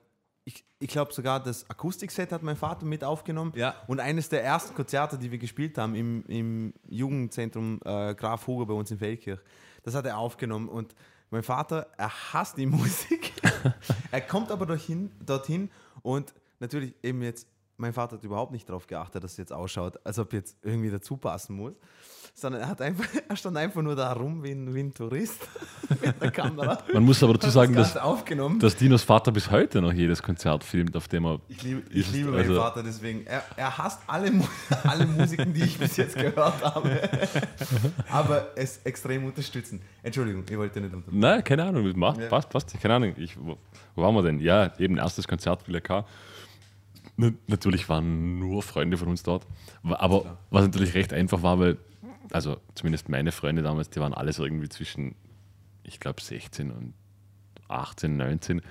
[0.43, 3.51] ich, ich glaube sogar das Akustikset hat mein Vater mit aufgenommen.
[3.55, 3.73] Ja.
[3.87, 8.65] Und eines der ersten Konzerte, die wir gespielt haben im, im Jugendzentrum äh, Graf Hugo
[8.67, 9.39] bei uns in Feldkirch,
[9.83, 10.69] das hat er aufgenommen.
[10.69, 10.93] Und
[11.35, 13.33] mein Vater, er hasst die Musik.
[14.09, 15.69] er kommt aber dorthin, dorthin
[16.01, 19.99] und natürlich eben jetzt, mein Vater hat überhaupt nicht darauf geachtet, dass es jetzt ausschaut,
[20.05, 21.73] als ob jetzt irgendwie dazu passen muss,
[22.37, 25.47] sondern er, hat einfach, er stand einfach nur da rum wie ein, wie ein Tourist
[26.03, 26.77] mit der Kamera.
[26.93, 28.23] Man muss aber dazu sagen, das dass,
[28.59, 31.39] dass Dinos Vater bis heute noch jedes Konzert filmt, auf dem er.
[31.47, 33.25] Ich liebe, ich liebe meinen Also- Vater deswegen.
[33.25, 34.31] Er, er hasst alle,
[34.83, 37.09] alle Musiken, die ich bis jetzt gehört habe.
[38.11, 39.81] Aber es extrem unterstützen.
[40.03, 41.19] Entschuldigung, ich wollte nicht unterbrechen.
[41.19, 42.27] Nein, keine Ahnung, das macht, Ja.
[42.27, 42.79] passt, passt.
[42.81, 43.13] Keine Ahnung.
[43.17, 43.57] Ich, wo,
[43.95, 44.39] wo waren wir denn?
[44.41, 46.05] Ja, eben erstes Konzert Villa K.
[47.17, 49.47] Na, natürlich waren nur Freunde von uns dort.
[49.83, 51.77] Aber was natürlich recht einfach war, weil,
[52.31, 55.15] also zumindest meine Freunde damals, die waren alles irgendwie zwischen,
[55.83, 56.93] ich glaube, 16 und
[57.67, 58.61] 18, 19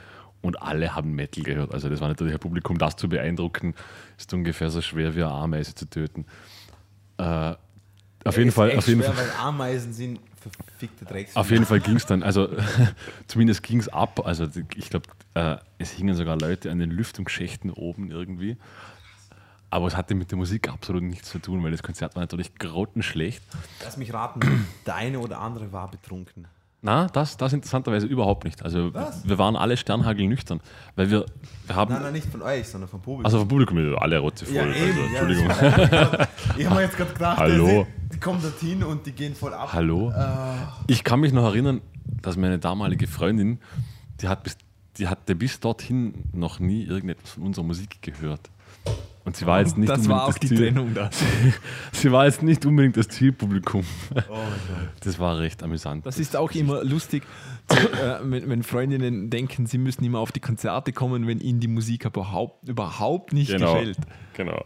[0.42, 1.72] und alle haben Metal gehört.
[1.72, 3.74] Also das war natürlich ein Publikum, das zu beeindrucken,
[4.18, 6.26] ist ungefähr so schwer wie eine Ameise zu töten.
[7.18, 7.54] Äh,
[8.24, 9.26] auf jeden Ist Fall, auf jeden schwer, Fall.
[9.26, 11.36] weil Ameisen sind verfickte Drecks.
[11.36, 12.48] Auf jeden Fall ging es dann, also
[13.26, 14.26] zumindest ging es ab.
[14.26, 14.46] Also
[14.76, 18.56] ich glaube, äh, es hingen sogar Leute an den Lüftungsschächten oben irgendwie.
[19.74, 22.54] Aber es hatte mit der Musik absolut nichts zu tun, weil das Konzert war natürlich
[22.54, 23.42] grottenschlecht.
[23.82, 24.38] Lass mich raten,
[24.86, 26.46] der eine oder andere war betrunken.
[26.80, 28.62] Na, das, das interessanterweise überhaupt nicht.
[28.62, 29.26] Also Was?
[29.26, 30.60] wir waren alle Sternhagel nüchtern,
[30.94, 31.26] weil wir,
[31.66, 33.24] wir haben, Nein, nein, nicht von euch, sondern vom Publikum.
[33.24, 34.58] also vom Publikum alle rotzevoll.
[34.60, 35.48] also, ja, Entschuldigung.
[35.48, 35.60] das
[35.90, 37.86] war- ich habe mir jetzt gerade gedacht, Hallo.
[38.06, 39.72] Die, die kommen dorthin und die gehen voll ab.
[39.72, 40.12] Hallo?
[40.12, 40.22] Äh,
[40.86, 41.80] Ich kann mich noch erinnern,
[42.22, 43.58] dass meine damalige Freundin,
[44.20, 44.56] die, hat bis,
[44.98, 48.50] die hatte bis dorthin noch nie irgendetwas von unserer Musik gehört.
[49.24, 51.08] Und sie war jetzt nicht das war auch unbedingt die Ziel- Trennung da.
[51.92, 53.82] Sie war jetzt nicht unbedingt das Zielpublikum.
[54.28, 54.36] oh.
[55.00, 56.04] Das war recht amüsant.
[56.04, 57.22] Das ist auch immer lustig,
[57.68, 61.60] zu, äh, wenn, wenn Freundinnen denken, sie müssen immer auf die Konzerte kommen, wenn ihnen
[61.60, 63.72] die Musik überhaupt, überhaupt nicht genau.
[63.72, 63.96] gefällt.
[64.34, 64.62] genau.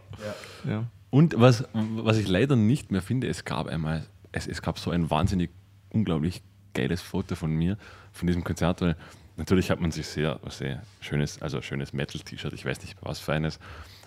[0.67, 0.83] Ja.
[1.09, 4.91] Und was, was ich leider nicht mehr finde, es gab einmal, es, es gab so
[4.91, 5.51] ein wahnsinnig
[5.89, 6.43] unglaublich
[6.73, 7.77] geiles Foto von mir,
[8.11, 8.95] von diesem Konzert, weil
[9.37, 13.33] natürlich hat man sich sehr, sehr schönes, also schönes Metal-T-Shirt, ich weiß nicht was für
[13.33, 13.59] eines,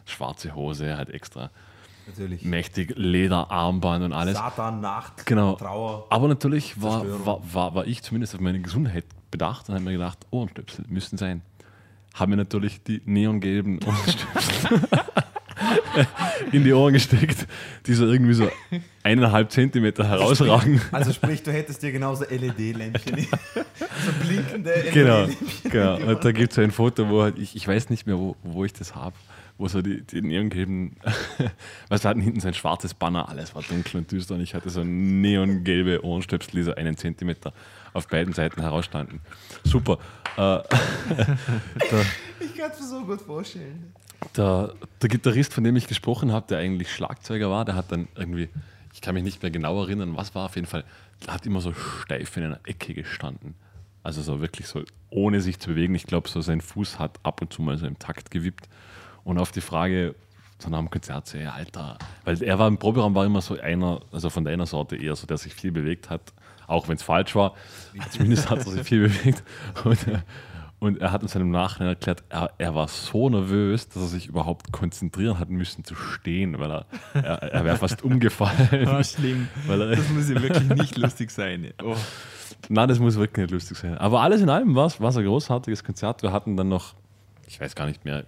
[0.07, 1.51] schwarze Hose, halt extra
[2.07, 2.43] Natürlich.
[2.45, 4.37] mächtig Lederarmband und alles.
[4.37, 5.55] Satan, Nacht, Genau.
[5.55, 6.07] Trauer.
[6.11, 9.93] Aber natürlich war, war, war, war ich zumindest auf meine Gesundheit bedacht und habe mir
[9.93, 11.43] gedacht, Ohrenstöpsel müssten sein.
[12.15, 14.81] Haben mir natürlich die neongelben Ohrenstöpsel
[16.51, 17.47] in die Ohren gesteckt,
[17.87, 18.51] die so irgendwie so
[19.03, 20.81] eineinhalb Zentimeter herausragen.
[20.91, 23.17] Also sprich, du hättest dir genauso LED-Lämpchen,
[23.55, 25.71] so blinkende Genau, LED-Lämpchen.
[25.71, 25.97] genau.
[26.11, 28.65] Und da gibt es ein Foto, wo halt ich, ich weiß nicht mehr, wo, wo
[28.65, 29.15] ich das habe,
[29.59, 30.97] wo so die, die neongelben,
[31.89, 34.55] was wir hatten hinten so ein schwarzes Banner, alles war dunkel und düster und ich
[34.55, 37.53] hatte so neongelbe Ohrenstöpsel, die so einen Zentimeter
[37.93, 39.21] auf beiden Seiten herausstanden.
[39.65, 39.99] Super.
[40.37, 40.59] Äh,
[42.41, 43.93] Ich kann es mir so gut vorstellen.
[44.37, 48.09] der, der Gitarrist, von dem ich gesprochen habe, der eigentlich Schlagzeuger war, der hat dann
[48.17, 48.49] irgendwie,
[48.93, 50.85] ich kann mich nicht mehr genau erinnern, was war auf jeden Fall,
[51.25, 53.55] der hat immer so steif in einer Ecke gestanden.
[54.03, 55.95] Also so wirklich so, ohne sich zu bewegen.
[55.95, 58.69] Ich glaube, so sein Fuß hat ab und zu mal so im Takt gewippt.
[59.25, 60.15] Und auf die Frage,
[60.59, 63.59] so nach dem Konzert, so, ja, Alter, weil er war im Proberaum, war immer so
[63.59, 66.33] einer, also von der einer Sorte eher so, der sich viel bewegt hat,
[66.67, 67.55] auch wenn es falsch war.
[68.11, 69.43] Zumindest hat er sich viel bewegt.
[69.85, 69.99] Und,
[70.79, 74.09] und er hat uns dann im Nachhinein erklärt, er, er war so nervös, dass er
[74.09, 78.89] sich überhaupt konzentrieren hat müssen zu stehen, weil er, er, er wäre fast umgefallen.
[78.89, 79.49] Ah, schlimm.
[79.69, 81.73] Er, Das muss ja wirklich nicht lustig sein.
[81.83, 81.97] Oh.
[82.69, 83.99] Nein, das muss wirklich nicht lustig sein.
[83.99, 86.23] Aber alles in allem war es ein großartiges Konzert.
[86.23, 86.95] Wir hatten dann noch,
[87.47, 88.25] ich weiß gar nicht mehr,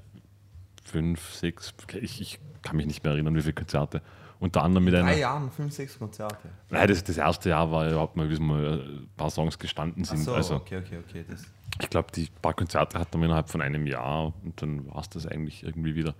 [0.84, 4.02] fünf, sechs, ich, ich kann mich nicht mehr erinnern, wie viele Konzerte.
[4.40, 5.16] Unter anderem mit Drei einer.
[5.16, 6.48] Jahren, fünf, sechs Konzerte.
[6.68, 10.10] Nein, das, das erste Jahr war überhaupt mal, bis mal ein paar Songs gestanden Ach
[10.10, 10.18] sind.
[10.24, 11.24] so, also okay, okay, okay.
[11.28, 11.44] Das,
[11.80, 15.08] ich glaube, die paar Konzerte hatten wir innerhalb von einem Jahr und dann war es
[15.08, 16.14] das eigentlich irgendwie wieder.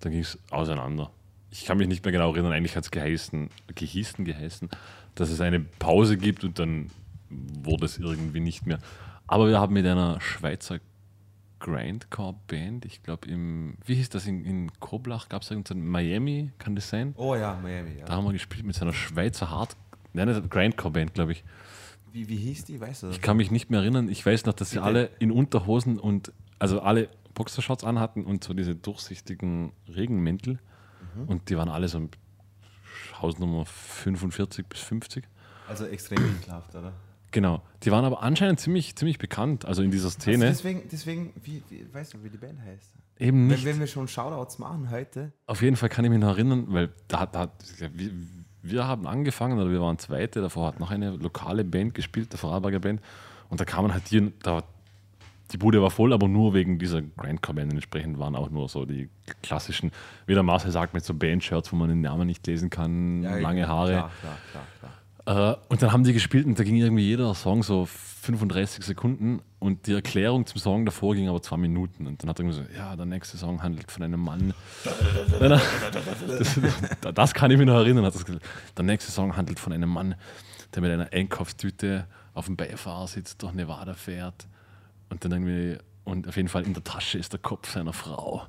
[0.00, 1.10] Dann ging es auseinander.
[1.50, 4.70] Ich kann mich nicht mehr genau erinnern, eigentlich hat es geheißen, gehießen, geheißen,
[5.14, 6.90] dass es eine Pause gibt und dann
[7.30, 8.78] wurde es irgendwie nicht mehr.
[9.26, 10.80] Aber wir haben mit einer Schweizer
[11.62, 16.74] Grindcore-Band, ich glaube im, wie hieß das, in, in Koblach gab es irgendein Miami, kann
[16.74, 17.14] das sein?
[17.16, 18.04] oh ja, Miami, ja.
[18.04, 19.76] Da haben wir gespielt mit seiner Schweizer Hard,
[20.12, 21.44] nein, nicht Grindcore-Band, glaube ich.
[22.12, 22.80] Wie, wie hieß die?
[22.80, 23.16] Weißt du das?
[23.16, 24.08] Ich kann mich nicht mehr erinnern.
[24.08, 24.86] Ich weiß noch, dass sie Bitte?
[24.86, 30.58] alle in Unterhosen und also alle Boxershorts anhatten und so diese durchsichtigen Regenmäntel.
[31.14, 31.28] Mhm.
[31.28, 32.06] Und die waren alle so
[33.20, 35.24] Hausnummer 45 bis 50.
[35.68, 36.92] Also extrem ekelhaft, oder?
[37.32, 37.62] Genau.
[37.82, 40.46] Die waren aber anscheinend ziemlich, ziemlich bekannt, also in dieser Also Szene.
[40.46, 42.92] deswegen, deswegen wie, wie, weißt du, wie die Band heißt?
[43.18, 43.64] Eben Wenn, nicht.
[43.64, 46.90] wenn wir schon Shoutouts machen heute, Auf jeden Fall kann ich mich noch erinnern, weil
[47.08, 47.48] da, hat- da,
[47.94, 48.10] wir,
[48.62, 52.38] wir haben angefangen, oder wir waren Zweite, davor hat noch eine lokale Band gespielt, der
[52.38, 53.00] Vorarlberger Band.
[53.48, 54.62] Und da kamen halt die, da,
[55.52, 57.72] die Bude war voll, aber nur wegen dieser Grindcore-Band.
[57.72, 59.08] Entsprechend waren auch nur so die
[59.42, 59.90] klassischen,
[60.26, 63.66] wie der Marcel sagt, mit so Band-Shirts, wo man den Namen nicht lesen kann, lange
[63.68, 63.90] Haare.
[63.92, 64.92] Klar, klar, klar, klar.
[65.24, 69.40] Äh, und dann haben die gespielt und da ging irgendwie jeder Song so 35 Sekunden
[69.58, 72.06] und die Erklärung zum Song davor ging aber zwei Minuten.
[72.06, 74.54] Und dann hat er irgendwie so, ja, der nächste Song handelt von einem Mann.
[77.02, 78.04] Das, das kann ich mich noch erinnern.
[78.04, 78.44] Hat gesagt.
[78.76, 80.14] Der nächste Song handelt von einem Mann,
[80.74, 84.46] der mit einer Einkaufstüte auf dem Beifahrersitz durch Nevada fährt.
[85.10, 88.46] Und dann irgendwie, und auf jeden Fall in der Tasche ist der Kopf seiner Frau.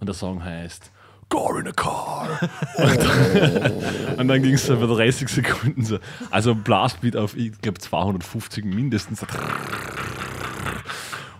[0.00, 0.90] Und der Song heißt
[1.30, 2.28] Gore in a Car.
[4.18, 5.98] Und dann ging es so für 30 Sekunden so.
[6.30, 9.24] Also Blastbeat auf, ich glaube, 250 mindestens.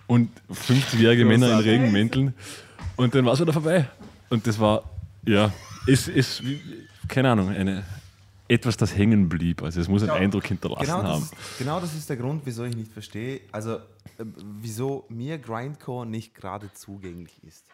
[0.07, 2.33] Und 50-jährige Männer in Regenmänteln.
[2.97, 3.87] Und dann war es wieder vorbei.
[4.29, 4.83] Und das war,
[5.25, 5.51] ja,
[5.87, 6.61] ist, ist wie-
[7.07, 7.83] keine Ahnung, eine,
[8.47, 9.61] etwas, das hängen blieb.
[9.63, 11.29] Also es muss einen Ja, Eindruck hinterlassen Genau das, haben.
[11.57, 13.79] genau das ist der Grund, wieso ich nicht verstehe, also äh,
[14.61, 17.65] wieso mir Grindcore nicht gerade zugänglich ist.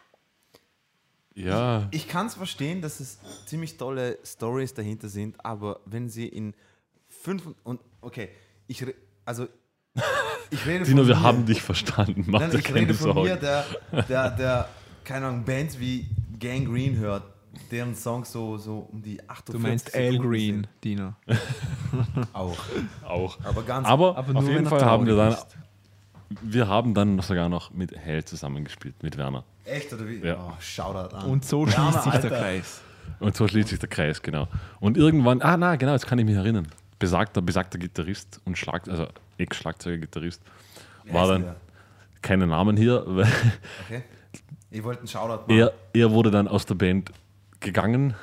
[1.38, 6.26] Ja, Ich kann es verstehen, dass es ziemlich tolle Stories dahinter sind, aber wenn sie
[6.28, 6.54] in
[7.08, 8.28] fünf und okay,
[8.66, 8.84] ich
[9.24, 9.46] also
[10.50, 11.22] ich rede Dino, von wir mir.
[11.22, 12.24] haben dich verstanden.
[12.26, 13.40] Mach Nein, dir ich keine rede von mir, Sorgen.
[13.40, 13.64] der,
[14.08, 14.68] der, der,
[15.04, 16.08] keine Ahnung, Bands wie
[16.38, 17.22] Gang Green hört,
[17.70, 21.14] deren Songs so, so um die 48 Du meinst Al Green, Dino.
[21.26, 21.38] sind.
[22.32, 22.56] Auch.
[23.04, 23.38] Auch.
[23.44, 25.36] Aber ganz Aber, Aber nur, auf jeden Fall haben wir dann,
[26.42, 29.44] wir haben dann sogar noch mit Hell zusammengespielt, mit Werner.
[29.68, 30.18] Echt oder wie?
[30.18, 30.36] Ja.
[30.38, 31.24] Oh, Shoutout an.
[31.26, 32.30] Und so schließt sich der.
[32.30, 32.80] Kreis.
[33.20, 34.48] Und so schließt sich der Kreis, genau.
[34.80, 36.68] Und irgendwann, ah, na, genau, jetzt kann ich mich erinnern.
[36.98, 39.06] Besagter, besagter Gitarrist und Schlag, also
[39.38, 40.42] Ex-Schlagzeuger-Gitarrist
[41.04, 41.56] Wie war dann, der?
[42.22, 43.26] keine Namen hier, weil
[43.86, 44.02] Okay.
[44.70, 45.58] Ich wollte einen Shoutout machen.
[45.58, 47.10] er, er wurde dann aus der Band
[47.60, 48.14] gegangen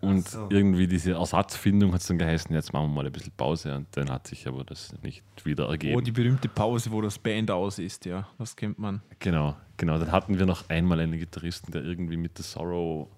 [0.00, 0.46] und so.
[0.50, 3.86] irgendwie diese Ersatzfindung hat es dann geheißen, jetzt machen wir mal ein bisschen Pause und
[3.92, 5.96] dann hat sich aber das nicht wieder ergeben.
[5.96, 8.26] Oh, die berühmte Pause, wo das Band aus ist, ja.
[8.38, 9.02] Das kennt man.
[9.18, 9.98] Genau, genau.
[9.98, 13.08] Dann hatten wir noch einmal einen Gitarristen, der irgendwie mit The Sorrow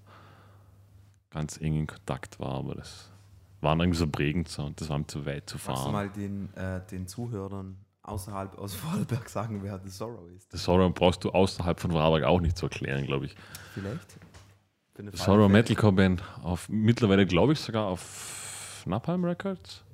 [1.29, 3.11] ganz eng in Kontakt war, aber das
[3.61, 5.93] war irgendwie so prägend so und das war ihm zu weit zu Magst du fahren.
[5.93, 10.51] mal den, äh, den Zuhörern außerhalb aus Vorarlberg sagen, wer The Sorrow ist?
[10.53, 13.37] The Sorrow brauchst du außerhalb von Vorarlberg auch nicht zu erklären, glaube ich.
[13.75, 14.17] Vielleicht?
[15.13, 19.85] Sorrow Metalcore Band auf mittlerweile glaube ich sogar auf Napalm Records.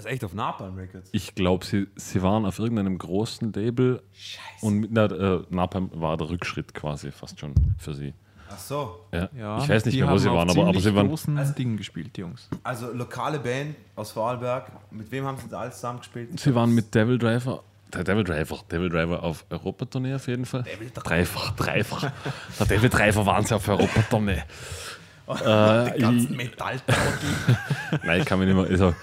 [0.00, 1.10] Was echt auf Napalm Records?
[1.12, 4.64] Ich glaube, sie, sie waren auf irgendeinem großen Label Scheiße.
[4.66, 8.14] und mit, na, äh, Napalm war der Rückschritt quasi fast schon für sie.
[8.50, 8.98] Ach so.
[9.12, 9.28] Ja.
[9.36, 11.36] Ja, ich weiß nicht die mehr, wo sie waren, aber, aber ziemlich sie waren großen
[11.36, 12.48] Also- Dingen gespielt, die Jungs.
[12.62, 14.72] Also lokale Band aus Vorarlberg.
[14.90, 16.40] Mit wem haben sie da alles zusammengespielt?
[16.40, 20.64] Sie waren mit Devil Driver, der Devil Driver, Devil Driver auf Europatournee auf jeden Fall.
[20.94, 22.10] Dreifach, dreifach.
[22.58, 24.32] der Devil Driver waren sie auf Europatournee.
[25.28, 26.80] äh, Die ganzen ich, metall
[28.04, 28.94] nein, ich kann mich nicht mehr, also,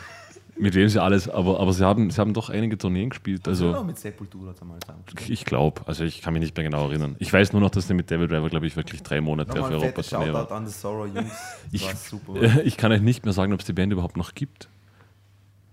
[0.60, 3.48] mit wem sie alles, aber, aber sie, haben, sie haben doch einige Tourneen gespielt.
[3.48, 5.30] Also Also mit Sepultura zusammengespielt.
[5.30, 7.16] ich glaube, also ich kann mich nicht mehr genau erinnern.
[7.20, 9.70] Ich weiß nur noch, dass sie mit Devil Driver, glaube ich, wirklich drei Monate auf
[9.70, 10.64] Nochmal fettes Europatournee Shoutout waren.
[10.64, 11.32] an The Sorrow, Jungs.
[11.72, 12.62] Ich- war super.
[12.66, 14.68] Ich kann euch nicht mehr sagen, ob es die Band überhaupt noch gibt.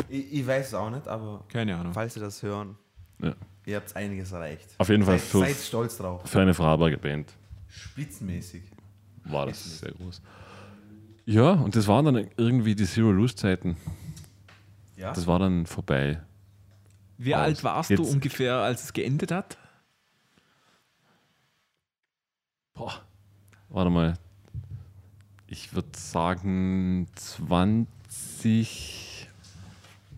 [0.09, 1.93] Ich, ich weiß es auch nicht, aber Keine Ahnung.
[1.93, 2.77] falls ihr das hören,
[3.23, 3.35] Ja.
[3.67, 4.67] ihr habt einiges erreicht.
[4.79, 6.21] Auf jeden Fall Seid, für, seid stolz drauf.
[6.25, 7.33] für eine Vorarlberger Band.
[7.69, 8.63] Spitzenmäßig.
[9.25, 10.21] war das sehr groß.
[11.27, 13.77] Ja, und das waren dann irgendwie die Zero-Lose-Zeiten.
[14.97, 15.13] Ja?
[15.13, 16.21] Das war dann vorbei.
[17.19, 17.41] Wie Aus.
[17.43, 19.57] alt warst du Jetzt- ungefähr, als es geendet hat?
[22.75, 22.95] Boah.
[23.69, 24.15] Warte mal.
[25.47, 29.29] Ich würde sagen 20.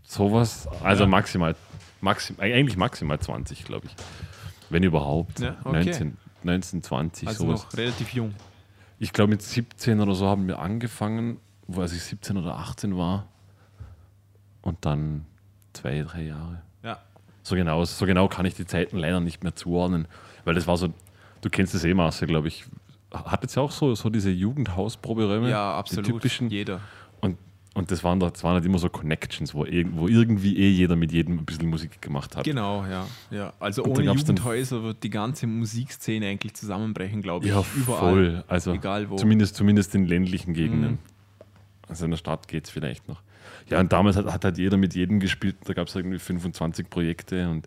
[0.05, 0.67] Sowas.
[0.83, 1.09] Also Ja.
[1.09, 1.55] maximal.
[2.01, 3.97] Maxim, eigentlich maximal 20, glaube ich.
[4.71, 5.41] Wenn überhaupt.
[5.41, 5.85] Ja, okay.
[5.85, 7.65] 19, 19, 20, Also sowas.
[7.65, 8.35] noch relativ jung.
[8.99, 12.97] ich glaube mit 17 oder so haben wir angefangen, wo als ich 17 oder 18
[12.97, 13.29] war.
[14.67, 15.25] Und dann
[15.73, 16.63] zwei, drei Jahre.
[16.83, 16.99] Ja.
[17.43, 20.09] So genau, so genau kann ich die Zeiten leider nicht mehr zuordnen.
[20.45, 20.89] Weil das war so,
[21.41, 22.65] du kennst das eh, Marcel, glaube ich.
[23.13, 25.49] Hattet ihr auch so, so diese Jugendhausproberäume?
[25.51, 26.07] Ja, Die absolut.
[26.07, 26.51] typischen.
[26.51, 26.81] Jeder.
[27.21, 27.39] Und,
[27.75, 30.97] und das, waren, da- das waren halt immer so Connections, wo, wo irgendwie eh jeder
[30.97, 32.43] mit jedem ein bisschen Musik gemacht hat.
[32.45, 33.07] Genau, ja.
[33.31, 33.53] ja.
[33.61, 37.53] Also Und ohne Jugendhäuser wird die ganze Musikszene eigentlich zusammenbrechen, glaube ich.
[37.53, 38.01] Ja, Überall.
[38.01, 38.45] voll.
[38.49, 39.15] Also Egal wo.
[39.17, 40.93] Zumindest, zumindest in ländlichen Gegenden.
[40.93, 40.99] Mhm.
[41.89, 43.23] Also in der Stadt geht es vielleicht noch.
[43.69, 45.57] Ja, und damals hat, hat halt jeder mit jedem gespielt.
[45.65, 47.67] Da gab es irgendwie 25 Projekte und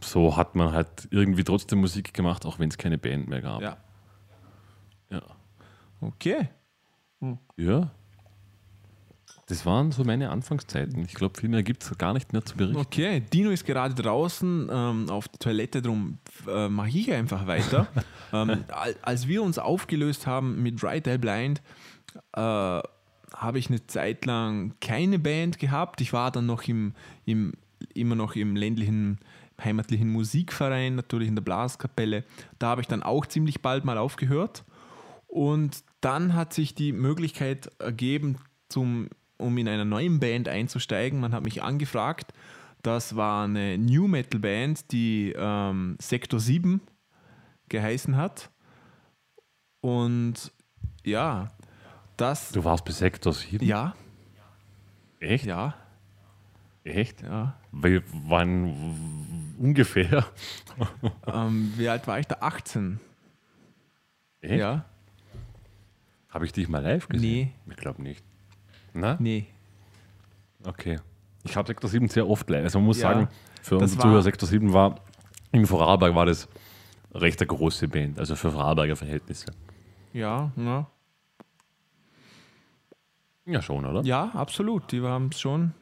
[0.00, 3.60] so hat man halt irgendwie trotzdem Musik gemacht, auch wenn es keine Band mehr gab.
[3.62, 3.76] Ja.
[5.10, 5.22] Ja.
[6.00, 6.48] Okay.
[7.56, 7.90] ja.
[9.48, 11.04] Das waren so meine Anfangszeiten.
[11.04, 12.80] Ich glaube, viel mehr gibt es gar nicht mehr zu berichten.
[12.80, 16.18] Okay, Dino ist gerade draußen ähm, auf der Toilette, darum
[16.48, 17.86] äh, mache ich einfach weiter.
[18.32, 21.62] ähm, al- als wir uns aufgelöst haben mit Right Eye Blind,
[22.32, 22.80] äh,
[23.36, 26.00] habe ich eine Zeit lang keine Band gehabt.
[26.00, 26.94] Ich war dann noch im,
[27.26, 27.52] im,
[27.94, 29.18] immer noch im ländlichen,
[29.62, 32.24] heimatlichen Musikverein, natürlich in der Blaskapelle.
[32.58, 34.64] Da habe ich dann auch ziemlich bald mal aufgehört.
[35.26, 41.20] Und dann hat sich die Möglichkeit ergeben, zum, um in einer neuen Band einzusteigen.
[41.20, 42.32] Man hat mich angefragt.
[42.82, 46.80] Das war eine New Metal Band, die ähm, Sektor 7
[47.68, 48.50] geheißen hat.
[49.80, 50.52] Und
[51.04, 51.52] ja,
[52.16, 52.50] das.
[52.52, 53.64] Du warst bei Sektor 7?
[53.66, 53.94] Ja,
[55.20, 55.44] Echt?
[55.46, 55.74] ja,
[56.84, 57.22] Echt?
[57.22, 57.58] ja.
[57.72, 60.24] Weil, wann ungefähr?
[61.26, 62.36] Ähm, wie alt war ich da?
[62.40, 63.00] 18.
[64.40, 64.60] Echt?
[64.60, 64.84] Ja,
[66.28, 67.30] Habe ich dich mal live gesehen?
[67.30, 67.52] Nee.
[67.70, 68.22] Ich glaube nicht.
[68.92, 69.16] Na?
[69.18, 69.46] nee.
[70.64, 70.98] Okay.
[71.44, 72.64] Ich habe Sektor 7 sehr oft live.
[72.64, 73.28] Also man muss Ja, sagen,
[73.62, 75.00] für unsere Zuhörer, Sektor 7 war
[75.52, 76.48] in Vorarlberg war das
[77.14, 79.46] recht eine große Band, also für Vorarlberger Verhältnisse.
[80.12, 80.90] Ja, ja.
[83.46, 84.02] Ja, schon, oder?
[84.02, 84.90] Ja, absolut.
[84.92, 85.72] Die haben es schon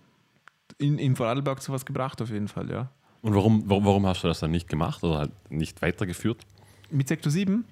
[0.79, 2.91] in, in Vorarlberg zu was gebracht, auf jeden Fall, ja.
[3.23, 6.43] Und warum, warum, warum hast du das dann nicht gemacht oder halt nicht weitergeführt?
[6.91, 7.65] Mit Sektor 7,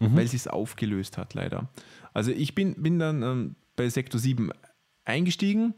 [0.00, 1.68] weil sie es aufgelöst hat, leider.
[2.12, 4.50] Also ich bin, bin dann ähm, bei Sektor 7
[5.04, 5.74] eingestiegen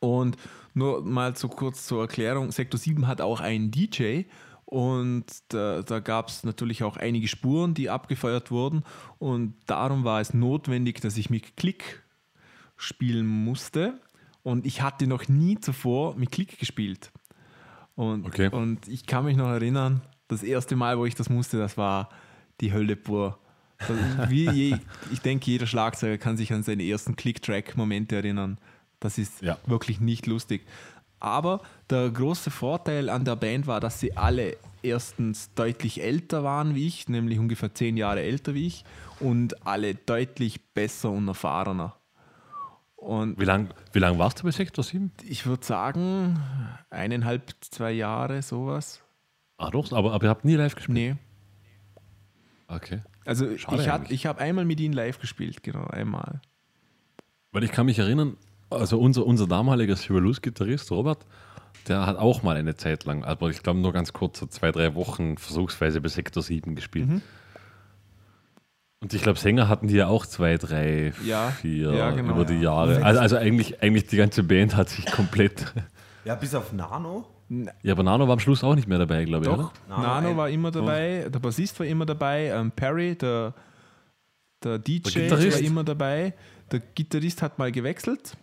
[0.00, 0.36] und
[0.72, 4.22] nur mal so kurz zur Erklärung, Sektor 7 hat auch einen DJ
[4.64, 8.82] und da, da gab es natürlich auch einige Spuren, die abgefeuert wurden
[9.18, 12.02] und darum war es notwendig, dass ich mit Klick
[12.80, 14.00] spielen musste
[14.42, 17.12] und ich hatte noch nie zuvor mit Klick gespielt.
[17.94, 18.48] Und, Okay.
[18.48, 22.08] und ich kann mich noch erinnern, das erste Mal, wo ich das musste, das war
[22.60, 23.38] die Hölle pur.
[24.28, 24.78] Wie je,
[25.12, 28.58] ich denke, jeder Schlagzeuger kann sich an seine ersten Click-Track-Momente erinnern.
[29.00, 29.58] Das ist Ja.
[29.66, 30.66] wirklich nicht lustig.
[31.18, 31.60] Aber
[31.90, 36.86] der große Vorteil an der Band war, dass sie alle erstens deutlich älter waren wie
[36.86, 38.84] ich, nämlich ungefähr zehn Jahre älter wie ich,
[39.18, 41.96] und alle deutlich besser und erfahrener.
[43.00, 45.10] Und Wie lange wie lang warst du bei Sektor 7?
[45.24, 46.38] ich würde sagen,
[46.90, 49.02] eineinhalb, zwei Jahre, sowas.
[49.56, 50.94] Ah, doch, aber, aber ihr habt nie live gespielt?
[50.94, 51.16] Nee.
[52.68, 53.00] Okay.
[53.24, 56.40] Also Schade ich, habe einmal mit ihnen live gespielt, genau, einmal.
[57.52, 58.36] Weil ich kann mich erinnern,
[58.68, 61.24] also unser, unser damaliger Syrulus-Gitarrist Robert,
[61.88, 64.72] der hat auch mal eine Zeit lang, aber ich glaube nur ganz kurz, so zwei,
[64.72, 67.08] drei Wochen versuchsweise bei Sektor 7 gespielt.
[67.08, 67.22] Mhm.
[69.02, 72.34] Und ich glaube, Sänger hatten die ja auch zwei, drei, Ja, vier ja, genau.
[72.34, 72.60] über die Ja.
[72.84, 73.02] Jahre.
[73.02, 75.72] Also, also eigentlich, eigentlich die ganze Band hat sich komplett.
[76.22, 77.26] Ja, bis auf Nano.
[77.82, 79.72] Ja, aber Nano war am Schluss auch nicht mehr dabei, glaube ich, Doch, oder?
[79.88, 83.54] Nano, Nano war immer dabei, der Bassist war immer dabei, ähm, Perry, der,
[84.62, 86.34] der DJ Der war immer dabei.
[86.70, 88.36] Der Gitarrist hat mal gewechselt.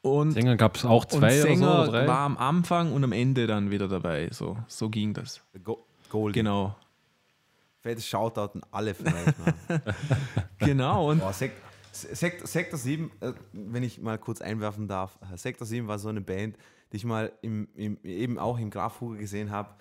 [0.00, 2.06] Und, Sänger gab es auch und zwei oder Sänger so, oder drei.
[2.06, 4.28] war am Anfang und am Ende dann wieder dabei.
[4.30, 5.42] So, so ging das.
[5.64, 6.34] Go Gold.
[6.34, 6.76] Genau.
[7.84, 9.34] Fettes Shoutout an alle von euch.
[10.58, 11.10] Genau.
[11.10, 11.52] Und Boah, Sek
[11.92, 16.08] Sektor, Sektor 7, äh, wenn ich mal kurz einwerfen darf, äh, Sektor 7 war so
[16.08, 16.56] eine Band,
[16.90, 19.74] die ich mal im, im, eben auch im Grafhuger gesehen habe,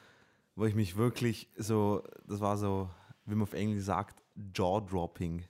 [0.56, 2.90] wo ich mich wirklich so, das war so,
[3.26, 4.22] wie man auf Englisch sagt,
[4.54, 5.46] Jaw-Dropping.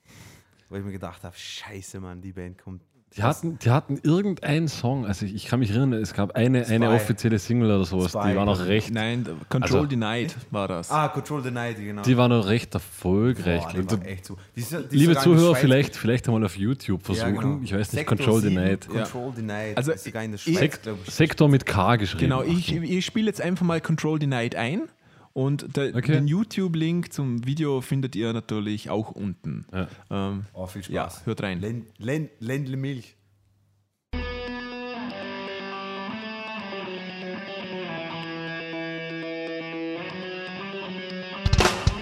[0.69, 2.83] Wo ich mir gedacht habe, scheiße Mann, die Band kommt.
[3.15, 6.65] Die hatten, die hatten irgendeinen Song, also ich, ich kann mich erinnern, es gab eine,
[6.65, 10.67] eine offizielle Single oder sowas, Zwei, die war noch recht, nein, Control Also- Denied war
[10.67, 10.89] das.
[10.89, 12.01] Ah, Control the Night, genau.
[12.01, 13.61] die war noch recht erfolgreich.
[13.63, 14.37] Boah, die war echt so.
[14.55, 17.35] Die ist- die Liebe Zuhörer, vielleicht, vielleicht einmal auf YouTube versuchen.
[17.35, 17.59] Ja, genau.
[17.63, 18.87] Ich weiß nicht, Sektor Control the 7, Night.
[18.87, 19.77] Control the Night.
[19.77, 21.13] Also, ist sogar in der ich- Schweiz, glaub ich.
[21.13, 22.21] Sektor mit K geschrieben.
[22.23, 24.83] Genau, ich, ich spiele jetzt einfach mal Control Denied ein
[25.33, 26.13] und der, Okay.
[26.13, 29.65] den YouTube-Link zum Video findet ihr natürlich auch unten.
[29.73, 29.87] Ja.
[30.09, 31.25] Ähm, Oh, viel ja, Spaß.
[31.25, 31.59] hört rein.
[31.59, 33.15] Len, Len, Ländle Milch.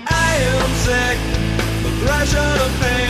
[0.07, 1.17] I am sick
[2.03, 3.00] Treasure of pain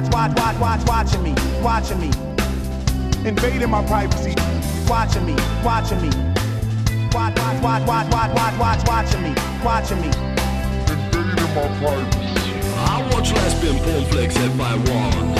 [0.00, 2.10] watch, watch, watch, watch, watch, watch, watching me, watching me.
[3.28, 4.34] Invading my privacy,
[4.88, 5.34] watching me,
[5.64, 6.08] watching me.
[7.12, 9.34] Watch, watch, watch, watch, watch, watch, watch, watching me,
[9.64, 10.08] watching me.
[10.88, 12.20] Invading my privacy.
[12.76, 15.38] I watch lesbian porn flicks if I want.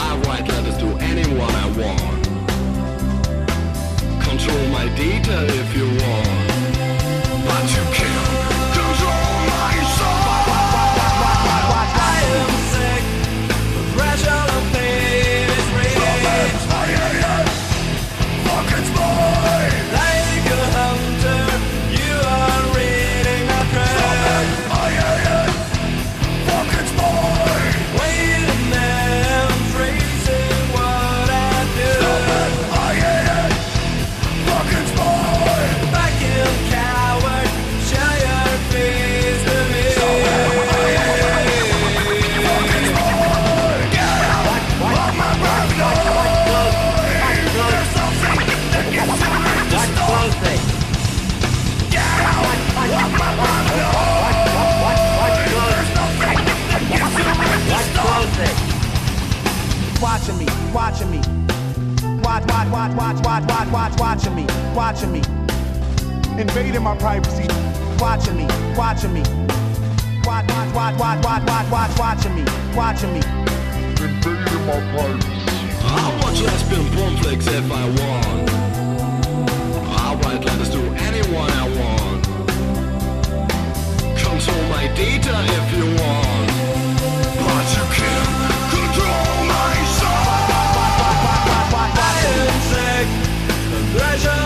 [0.00, 2.24] I write letters to anyone I want.
[4.22, 6.28] Control my data if you want.
[7.44, 8.61] But you can't
[63.12, 65.22] watch, watch, watch, watch, watch, watch, watching me, watching me.
[66.40, 67.46] Invading my privacy,
[67.98, 68.46] watching me,
[68.76, 69.22] watching me.
[70.24, 72.44] Watch, watch, watch, watch, watch, watch, watch, watching me,
[72.74, 73.20] watching me.
[74.00, 75.28] Invading my privacy.
[75.84, 78.50] I watch lesbian porn flicks if I want.
[79.88, 82.24] I write letters to anyone I want.
[84.16, 86.48] Control my data if you want.
[87.44, 88.28] But you can't
[88.70, 89.91] control my
[93.92, 94.41] the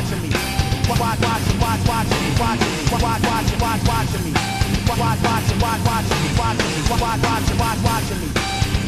[0.00, 0.30] watching me.
[0.88, 2.82] Watch, watch, watch, watching me, watching me.
[2.88, 4.32] Watch, watch, watch, watching me.
[4.88, 6.80] Watch, watch, watch, watching me, watching me.
[6.88, 8.28] Watch, watch, watch, watching me.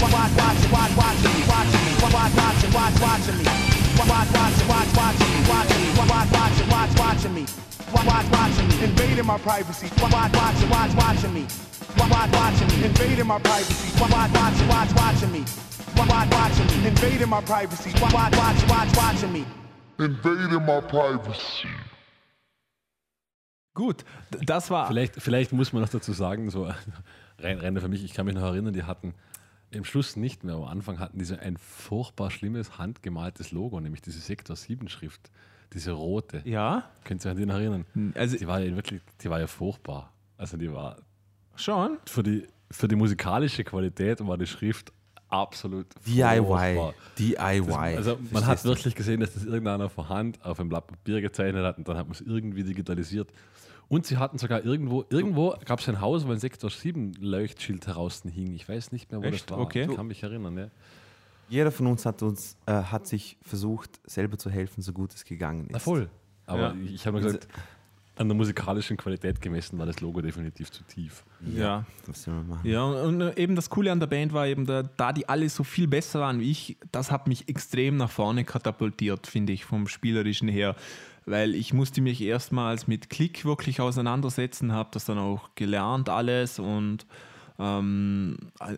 [0.00, 1.92] Watch, watch, watch, watching me, watching me.
[2.00, 3.44] Watch, watch, watch, watching me.
[3.92, 5.88] Watch, watch, watch, watching me, watching me.
[6.00, 7.44] Watch, watch, watch, watching me.
[7.92, 8.84] Watch, watch, watching me.
[8.84, 9.88] Invading my privacy.
[10.00, 11.44] Watch, watch, watch, watch, watching me.
[11.98, 12.84] Watch, watch, watching me.
[12.88, 14.00] Invading my privacy.
[14.00, 15.44] Watch, watch, watch, watch, watching me.
[15.92, 16.88] Watch, watch, watching me.
[16.88, 17.90] Invading my privacy.
[18.00, 19.44] Watch, watch, watch, watch, watching me.
[19.98, 21.68] Invading my privacy.
[23.74, 24.86] Gut, das war.
[24.86, 26.64] Vielleicht, vielleicht muss man noch dazu sagen, so
[27.38, 29.14] rein, rein für mich, ich kann mich noch erinnern, die hatten
[29.70, 34.20] im Schluss nicht mehr, am Anfang hatten diese ein furchtbar schlimmes handgemaltes Logo, nämlich diese
[34.20, 35.30] Sektor 7 Schrift,
[35.72, 36.42] diese rote.
[36.44, 37.86] Ja, Könnt ihr euch an den erinnern?
[38.14, 40.12] also Die war ja wirklich, die war ja furchtbar.
[40.36, 40.98] Also die war
[41.56, 41.96] schon.
[42.04, 44.92] für die, für die musikalische Qualität war die Schrift
[45.32, 46.92] absolut DIY.
[47.18, 47.66] DIY.
[47.66, 50.86] Das, also man Verstehst hat wirklich gesehen, dass das irgendeiner von Hand auf ein Blatt
[50.86, 53.32] Papier gezeichnet hat und dann hat man es irgendwie digitalisiert.
[53.88, 57.86] Und sie hatten sogar irgendwo, irgendwo gab es ein Haus, wo ein Sektor 7 Leuchtschild
[57.86, 58.54] heraus hing.
[58.54, 59.50] Ich weiß nicht mehr, wo Echt?
[59.50, 59.58] das war.
[59.58, 59.86] Okay.
[59.88, 60.56] Ich kann mich erinnern.
[60.56, 60.68] Ja.
[61.48, 65.24] Jeder von uns hat uns äh, hat sich versucht, selber zu helfen, so gut es
[65.24, 65.72] gegangen ist.
[65.72, 66.08] Na voll.
[66.46, 66.74] Aber Ja.
[66.86, 67.48] ich, habe nur gesagt,
[68.16, 71.24] an der musikalischen Qualität gemessen war das Logo definitiv zu tief.
[71.56, 71.84] Ja.
[72.12, 72.68] Soll man machen?
[72.68, 75.48] Ja, und äh, eben das Coole an der Band war eben, da, da die alle
[75.48, 79.64] so viel besser waren wie ich, das hat mich extrem nach vorne katapultiert, finde ich,
[79.64, 80.76] vom Spielerischen her.
[81.24, 86.58] Weil ich musste mich erstmals mit Klick wirklich auseinandersetzen, habe das dann auch gelernt alles
[86.58, 87.06] und
[87.58, 88.36] ähm,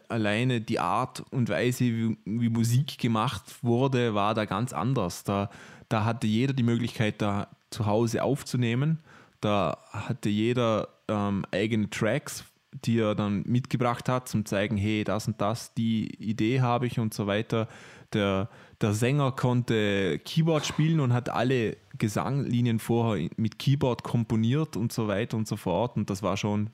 [0.08, 5.24] alleine die Art und Weise, wie, wie Musik gemacht wurde, war da ganz anders.
[5.24, 5.50] Da,
[5.88, 9.00] da hatte jeder die Möglichkeit, da zu Hause aufzunehmen.
[9.44, 15.28] Da hatte jeder ähm, eigene Tracks, die er dann mitgebracht hat, zum zeigen, hey, das
[15.28, 17.68] und das, die Idee habe ich und so weiter.
[18.14, 18.48] Der,
[18.80, 25.08] der Sänger konnte Keyboard spielen und hat alle Gesanglinien vorher mit Keyboard komponiert und so
[25.08, 25.94] weiter und so fort.
[25.98, 26.70] Und das war schon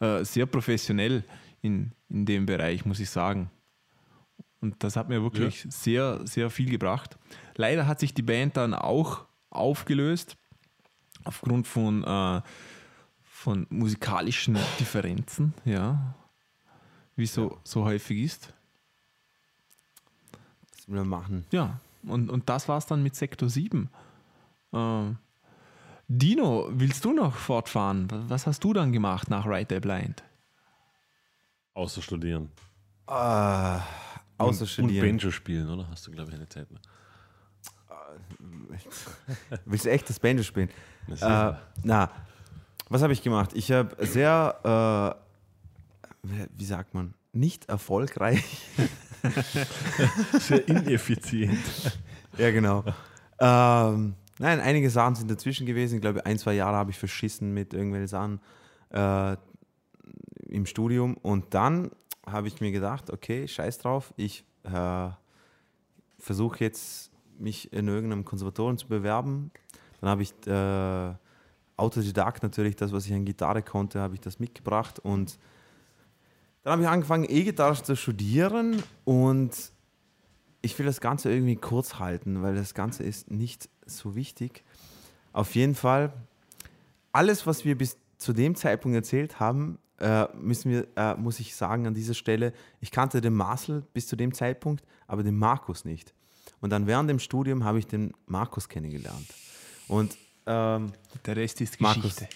[0.00, 1.24] äh, sehr professionell
[1.62, 3.50] in, in dem Bereich, muss ich sagen.
[4.60, 7.16] Und das hat mir wirklich sehr, sehr viel gebracht.
[7.56, 10.36] Leider hat sich die Band dann auch aufgelöst,
[11.24, 12.40] aufgrund von, äh,
[13.24, 16.14] von musikalischen Differenzen, ja.
[17.16, 18.52] Wie so, so häufig ist.
[20.76, 21.46] Was will man machen?
[21.50, 23.88] Ja, und, und das war es dann mit Sektor 7.
[24.72, 25.18] Ähm,
[26.08, 28.08] Dino, willst du noch fortfahren?
[28.28, 30.22] Was- hast du dann gemacht nach Right Day Blind?
[31.74, 32.50] Außer studieren.
[33.06, 33.80] Ah,
[34.38, 35.04] außer und, studieren.
[35.10, 35.88] Und Banjo spielen, oder?
[35.90, 36.80] Hast du, glaube ich, eine Zeit mehr.
[39.64, 40.70] Willst du echt das Banjo spielen?
[41.06, 42.10] Na, Äh, na,
[42.88, 43.50] was habe ich gemacht?
[43.54, 45.16] Ich habe sehr,
[46.22, 48.68] äh, wie sagt man, nicht erfolgreich.
[50.38, 51.58] Sehr ineffizient.
[52.36, 52.84] ja, genau.
[53.38, 55.96] ähm, nein, einige Sachen sind dazwischen gewesen.
[55.96, 58.40] Ich glaube, ein, zwei Jahre habe ich verschissen mit irgendwelchen Sachen
[58.90, 59.36] äh,
[60.48, 61.16] im Studium.
[61.16, 61.90] Und dann
[62.26, 65.08] habe ich mir gedacht, okay, scheiß drauf, ich äh,
[66.18, 69.50] versuche jetzt mich in irgendeinem Konservatorium zu bewerben.
[70.02, 71.14] Dann habe ich äh,
[71.76, 75.38] Autodidakt natürlich, das, was ich an Gitarre konnte, habe ich das mitgebracht und
[76.64, 79.72] dann habe ich angefangen, E-Gitarre zu studieren und
[80.60, 84.64] ich will das Ganze irgendwie kurz halten, weil das Ganze ist nicht so wichtig.
[85.32, 86.12] Auf jeden Fall,
[87.12, 91.54] alles, was wir bis zu dem Zeitpunkt erzählt haben, äh, müssen wir, äh, muss ich
[91.54, 95.84] sagen an dieser Stelle, ich kannte den Marcel bis zu dem Zeitpunkt, aber den Markus
[95.84, 96.12] nicht.
[96.60, 99.28] Und dann während dem Studium habe ich den Markus kennengelernt.
[99.88, 100.92] Und ähm,
[101.26, 102.02] Der Rest ist Markus.
[102.16, 102.28] Geschichte.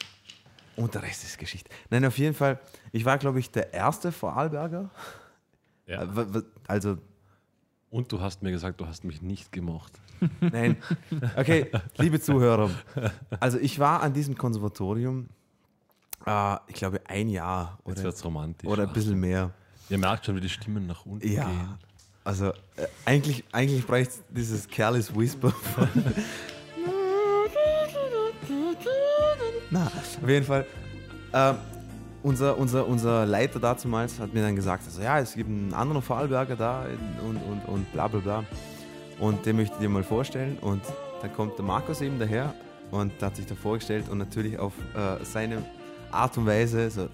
[0.77, 1.71] und der Rest ist Geschichte.
[1.91, 2.59] Nein, auf jeden Fall,
[2.93, 4.91] ich war, glaube ich, der erste Vorarlberger.
[5.87, 6.03] Ja.
[6.03, 6.99] Äh, Also,
[7.91, 9.93] Und du hast mir gesagt, du hast mich nicht gemocht.
[10.41, 10.77] nein.
[11.37, 12.71] Okay, liebe Zuhörer.
[13.41, 15.29] Also, ich war an diesem Konservatorium,
[16.27, 18.69] äh, ich glaube, ein Jahr Jetzt oder, wird's romantisch.
[18.69, 19.51] oder ein bisschen mehr.
[19.89, 21.45] Ihr merkt schon, wie die Stimmen nach unten Ja.
[21.47, 21.75] gehen.
[22.25, 25.89] Also, äh, eigentlich, eigentlich braucht es dieses Careless Whisper von.
[29.71, 30.67] Na, auf jeden Fall.
[31.33, 31.57] ähm,
[32.23, 36.03] unser, unser, unser Leiter damals hat mir dann gesagt, also, ja, es gibt einen anderen
[36.03, 36.85] Vorarlberger da
[37.25, 38.45] und, und, und bla bla bla.
[39.21, 40.59] Und den möchte ich dir mal vorstellen.
[40.61, 40.83] Und
[41.23, 42.53] dann kommt der Markus eben daher
[42.91, 45.63] und hat sich da vorgestellt und natürlich auf äh, seine
[46.11, 47.09] Art und Weise so, äh,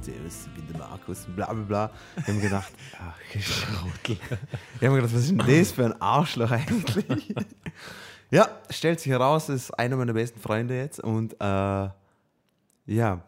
[0.00, 1.90] Servus, ich bin der Markus, bla bla bla.
[2.16, 4.16] Ich habe mir gedacht, ach, Schrautel.
[4.76, 7.06] Ich habe mir gedacht, was ist denn das für ein Arschloch eigentlich?
[8.30, 11.88] ja, stellt sich heraus, ist einer meiner besten Freunde jetzt und äh,
[12.86, 13.20] ja,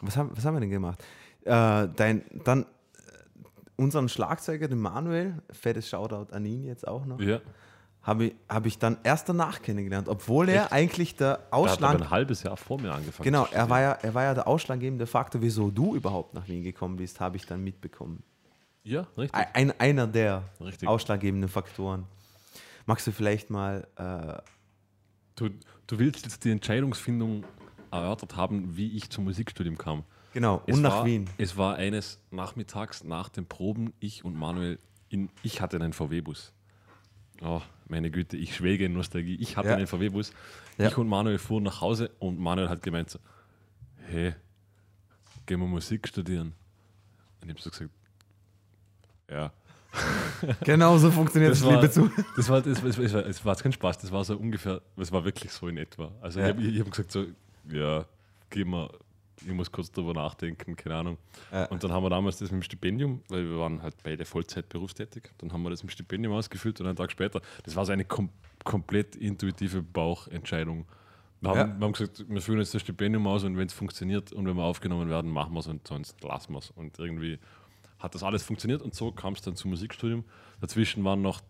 [0.00, 1.02] was haben, was haben wir denn gemacht?
[1.44, 2.66] Äh, dein, dann äh,
[3.76, 7.40] unseren Schlagzeuger, den Manuel, fettes Shoutout an ihn jetzt auch noch, Ja.
[8.02, 10.72] habe ich, hab ich dann erst danach kennengelernt, obwohl er Echt?
[10.72, 11.94] eigentlich der Er hat Ausschlag...
[11.96, 13.24] ein halbes Jahr vor mir angefangen.
[13.24, 16.62] Genau, er war, ja, er war ja der ausschlaggebende Faktor, wieso du überhaupt nach Wien
[16.62, 18.22] gekommen bist, habe ich dann mitbekommen.
[18.82, 19.40] Ja, richtig.
[19.54, 20.86] Ein, einer der Richtig.
[20.88, 22.04] ausschlaggebenden Faktoren.
[22.86, 23.86] Magst du vielleicht mal...
[23.96, 24.42] Äh,
[25.36, 25.50] Du,
[25.88, 27.42] du willst jetzt die Entscheidungsfindung
[27.90, 30.04] erörtert haben, wie ich zum Musikstudium kam.
[30.32, 31.28] genau, Es und nach war, Wien.
[31.38, 34.78] Es war eines Nachmittags nach den Proben, ich und Manuel,
[35.08, 36.52] in, ich hatte einen VW-Bus.
[37.42, 39.34] Oh, meine Güte, ich schwelge in Nostalgie.
[39.40, 39.74] Ich hatte Ja.
[39.74, 40.32] einen VW-Bus.
[40.78, 40.86] Ja.
[40.86, 43.18] Ich und Manuel fuhren nach Hause und Manuel hat gemeint so,
[44.06, 44.36] hey,
[45.46, 46.52] gehen wir Musik studieren.
[47.40, 47.90] Und ich habe so gesagt,
[49.28, 49.52] ja.
[50.64, 52.10] Genau so funktioniert Das es, war, liebe zu.
[52.36, 55.12] das war, das, war, das, war, das war kein Spaß, das war so ungefähr, das
[55.12, 56.10] war wirklich so in etwa.
[56.20, 56.48] Also Ja.
[56.50, 57.24] ich habe hab gesagt so,
[57.70, 58.04] ja,
[58.50, 58.90] geh mal,
[59.44, 61.18] ich muss kurz drüber nachdenken, keine Ahnung.
[61.52, 61.66] Ja.
[61.66, 64.68] Und dann haben wir damals das mit dem Stipendium, weil wir waren halt beide Vollzeit
[64.68, 67.84] berufstätig, dann haben wir das mit dem Stipendium ausgefüllt und einen Tag später, das war
[67.86, 68.30] so eine kom
[68.64, 70.86] komplett intuitive Bauchentscheidung.
[71.42, 71.66] Wir haben, Ja.
[71.78, 74.56] wir haben gesagt, wir füllen jetzt das Stipendium aus und wenn es funktioniert und wenn
[74.56, 76.70] wir aufgenommen werden, machen wir es und sonst lassen wir es.
[76.70, 77.38] Und irgendwie
[78.04, 80.24] hat das alles funktioniert und so kam es dann zum Musikstudium.
[80.60, 81.40] Dazwischen war noch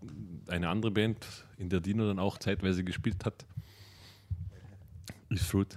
[0.49, 1.19] eine andere Band,
[1.59, 3.45] in der Dino dann auch zeitweise gespielt hat.
[5.29, 5.77] Ist Fruit.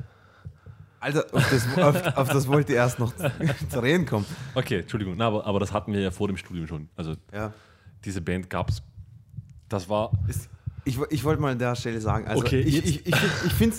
[1.00, 3.14] Also, auf das, auf, auf das wollte ich erst noch
[3.70, 4.26] zu reden kommen.
[4.56, 6.90] Okay, Entschuldigung, na, aber, aber das hatten wir ja vor dem Studium schon.
[6.96, 7.54] Also Ja.
[8.04, 8.82] diese Band gab es.
[9.70, 10.12] Das war.
[10.28, 10.50] Ist-
[10.86, 13.76] Ich, ich wollte mal an der Stelle sagen, also Okay, ich, ich, ich, ich finde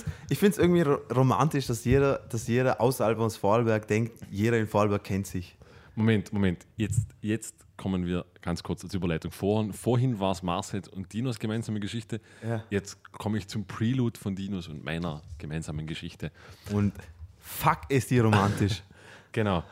[0.51, 5.03] es irgendwie ro- romantisch, dass jeder, dass jeder außerhalb von Vorarlberg denkt, jeder in Vorarlberg
[5.03, 5.57] kennt sich.
[5.95, 6.65] Moment, Moment.
[6.75, 9.31] Jetzt, jetzt kommen wir ganz kurz als Überleitung.
[9.31, 12.19] Vorhin, vorhin war es Marcel und Dinos gemeinsame Geschichte.
[12.43, 12.63] Ja.
[12.69, 16.31] Jetzt komme ich zum Prelude von Dinos und meiner gemeinsamen Geschichte.
[16.71, 16.93] Und
[17.39, 18.83] fuck ist die romantisch.
[19.31, 19.63] Genau.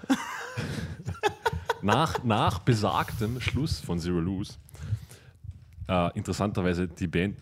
[1.82, 4.54] nach, nach besagtem Schluss von Zero Lose,
[5.88, 7.40] äh, interessanterweise die Band,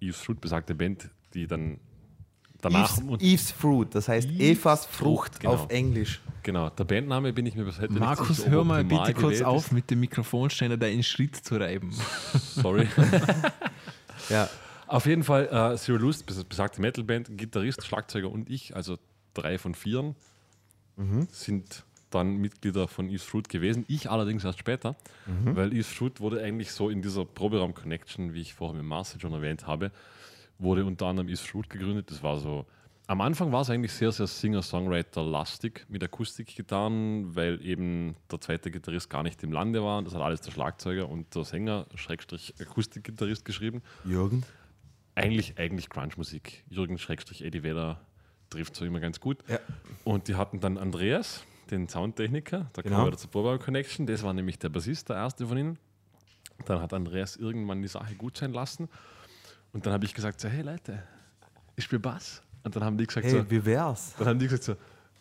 [0.00, 1.78] Eve's Fruit, besagte Band, die dann
[2.60, 2.98] danach.
[2.98, 5.54] Eve's, Eve's Fruit, das heißt Evas Frucht Frucht, genau.
[5.54, 6.20] auf Englisch.
[6.42, 9.14] Genau, der Bandname bin ich mir bis heute nicht Markus, sicher, ob hör mal bitte
[9.14, 11.92] kurz auf, mit dem Mikrofonständer da in Schritt zu reiben.
[12.34, 12.86] Sorry.
[14.28, 14.48] Ja.
[14.86, 18.98] Auf jeden Fall, äh, Zero bes- besagte Metalband, Gitarrist, Schlagzeuger und ich, also
[19.34, 20.14] drei von vieren,
[21.32, 23.84] sind dann Mitglieder von Eve's Fruit gewesen.
[23.88, 24.96] Ich allerdings erst später,
[25.44, 29.32] weil Eve's Fruit wurde eigentlich so in dieser Proberaum-Connection, wie ich vorher mit Marcel schon
[29.32, 29.90] erwähnt habe,
[30.60, 32.10] wurde unter anderem Eve's Fruit gegründet.
[32.10, 32.66] Das war so,
[33.06, 39.10] am Anfang war es eigentlich sehr, sehr Singer-Songwriter-lastig mit Akustikgitarren, weil eben der zweite Gitarrist
[39.10, 40.02] gar nicht im Lande war.
[40.02, 44.44] Das hat alles der Schlagzeuger und der Sänger, Schrägstrich Akustikgitarrist geschrieben Jürgen?
[45.16, 46.64] eigentlich, eigentlich Grunge-Musik.
[46.68, 48.00] Jürgen Schrägstrich Eddie Vedder
[48.48, 49.38] trifft so immer ganz gut.
[49.48, 49.58] Ja.
[50.04, 52.98] Und die hatten dann Andreas, den Soundtechniker, da Genau.
[52.98, 55.78] wir wieder zur Probau Connection, das war nämlich der Bassist, der erste von ihnen.
[56.66, 58.88] Dann hat Andreas irgendwann die Sache gut sein lassen.
[59.72, 61.02] Und dann habe ich gesagt, so, hey Leute,
[61.76, 62.42] ich spiele Bass.
[62.62, 64.14] Und dann haben die gesagt, Hey, so, wie wär's?
[64.18, 64.76] dann haben die gesagt so,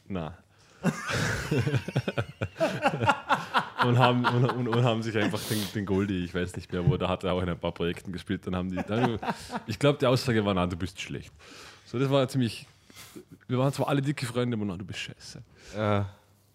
[0.07, 0.37] na.
[3.85, 6.85] und, haben, und, und, und haben sich einfach den, den Goldie, ich weiß nicht mehr
[6.85, 9.19] wo, da hat er auch in ein paar Projekten gespielt, dann haben die, dann,
[9.67, 11.33] ich glaube die Aussage war, na, du bist schlecht.
[11.85, 12.65] So, das war ziemlich,
[13.47, 15.41] wir waren zwar alle dicke Freunde, aber na, du bist scheiße.
[15.75, 16.03] Äh,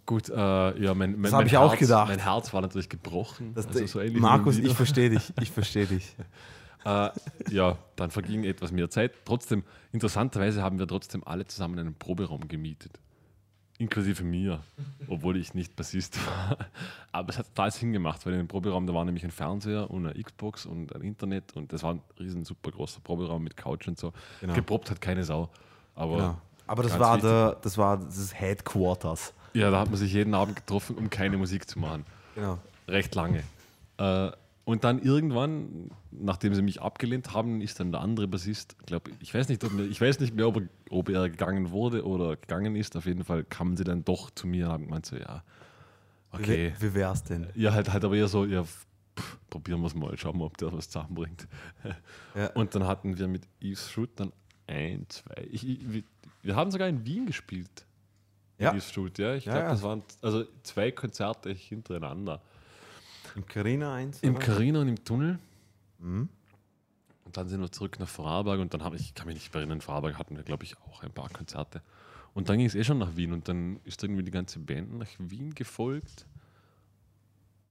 [0.07, 2.09] Gut, äh, ja, mein, mein, Das mein ich auch Herz, gedacht.
[2.09, 3.55] Mein Herz war natürlich gebrochen.
[3.55, 5.33] das, also so Markus, ich verstehe dich.
[5.41, 6.15] Ich verstehe dich.
[6.85, 7.11] Äh,
[7.51, 9.13] ja, dann verging etwas mehr Zeit.
[9.25, 12.99] Trotzdem, interessanterweise haben wir trotzdem alle zusammen einen Proberaum gemietet.
[13.79, 14.61] Inklusive mir,
[15.09, 16.59] obwohl ich nicht Bassist war.
[17.11, 19.91] Aber es hat total Sinn gemacht, weil in dem Proberaum, da war nämlich ein Fernseher
[19.91, 23.57] und eine Xbox und ein Internet und das war ein riesen super großer Proberaum mit
[23.57, 24.13] Couch und so.
[24.41, 24.55] Genau.
[24.55, 25.51] Geprobt hat keine Sau.
[25.95, 26.41] Aber Ja.
[26.67, 27.29] Aber das war, wichtig.
[27.31, 29.35] der, das war das Headquarters.
[29.53, 32.07] ja, da hat man sich jeden Abend getroffen, um keine Musik zu machen.
[32.35, 32.59] Genau.
[32.89, 33.43] recht lange.
[33.99, 34.31] Äh,
[34.65, 39.35] und dann irgendwann, nachdem sie mich abgelehnt haben, ist dann der andere Bassist, glaub, ich
[39.35, 42.75] weiß nicht, ob, ich weiß nicht mehr, ob er, ob er gegangen wurde oder gegangen
[42.75, 42.97] ist.
[42.97, 45.45] Auf jeden Fall kamen sie dann doch zu mir und haben gemeint so, ja,
[46.31, 46.73] okay.
[46.79, 47.49] Wie, wie wär's denn?
[47.55, 50.57] Ja, halt, halt aber eher so, ja, pff, probieren wir es mal, schauen wir, ob
[50.57, 51.47] der was zusammenbringt.
[52.35, 52.47] Ja.
[52.55, 54.33] Und dann hatten wir mit Eve's Fruit dann
[54.67, 56.03] ein, zwei, ich, ich, wir,
[56.43, 57.85] wir haben sogar in Wien gespielt.
[58.59, 58.73] Ja.
[58.73, 59.35] Eve's Fruit, ja.
[59.35, 59.73] Ich Ja, glaube, ja.
[59.73, 62.41] das waren also zwei Konzerte hintereinander.
[63.35, 64.23] Im Carina 1?
[64.23, 64.39] Im?
[64.39, 65.39] Carina und im Tunnel.
[65.99, 66.29] Mhm.
[67.25, 69.53] Und dann sind wir zurück nach Vorarlberg und dann habe ich, ich kann mich nicht
[69.53, 71.83] mehr erinnern, in Vorarlberg hatten wir, glaube ich, auch ein paar Konzerte.
[72.35, 74.99] Und dann ging es eh schon nach Wien und dann ist irgendwie die ganze Band
[74.99, 76.27] nach Wien gefolgt.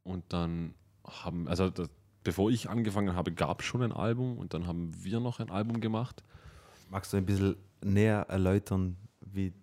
[0.04, 0.74] Und dann
[1.06, 1.90] haben, also das,
[2.24, 5.50] bevor ich angefangen habe, gab es schon ein Album und dann haben wir noch ein
[5.50, 6.24] Album gemacht.
[6.90, 9.54] Magst du ein bisschen näher erläutern, wie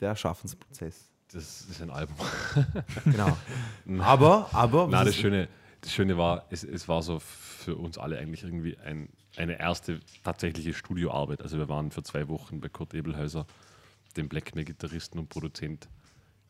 [0.00, 1.10] der Schaffensprozess?
[1.32, 2.16] Das ist ein Album.
[3.04, 3.36] Genau.
[4.02, 5.48] aber, aber, Na, was das Schöne,
[5.80, 10.00] das Schöne war, es, es war so für uns alle eigentlich irgendwie ein, eine erste
[10.24, 11.42] tatsächliche Studioarbeit.
[11.42, 13.46] Also wir waren für zwei Wochen bei Kurt Ebelhäuser,
[14.16, 15.88] dem Blackmail-Gitarristen und Produzent,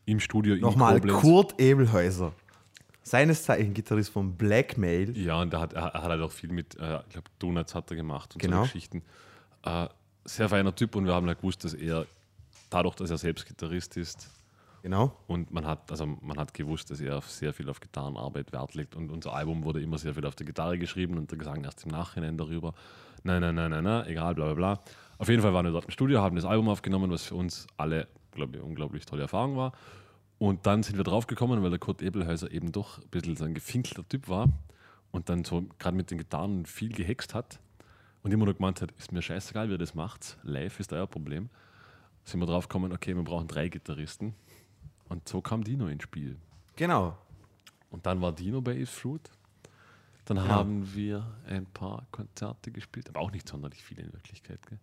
[0.05, 1.21] im Studio nochmal in Koblenz.
[1.21, 2.31] Kurt Ebelhäuser.
[3.03, 5.17] Seines Zeichen Gitarrist von Blackmail.
[5.17, 7.73] Ja, und er hat, er, er hat halt auch viel mit, äh, ich glaube, Donuts
[7.73, 8.57] hat er gemacht und Genau.
[8.57, 9.01] so Geschichten.
[9.63, 9.87] Äh,
[10.25, 12.05] sehr feiner Typ und wir haben halt gewusst, dass er,
[12.69, 14.29] dadurch, dass er selbst Gitarrist ist,
[14.87, 15.11] Genau.
[15.27, 18.95] Und man hat, also man hat gewusst, dass er sehr viel auf Gitarrenarbeit Wert legt.
[18.95, 21.83] Und unser Album wurde immer sehr viel auf der Gitarre geschrieben und der Gesang erst
[21.83, 22.73] im Nachhinein darüber.
[23.21, 24.79] Nein, nein, nein, nein, nein, egal, bla bla bla.
[25.17, 27.67] Auf jeden Fall waren wir dort im Studio, haben das Album aufgenommen, was für uns
[27.75, 29.73] alle, glaube ich, unglaublich tolle Erfahrung war.
[30.37, 33.55] Und dann sind wir draufgekommen, weil der Kurt Ebelhäuser eben doch ein bisschen so ein
[33.55, 34.47] gefinkelter Typ war
[35.11, 37.59] und dann so gerade mit den Gitarren viel gehext hat
[38.23, 41.07] und immer nur gemeint hat, ist mir scheißegal, wie ihr das macht, live ist euer
[41.07, 41.49] Problem.
[42.23, 44.33] Sind wir draufgekommen, okay, wir brauchen drei Gitarristen.
[45.09, 46.37] Und so kam Dino ins Spiel.
[46.75, 47.17] Genau.
[47.89, 49.29] Und dann war Dino bei Eve's Fruit.
[50.25, 54.59] Dann haben wir ein paar Konzerte gespielt, aber auch nicht sonderlich viele in Wirklichkeit.
[54.67, 54.77] Gell?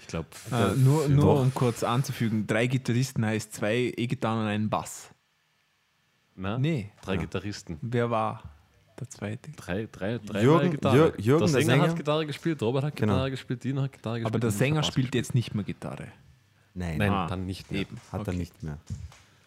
[0.00, 4.68] Ich glaube, Äh, nur nur um kurz anzufügen: drei Gitarristen heißt zwei E-Gitarren und ein
[4.68, 5.10] Bass.
[6.34, 6.90] Nee.
[7.02, 7.78] drei Gitarristen.
[7.80, 8.42] Wer war
[8.98, 9.50] der zweite?
[9.52, 10.96] Drei, drei, drei Jürgen- Gitarre.
[10.96, 11.88] Jür- Jürgen, der der Sänger, Sänger.
[11.90, 13.12] hat Gitarre gespielt, Robert hat Genau.
[13.14, 14.32] Gitarre gespielt, Dino hat Gitarre gespielt.
[14.34, 16.08] Aber der Sänger spielt jetzt nicht mehr Gitarre.
[16.78, 17.80] Nein, Nein, Ah, dann nicht mehr.
[17.82, 17.96] Eben.
[18.12, 18.78] hat er nicht mehr.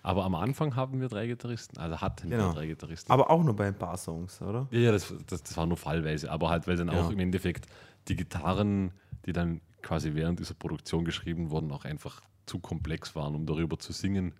[0.03, 1.77] Aber am Anfang haben wir drei Gitarristen.
[1.77, 2.47] Also hatten Genau.
[2.49, 3.11] wir drei Gitarristen.
[3.11, 4.67] Aber auch nur bei ein paar Songs, oder?
[4.71, 7.01] Ja, ja das, das, das war nur fallweise, aber halt, weil dann Ja.
[7.05, 7.67] auch im Endeffekt
[8.07, 8.91] die Gitarren,
[9.25, 13.77] die dann quasi während dieser Produktion geschrieben wurden, auch einfach zu komplex waren, um darüber
[13.79, 14.33] zu singen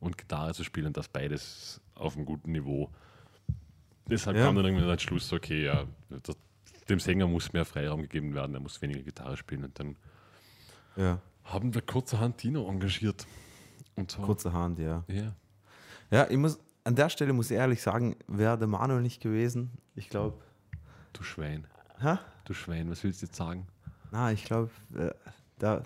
[0.00, 2.88] und Gitarre zu spielen, das beides auf einem guten Niveau.
[4.08, 4.44] Deshalb Ja.
[4.46, 5.84] kam dann irgendwann der Schluss, okay, ja,
[6.22, 6.36] das,
[6.88, 9.64] dem Sänger muss mehr Freiraum gegeben werden, er muss weniger Gitarre spielen.
[9.64, 9.96] Und dann
[10.96, 11.18] Ja,
[11.52, 13.26] haben wir kurzerhand Tino engagiert.
[13.96, 14.22] Und so.
[14.22, 15.04] kurzerhand, ja.
[15.08, 15.34] Ja.
[16.10, 19.72] Ja, ich muss, an der Stelle muss ich ehrlich sagen, wäre der Manuel nicht gewesen,
[19.94, 20.38] ich glaube,
[21.12, 21.66] Du Schwein.
[22.00, 22.16] hä?
[22.44, 23.66] Du Schwein, was willst du jetzt sagen?
[24.10, 25.10] Na, ich glaube, äh,
[25.60, 25.82] der,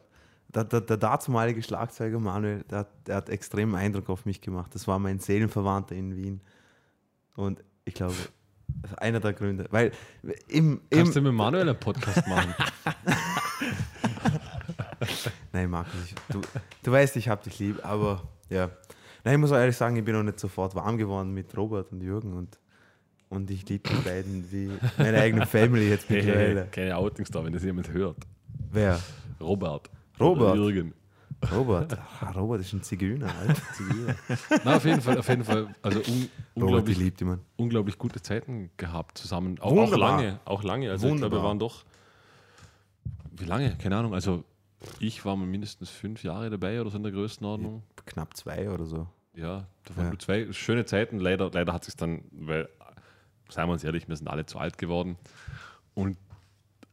[0.55, 4.75] der, der, der dazumalige Schlagzeuger Manuel, der, hat- der hat extremen Eindruck auf mich gemacht.
[4.75, 6.41] Das war mein Seelenverwandter in Wien.
[7.35, 8.15] Und ich glaube,
[8.99, 9.67] einer der Gründe.
[9.71, 9.91] Weil
[10.49, 12.55] im, im Kannst du mit Manuel einen Podcast machen?
[15.53, 16.41] Nein, Markus, ich, du,
[16.83, 18.71] du weißt, ich habe dich lieb, aber ja.
[19.25, 21.93] Nein, ich muss auch ehrlich sagen, ich bin noch nicht sofort warm geworden mit Robert
[21.93, 22.59] und Jürgen und,
[23.29, 26.67] und ich liebe die beiden wie meine eigene Family jetzt Hey, hey, mittlerweile.
[26.71, 28.17] keine Outings da, wenn das jemand hört.
[28.71, 28.99] Wer?
[29.41, 29.91] Robert.
[30.19, 30.53] Robert.
[30.53, 30.95] Oder Jürgen.
[31.53, 31.99] Robert.
[32.21, 33.61] Ah, Robert ist ein Zigeuner, Alter.
[33.75, 34.15] Zigeuner.
[34.65, 35.75] Na, auf jeden Fall, auf jeden Fall.
[35.83, 39.59] Also un, unglaublich, liebt ihn, unglaublich gute Zeiten gehabt zusammen.
[39.61, 39.99] Auch, auch Wunderbar.
[39.99, 40.91] lange, auch lange.
[40.91, 41.49] Also ich glaube, wir Wunderbar.
[41.49, 41.85] waren doch.
[43.37, 43.77] Wie lange?
[43.77, 44.15] Keine Ahnung.
[44.15, 44.45] Also
[45.01, 47.83] ich war mal mindestens fünf Jahre dabei oder so in der Größenordnung.
[48.07, 49.07] Knapp zwei oder so.
[49.35, 50.11] Ja, da waren Ja.
[50.11, 51.19] nur zwei schöne Zeiten.
[51.19, 52.69] Leider, leider hat sich dann, weil,
[53.49, 55.17] seien wir uns ehrlich, wir sind alle zu alt geworden.
[55.95, 56.17] Und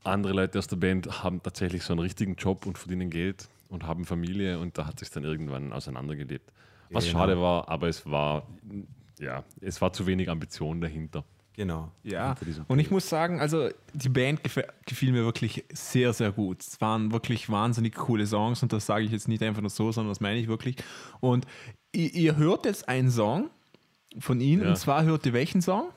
[0.04, 3.86] andere Leute aus der Band haben tatsächlich so einen richtigen Job und verdienen Geld und
[3.86, 6.52] haben Familie und da hat sich dann irgendwann auseinandergelebt.
[6.92, 7.20] Was Genau.
[7.20, 8.48] schade war, aber es war,
[9.20, 11.24] ja, es war zu wenig Ambition dahinter.
[11.60, 11.92] Genau.
[12.04, 12.38] Ja,
[12.70, 16.62] und ich muss sagen, also die Band gefiel, gefiel mir wirklich sehr, sehr gut.
[16.62, 19.92] Es waren wirklich wahnsinnig coole Songs und das sage ich jetzt nicht einfach nur so,
[19.92, 20.78] sondern das meine ich wirklich.
[21.20, 21.46] Und
[21.92, 23.50] ihr, ihr hört jetzt einen Song
[24.20, 24.70] von ihnen Ja.
[24.70, 25.90] und zwar hört ihr welchen Song?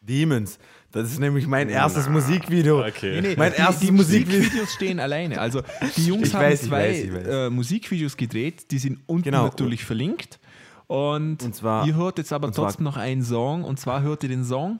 [0.00, 0.58] Demons.
[0.90, 2.84] Das ist nämlich mein erstes Musikvideo.
[2.84, 3.36] Okay.
[3.38, 4.38] Mein die, erstes die Musikvideo.
[4.40, 5.40] Musikvideos stehen alleine.
[5.40, 5.62] Also
[5.96, 7.26] die Jungs Ich haben weiß, ich zwei weiß, ich weiß.
[7.28, 9.44] Äh, Musikvideos gedreht, die sind unten Genau.
[9.44, 10.40] natürlich verlinkt.
[10.94, 14.28] Und, Und zwar- ihr hört jetzt aber trotzdem noch einen Song und zwar hört ihr
[14.28, 14.78] den Song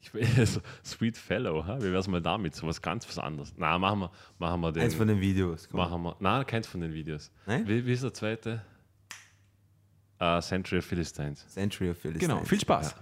[0.00, 1.78] Ich weiß, Sweet Fellow, ha?
[1.78, 2.56] wie wäre es mal damit?
[2.56, 3.54] So was ganz was anderes.
[3.56, 4.10] Na, machen wir,
[4.40, 4.82] machen wir den.
[4.82, 5.68] Eins von den Videos.
[5.70, 5.78] Komm.
[5.78, 6.16] machen wir.
[6.18, 7.30] Nein, keins von den Videos.
[7.46, 7.68] Nein?
[7.68, 8.62] Wie, wie ist der zweite?
[10.20, 11.46] Uh, Century of Philistines.
[11.48, 12.28] Century of Philistines.
[12.28, 12.96] Genau, viel Spaß.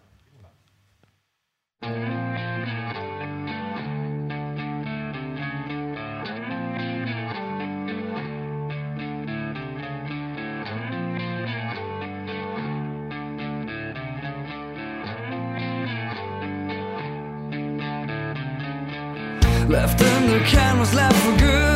[19.70, 21.69] Left in the can was left for good,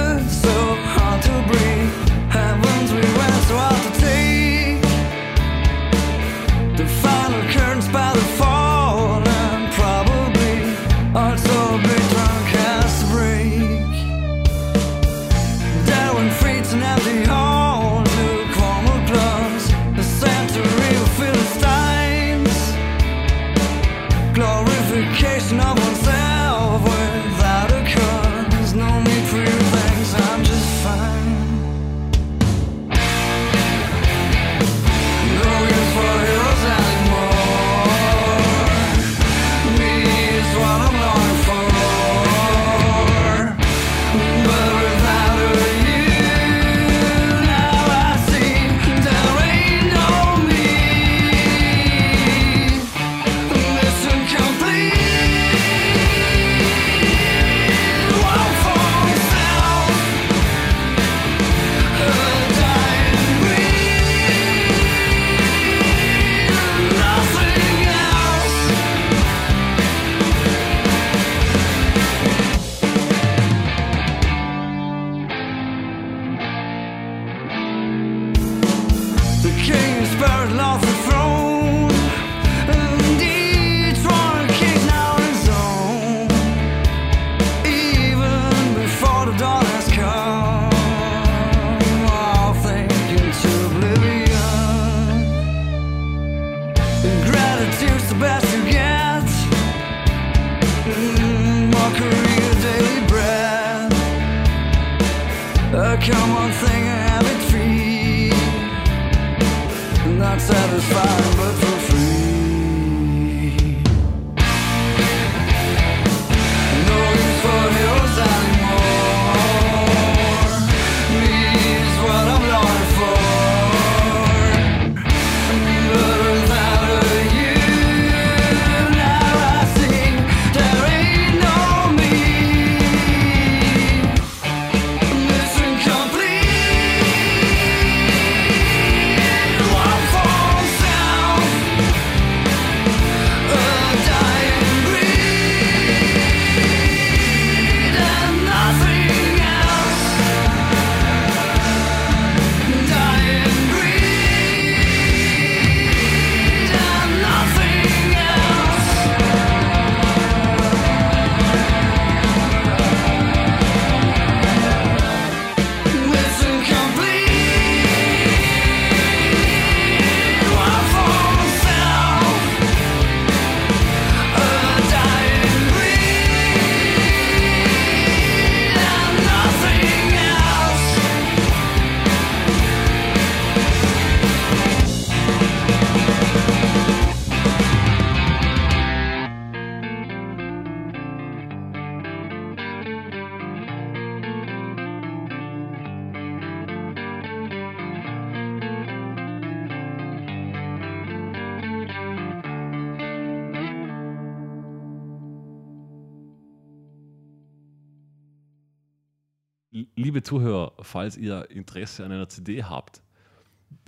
[209.97, 213.01] liebe Zuhörer, falls ihr Interesse an einer CD habt,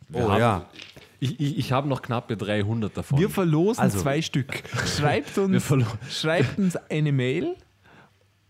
[0.09, 0.67] wir Oh haben, ja.
[1.19, 3.19] Ich, ich, ich habe noch knappe 300 davon.
[3.19, 4.63] Wir verlosen Also- zwei Stück.
[4.87, 5.65] Schreibt uns,
[6.11, 7.57] schreibt uns eine Mail.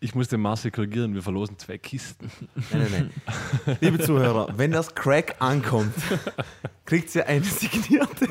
[0.00, 2.30] ich muss den Marcel korrigieren, wir verlosen zwei Kisten.
[2.72, 3.10] Nein, nein,
[3.66, 3.76] nein.
[3.80, 5.94] Liebe Zuhörer, wenn das Crack ankommt,
[6.84, 8.28] kriegt ihr eine signierte.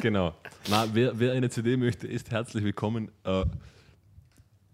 [0.00, 0.34] Genau.
[0.70, 3.10] Na, wer, wer eine CD möchte, ist herzlich willkommen.
[3.24, 3.44] Äh,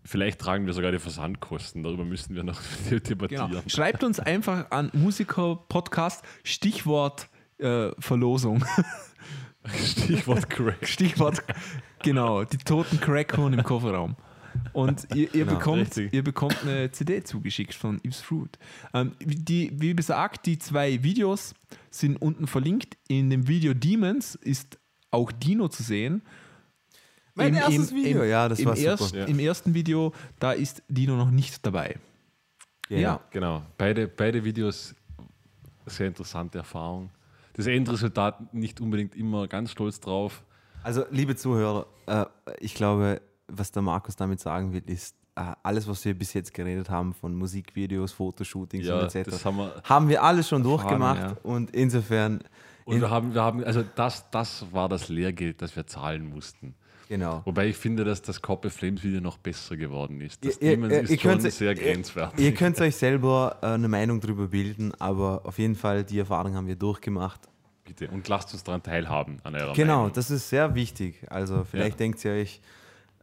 [0.04, 1.82] vielleicht tragen wir sogar die Versandkosten.
[1.82, 2.60] Darüber müssen wir noch
[2.90, 3.50] debattieren.
[3.50, 3.62] Genau.
[3.66, 7.28] Schreibt uns einfach an Musiker-Podcast Stichwort
[7.58, 8.64] äh, Verlosung.
[9.74, 10.76] Stichwort Crack.
[10.86, 11.42] Stichwort,
[12.02, 14.16] genau, die toten Crackhorn im Kofferraum.
[14.72, 16.12] Und ihr, ihr, Genau, bekommt, richtig.
[16.12, 18.56] ihr bekommt eine CD zugeschickt von Yves Fruit.
[18.92, 21.54] Ähm, die, wie gesagt, die zwei Videos
[21.90, 22.96] sind unten verlinkt.
[23.08, 24.78] In dem Video Demons ist
[25.10, 26.22] auch Dino zu sehen.
[27.34, 28.88] Mein erstes Video, ja, das im war super.
[28.90, 29.24] erst, Ja.
[29.24, 31.96] Im ersten Video, da ist Dino noch nicht dabei.
[32.88, 33.20] Ja.
[33.30, 33.62] Genau.
[33.78, 34.94] Beide, beide Videos
[35.86, 37.10] sehr interessante Erfahrung.
[37.54, 40.42] Das Endresultat nicht unbedingt immer ganz stolz drauf.
[40.82, 42.24] Also, liebe Zuhörer, äh,
[42.60, 46.52] ich glaube, was der Markus damit sagen will, ist, äh, alles, was wir bis jetzt
[46.54, 49.82] geredet haben, von Musikvideos, Fotoshootings Ja, und etc., das haben wir.
[49.84, 51.20] haben wir alles schon durchgemacht.
[51.20, 51.36] ja.
[51.42, 52.40] Und insofern,
[52.84, 56.74] Und wir haben, wir haben, also das, das war das Lehrgeld, das wir zahlen mussten.
[57.08, 57.42] Genau.
[57.44, 60.44] Wobei ich finde, dass das Copy Flames Video noch besser geworden ist.
[60.44, 62.40] Das Ihr- ihr- ihr- ist ihr schon sehr ihr- grenzwertig.
[62.44, 66.54] Ihr könnt euch selber äh, eine Meinung darüber bilden, aber auf jeden Fall, die Erfahrung
[66.54, 67.40] haben wir durchgemacht.
[67.84, 68.08] Bitte.
[68.08, 70.12] Und lasst uns daran teilhaben an eurer Genau, Meinung.
[70.14, 71.20] das ist sehr wichtig.
[71.30, 71.96] Also vielleicht Ja.
[71.98, 72.60] denkt ihr euch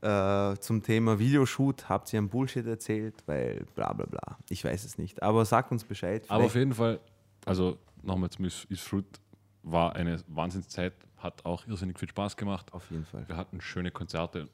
[0.04, 4.38] äh, zum Thema Videoshoot, habt ihr einen Bullshit erzählt, weil bla bla bla.
[4.50, 5.22] Ich weiß es nicht.
[5.22, 6.24] Aber sagt uns Bescheid.
[6.28, 7.00] Aber auf jeden Fall,
[7.46, 9.06] also nochmal zum Is Fruit,
[9.62, 12.74] war eine Wahnsinnszeit, hat auch irrsinnig viel Spaß gemacht.
[12.74, 13.28] auf jeden Fall.
[13.28, 14.48] Wir hatten schöne Konzerte.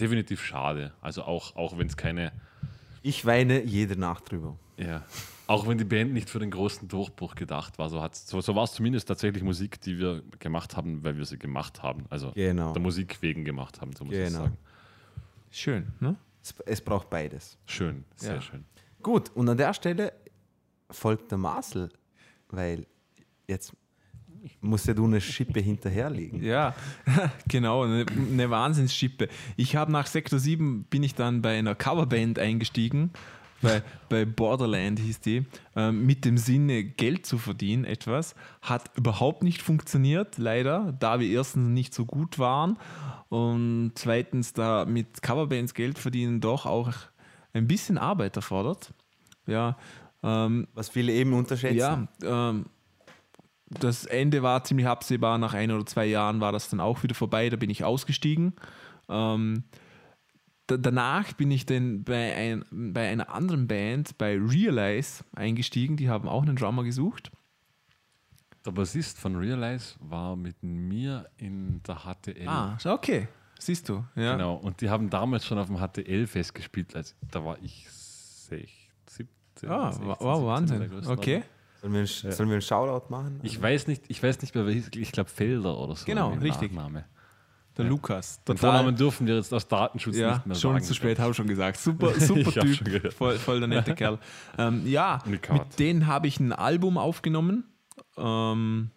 [0.00, 0.92] Definitiv schade.
[1.00, 2.32] Also auch, auch wenn es keine,
[3.02, 4.58] Ich weine jede Nacht drüber.
[4.76, 5.02] ja,
[5.46, 8.64] auch wenn die Band nicht für den großen Durchbruch gedacht war, so, so, so war
[8.64, 12.04] es zumindest tatsächlich Musik, die wir gemacht haben, weil wir sie gemacht haben.
[12.10, 12.72] Also Genau.
[12.72, 14.38] der Musik wegen gemacht haben, so muss ich Genau.
[14.44, 14.58] sagen.
[15.50, 16.16] Schön, ne?
[16.42, 17.56] Es, es braucht beides.
[17.66, 18.40] Schön, sehr Ja.
[18.42, 18.64] schön.
[19.02, 20.12] Gut, und an der Stelle
[20.90, 21.90] folgt der Marcel,
[22.48, 22.86] weil
[23.46, 23.72] jetzt
[24.60, 26.42] musst ja du eine Schippe hinterherlegen.
[26.42, 26.74] Ja,
[27.48, 29.28] genau, eine, eine Wahnsinnsschippe.
[29.56, 33.10] Ich habe nach Sektor 7 bin ich dann bei einer Coverband eingestiegen,
[33.62, 38.34] bei, bei Borderland hieß die, ähm, mit dem Sinne, Geld zu verdienen, etwas.
[38.62, 42.78] Hat überhaupt nicht funktioniert, leider, da wir erstens nicht so gut waren
[43.28, 46.92] und zweitens da mit Coverbands Geld verdienen doch auch
[47.52, 48.92] ein bisschen Arbeit erfordert.
[49.46, 49.76] Ja,
[50.22, 52.08] ähm, Was viele eben unterschätzen.
[52.22, 52.66] ja, ähm,
[53.68, 55.38] das Ende war ziemlich absehbar.
[55.38, 57.48] Nach ein oder zwei Jahren war das dann auch wieder vorbei.
[57.50, 58.54] Da bin ich ausgestiegen.
[59.08, 59.64] Ähm,
[60.66, 65.96] da, danach bin ich dann bei, ein, bei einer anderen Band, bei Realize, eingestiegen.
[65.96, 67.30] Die haben auch einen Drummer gesucht.
[68.64, 72.48] Der Bassist von Realize war mit mir in der HTL.
[72.48, 73.28] Ah, okay.
[73.58, 74.04] Siehst du.
[74.16, 74.32] Ja.
[74.32, 76.94] Genau, und die haben damals schon auf dem HTL-Fest gespielt.
[76.94, 78.68] Also, da war ich 16,
[79.06, 79.70] 17.
[79.70, 81.12] Ah, 16, wow, 17 in der Wahnsinn.
[81.12, 81.42] Okay.
[81.86, 83.40] Sollen, wir, einen- sollen wir einen Shoutout machen?
[83.42, 84.66] Ich weiß nicht, ich weiß nicht mehr.
[84.66, 86.04] Ich glaube Felder oder so.
[86.04, 86.72] Genau, richtig.
[86.72, 87.04] Nachname.
[87.76, 88.42] Der Lukas.
[88.44, 90.84] Den Vornamen dürfen wir jetzt aus Datenschutz Ja, nicht mehr schon sagen.
[90.84, 91.76] zu spät, habe ich schon gesagt.
[91.78, 94.18] Super, super schon Typ, voll, voll der nette Kerl.
[94.56, 95.46] Ähm, ja, mit
[95.78, 97.64] denen habe ich ein Album aufgenommen.
[98.16, 98.90] Ähm,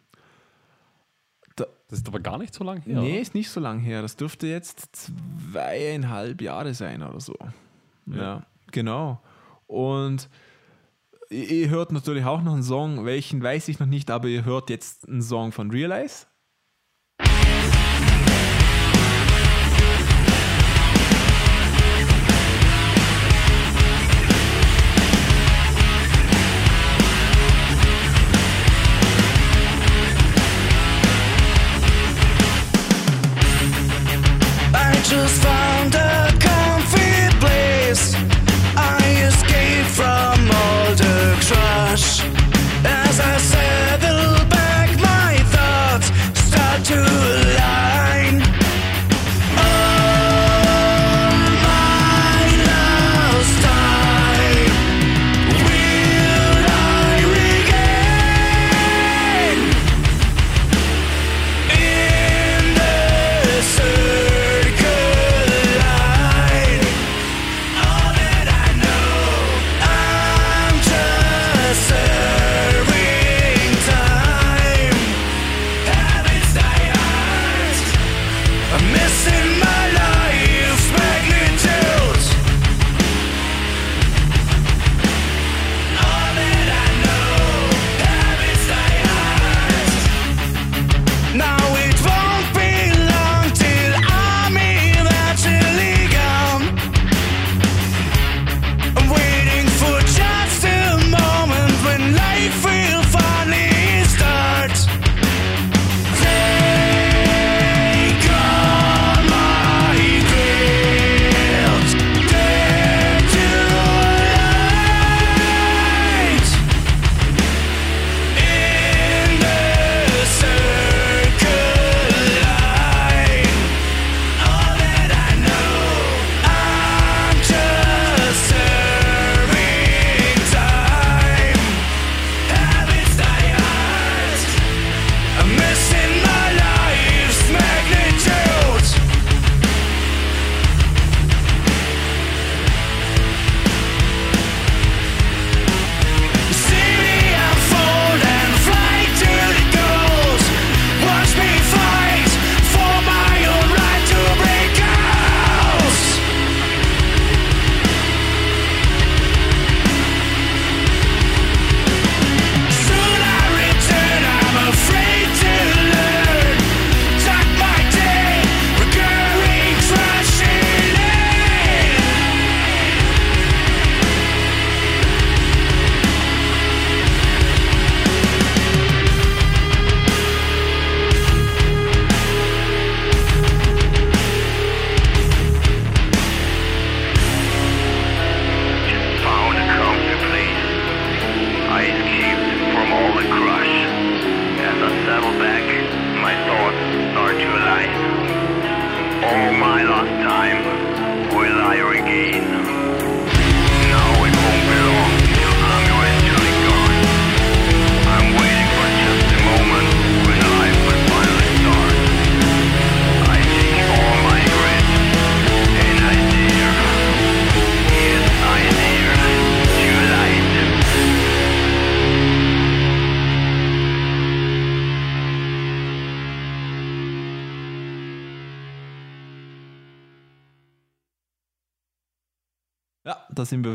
[1.58, 1.68] Das
[2.00, 3.02] ist aber gar nicht so lange her.
[3.02, 3.20] nee, oder?
[3.20, 4.02] ist nicht so lang her.
[4.02, 7.36] Das dürfte jetzt zweieinhalb Jahre sein oder so.
[8.06, 9.22] Ja, genau.
[9.68, 10.30] Und
[11.30, 14.70] ihr hört natürlich auch noch einen Song, welchen weiß ich noch nicht, aber ihr hört
[14.70, 16.26] jetzt einen Song von Realize.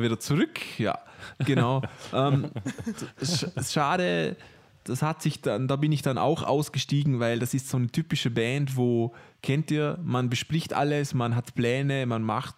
[0.05, 0.61] Wieder zurück.
[0.79, 0.99] Ja,
[1.39, 1.83] genau.
[2.13, 2.51] ähm,
[3.21, 4.37] sch- schade,
[4.85, 7.89] das hat sich dann, da bin ich dann auch ausgestiegen, weil das ist so eine
[7.89, 12.55] typische Band, wo, kennt ihr, man bespricht alles, man hat Pläne, man macht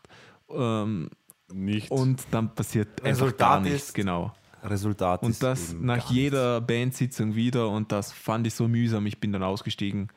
[0.50, 1.10] ähm,
[1.52, 1.90] Nicht.
[1.90, 4.32] und dann passiert einfach Resultat gar nichts, genau.
[4.64, 9.06] Resultat Und das nach jeder Bandsitzung wieder und das fand ich so mühsam.
[9.06, 10.08] Ich bin dann ausgestiegen.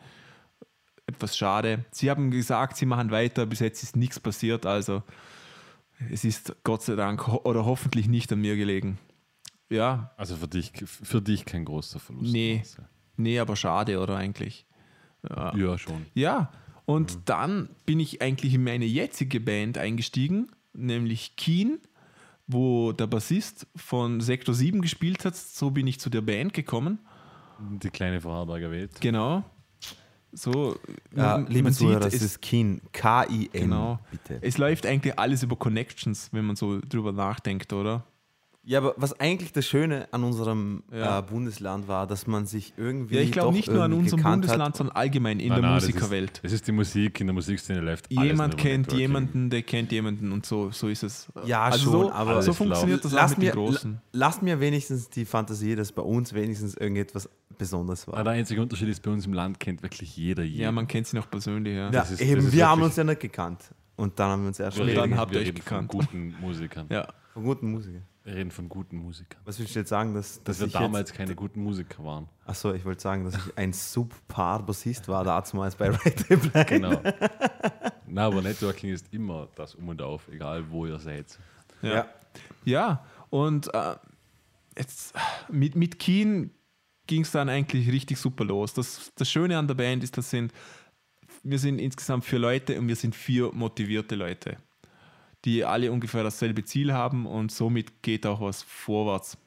[1.06, 1.85] Etwas schade.
[1.91, 3.45] Sie haben gesagt, sie machen weiter.
[3.45, 4.65] Bis jetzt ist nichts passiert.
[4.65, 5.03] Also
[6.11, 8.97] es ist Gott sei Dank ho oder hoffentlich nicht an mir gelegen.
[9.69, 12.31] Ja, also für dich, für dich kein großer Verlust.
[12.31, 12.63] Nee.
[13.17, 14.65] Nee, aber schade, oder eigentlich?
[15.27, 15.55] Ja.
[15.55, 16.05] Ja, schon.
[16.13, 16.51] Ja,
[16.85, 21.80] und dann bin ich eigentlich in meine jetzige Band eingestiegen, nämlich Keen,
[22.47, 25.35] wo der Bassist von Sektor 7 gespielt hat.
[25.35, 26.99] So bin ich zu der Band gekommen.
[27.59, 29.01] Die kleine Vorarlberger Welt.
[29.01, 29.43] Genau.
[30.31, 30.76] So,
[31.15, 32.81] Ja, man- liebe man Zuhörer, sieht, das ist Keen.
[32.91, 33.49] K-I-N.
[33.51, 33.99] genau.
[34.11, 34.39] Bitte.
[34.41, 38.03] Es läuft eigentlich alles über Connections, wenn man so drüber nachdenkt, oder?
[38.64, 41.19] Ja, aber was eigentlich das Schöne an unserem Ja.
[41.19, 43.15] äh, Bundesland war, dass man sich irgendwie.
[43.15, 45.88] Ja, ich glaube nicht nur an unserem Bundesland, sondern allgemein in Nein, der nein, das
[45.88, 46.31] Musikerwelt.
[46.40, 50.31] Ist, es ist die Musik, in der Musikszene läuft Jemand kennt jemanden, der kennt jemanden
[50.34, 51.31] und so, so ist es.
[51.45, 53.91] Ja, also schon, so, aber- so funktioniert das auch Lass mit mir, den Großen.
[53.94, 58.23] la- lasst mir wenigstens die Fantasie, dass bei uns wenigstens irgendetwas Besonderes war.
[58.23, 60.61] der einzige Unterschied ist, bei uns im Land kennt wirklich jeder jeden.
[60.61, 61.76] Ja, man kennt sie noch persönlich.
[61.76, 61.90] Ja.
[61.91, 63.61] Ja, ist- eben, ist wir haben uns ja nicht gekannt.
[63.95, 65.57] Und dann haben wir uns erst wir Und später dann reden, habt ihr euch reden
[65.61, 65.91] von gekannt.
[65.91, 66.86] guten Musikern.
[66.90, 67.07] ja.
[67.34, 68.03] von guten Musikern.
[68.23, 69.41] Wir reden von guten Musikern.
[69.45, 72.03] Was willst du jetzt sagen, dass, Dass dass wir ich damals jetzt, keine guten Musiker
[72.03, 72.27] waren.
[72.45, 76.65] Achso, ich wollte sagen, dass ich ein subpar Bassist war damals bei Red Reply.
[76.65, 77.01] Genau.
[78.07, 81.39] Na, aber Networking ist immer das Um und Auf, egal wo ihr seid.
[81.81, 81.93] Ja.
[81.93, 82.07] Ja.
[82.65, 83.95] Ja, und äh,
[84.77, 85.13] jetzt
[85.49, 86.51] mit, mit Keen
[87.07, 88.73] ging es dann eigentlich richtig super los.
[88.73, 90.53] Das, das Schöne an der Band ist, das sind,
[91.43, 94.57] wir sind insgesamt vier Leute und wir sind vier motivierte Leute,
[95.45, 99.37] die alle ungefähr dasselbe Ziel haben und somit geht auch was vorwärts.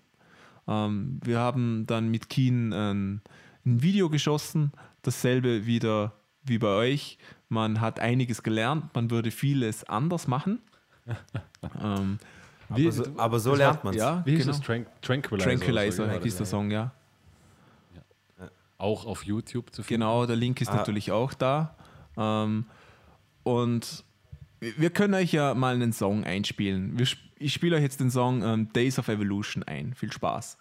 [0.67, 3.21] Ähm, wir haben dann mit Keen ein,
[3.67, 6.13] ein Video geschossen, dasselbe wieder
[6.45, 7.19] wie bei euch.
[7.49, 10.61] Man hat einiges gelernt, man würde vieles anders machen.
[11.83, 12.19] ähm,
[12.71, 14.01] wie- Aber so, aber so lernt man es.
[14.01, 14.53] ja, Wie hieß genau.
[14.57, 14.61] das?
[14.65, 15.49] Trank Tranquilizer.
[15.51, 16.93] Tranquilizer so, hieß der Song, ja.
[18.79, 20.01] Auch auf YouTube zu finden.
[20.01, 20.77] Genau, der Link ist Ah.
[20.77, 21.77] natürlich auch da.
[22.17, 22.65] Ähm,
[23.45, 24.05] und
[24.63, 26.97] wir können euch ja mal einen Song einspielen.
[27.39, 29.95] Ich spiele euch jetzt den Song ähm, Days of Evolution ein.
[29.95, 30.57] Viel Spaß.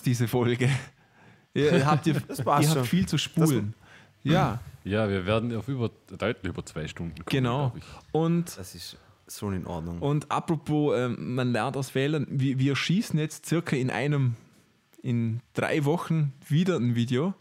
[0.00, 0.68] Songs, diese Folge.
[1.54, 3.74] Ihr habt, ihr, ihr habt viel zu spulen.
[4.22, 7.26] ja, Ja, wir werden auf über, deutlich über zwei Stunden kommen.
[7.28, 7.72] genau.
[7.76, 7.82] ich.
[8.12, 8.96] Und, Das ist
[9.26, 9.98] so in Ordnung.
[9.98, 14.36] und apropos, ähm, man lernt aus Fehlern, wir, wir schießen jetzt circa in einem,
[15.02, 17.34] in drei Wochen wieder ein Video.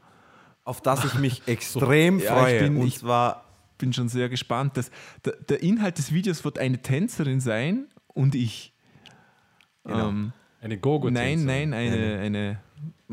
[0.63, 2.59] Auf das ich mich extrem Ja, ich freue.
[2.63, 3.45] bin- und ich- zwar
[3.77, 4.75] Bin schon sehr gespannt.
[4.75, 4.89] Das,
[5.23, 8.73] der, der Inhalt des Videos wird eine Tänzerin sein und ich.
[9.83, 10.09] Genau.
[10.09, 12.59] Ähm, Eine gogo nein, nein, eine, eine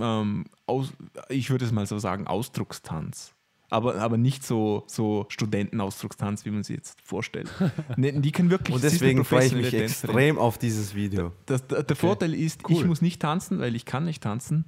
[0.00, 0.92] ähm, aus,
[1.28, 3.32] ich würde es mal so sagen, Ausdruckstanz.
[3.68, 7.50] Aber, aber nicht so, so Studentenausdruckstanz, wie man sie jetzt vorstellt.
[7.96, 10.10] Die können wirklich und eine deswegen freue ich mich Tänzerin.
[10.10, 11.32] extrem auf dieses Video.
[11.46, 14.66] Das, der, der Vorteil ist, ich muss nicht tanzen, weil ich kann nicht tanzen.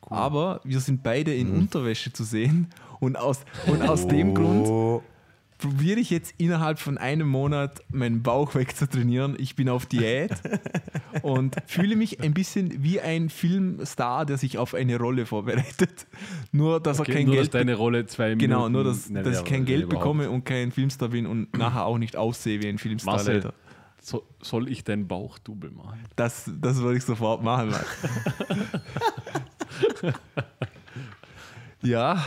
[0.00, 2.68] Aber wir sind beide in Unterwäsche zu sehen.
[2.98, 5.02] Und aus, und aus dem Grund Oh,
[5.60, 9.36] probiere ich jetzt innerhalb von einem Monat meinen Bauch wegzutrainieren.
[9.38, 10.32] Ich bin auf Diät
[11.22, 16.06] und fühle mich ein bisschen wie ein Filmstar, der sich auf eine Rolle vorbereitet.
[16.52, 18.72] Nur, dass Okay, er kein nur, Geld dass deine Rolle zwei Genau, Minuten...
[18.72, 20.02] nur, dass, dass ich kein Geld überhaupt.
[20.04, 23.14] bekomme und kein Filmstar bin und nachher auch nicht aussehe wie ein Filmstar.
[23.14, 23.54] Marcel, leider.
[24.00, 26.00] so, soll ich deinen Bauch double machen?
[26.16, 27.74] Das, das würde ich sofort machen.
[31.82, 32.22] Ja,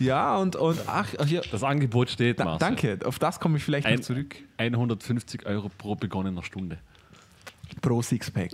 [0.00, 2.68] ja, und, und ach, hier, Das Angebot steht, da, Marcel.
[2.68, 4.34] danke, auf das komme ich vielleicht Ein, noch zurück.
[4.58, 6.78] 150 Euro pro begonnener Stunde.
[7.80, 8.50] Pro Sixpack.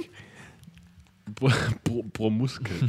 [1.35, 1.51] Pro,
[1.85, 2.77] pro, pro Muskel.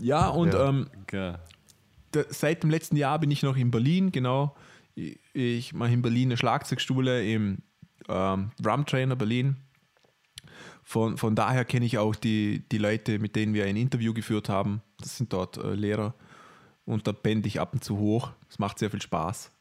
[0.00, 0.68] Ja, und Ja.
[0.68, 1.38] Ähm, Ja.
[2.12, 4.56] da, seit dem letzten Jahr bin ich noch in Berlin, genau.
[4.94, 7.58] Ich, ich mache in Berlin eine Schlagzeugschule im
[8.08, 9.56] ähm, Drum Trainer Berlin.
[10.88, 14.48] Von, von daher kenne ich auch die, die Leute, mit denen wir ein Interview geführt
[14.48, 14.80] haben.
[14.98, 16.14] Das sind dort äh, Lehrer.
[16.86, 18.30] Und da pende ich ab und zu hoch.
[18.48, 19.52] Es macht sehr viel Spaß.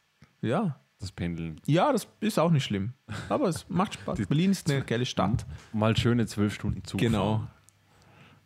[0.41, 0.79] Ja.
[1.01, 1.59] Das Pendeln.
[1.65, 2.93] Ja, das ist auch nicht schlimm.
[3.27, 4.25] Aber es macht Spaß.
[4.25, 5.45] Berlin ist eine geile Stadt.
[5.73, 7.45] Mal schöne zwölf Stunden Zug Genau.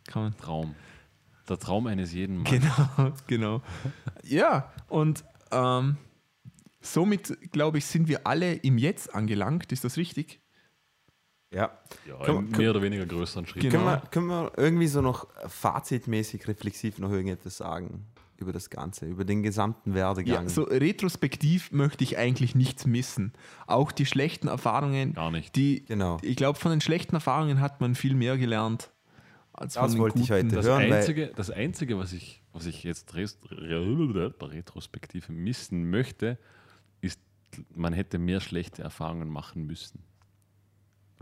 [0.08, 0.74] Kann man Traum.
[1.48, 2.50] Der Traum eines jeden Mannes.
[2.50, 3.62] Genau, genau.
[4.24, 5.22] Ja, und
[5.52, 5.98] ähm,
[6.80, 9.70] somit, glaube ich, sind wir alle im Jetzt angelangt.
[9.70, 10.41] Ist das richtig?
[11.52, 11.70] Ja.
[12.08, 13.68] Ja, Können- in mehr oder weniger größeren Schritten.
[13.70, 13.84] Genau.
[13.84, 18.06] Können, wir, können wir irgendwie so noch fazitmäßig, reflexiv noch irgendetwas sagen
[18.38, 20.44] über das Ganze, über den gesamten Werdegang?
[20.44, 23.32] Ja, so retrospektiv möchte ich eigentlich nichts missen.
[23.66, 25.12] Auch die schlechten Erfahrungen.
[25.14, 25.54] Gar nicht.
[25.54, 26.16] Die, Genau.
[26.22, 28.90] Ich glaube, von den schlechten Erfahrungen hat man viel mehr gelernt.
[29.52, 30.46] Als Das von den wollte ich guten.
[30.46, 36.38] heute Das hören, Einzige, das Einzige was, ich, was ich jetzt retrospektiv missen möchte,
[37.00, 37.20] ist,
[37.74, 40.02] man hätte mehr schlechte Erfahrungen machen müssen.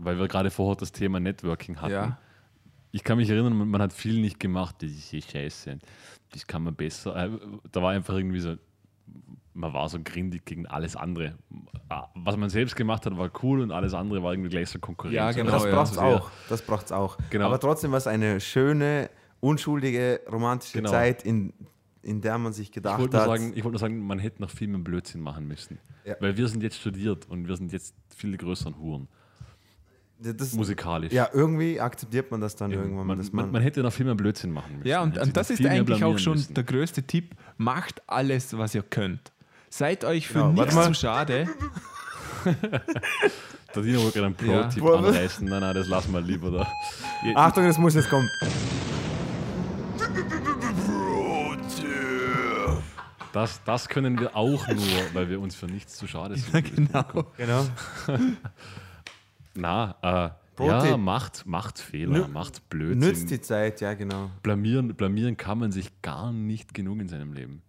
[0.03, 1.93] Weil wir gerade vorher das Thema Networking hatten.
[1.93, 2.17] Ja.
[2.91, 5.79] Ich kann mich erinnern, man- hat viel nicht gemacht, das ist eh scheiße.
[6.31, 7.15] Das kann man besser.
[7.15, 7.29] Äh,
[7.71, 8.55] Da war einfach irgendwie so,
[9.53, 11.35] man war so grindig gegen alles andere.
[11.89, 14.79] Ah, Was man selbst gemacht hat, war cool und alles andere war irgendwie gleich so
[14.79, 15.15] Konkurrenz.
[15.15, 15.71] Ja, genau, das ja.
[15.71, 16.31] braucht es auch.
[16.49, 17.17] Das braucht's auch.
[17.29, 17.45] Genau.
[17.45, 19.09] Aber trotzdem war es eine schöne,
[19.39, 20.89] unschuldige, romantische Genau.
[20.91, 21.53] Zeit, in,
[22.01, 24.41] in der man sich Ich gedacht nur, hat, sagen, ich wollte nur sagen, man hätte
[24.41, 25.79] noch viel mehr Blödsinn machen müssen.
[26.05, 26.15] Ja.
[26.19, 29.07] Weil wir sind jetzt studiert und wir sind jetzt viel größeren Huren,
[30.21, 31.11] das, musikalisch.
[31.11, 34.05] ja, irgendwie akzeptiert man das dann irgendwann, man, dass man, man, man hätte noch viel
[34.05, 34.87] mehr Blödsinn machen müssen.
[34.87, 36.53] Ja, und, und das ist eigentlich auch schon müssen.
[36.53, 37.35] der größte Tipp.
[37.57, 39.31] Macht alles, was ihr könnt.
[39.69, 41.47] Seid euch für Genau, nichts zu schade.
[43.73, 44.63] Der Dino wollte gerade einen Ja.
[44.63, 44.97] Pro-Tipp was?
[45.05, 45.47] anreißen.
[45.47, 46.67] Nein, nein, das lassen wir lieber da.
[47.35, 48.27] Achtung, das muss jetzt kommen.
[53.33, 56.53] Das, das können wir auch nur, weil wir uns für nichts zu schade sind.
[56.53, 57.25] Ja, genau.
[57.37, 57.65] Genau.
[59.55, 62.99] Na, äh, ja, macht, macht Fehler, Nü- macht Blödsinn.
[62.99, 64.29] Nützt die Zeit, ja genau.
[64.43, 67.61] blamieren, blamieren kann man sich gar nicht genug in seinem Leben.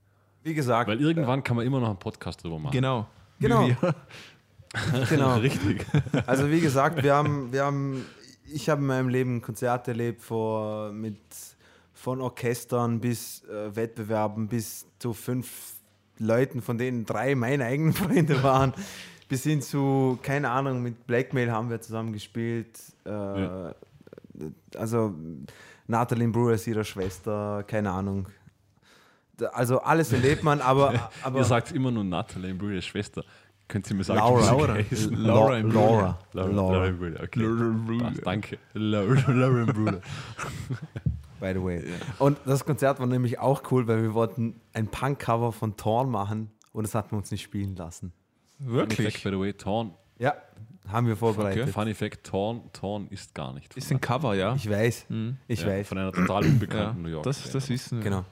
[0.43, 2.73] Wie gesagt, Weil irgendwann kann man immer noch einen Podcast drüber machen.
[2.73, 3.07] Genau.
[3.39, 3.69] Genau.
[5.11, 5.37] Genau.
[5.37, 5.85] Richtig.
[6.27, 8.07] Also wie gesagt, wir haben, wir haben,
[8.51, 11.19] ich habe in meinem Leben Konzerte erlebt vor, mit,
[11.93, 15.75] von Orchestern bis äh, Wettbewerben bis zu fünf
[16.19, 18.73] Leuten, von denen drei meine eigenen Freunde waren,
[19.33, 22.79] bis hin zu, keine Ahnung, mit Blackmail haben wir zusammen gespielt.
[23.07, 23.75] Äh, Ja.
[24.77, 25.15] Also
[25.87, 28.27] Nathalie Brewer ist ihre Schwester, keine Ahnung.
[29.55, 33.25] Also alles erlebt man, aber, aber Ihr sagt immer nur Natalie Brüder Schwester.
[33.69, 34.45] Könnt ihr mir sagen, Laura.
[34.45, 34.77] Laura.
[34.77, 37.41] Laura Laura, im Laura, Laura, Laura, Laura Brüder, okay.
[37.41, 38.59] Laura Passt, danke.
[38.75, 40.01] Laura, Laura Brüder.
[41.41, 41.85] by the way.
[42.19, 46.51] Und das Konzert war nämlich auch cool, weil wir wollten ein Punk-Cover von Torn machen
[46.73, 48.13] und das hatten wir uns nicht spielen lassen.
[48.65, 49.23] Funny Fact, Wirklich.
[49.23, 49.95] by the way, Torn.
[50.19, 50.35] Ja,
[50.89, 51.71] haben wir vorbereitet.
[51.71, 53.77] Funny Fact, Torn, Torn ist gar nicht.
[53.77, 54.55] Ist ein Cover, ja.
[54.55, 55.07] Ich weiß,
[55.49, 55.89] ich ja, weiß.
[55.89, 57.25] Von einer total unbekannten ja New York.
[57.25, 58.05] das, das wissen wir.
[58.05, 58.25] Genau.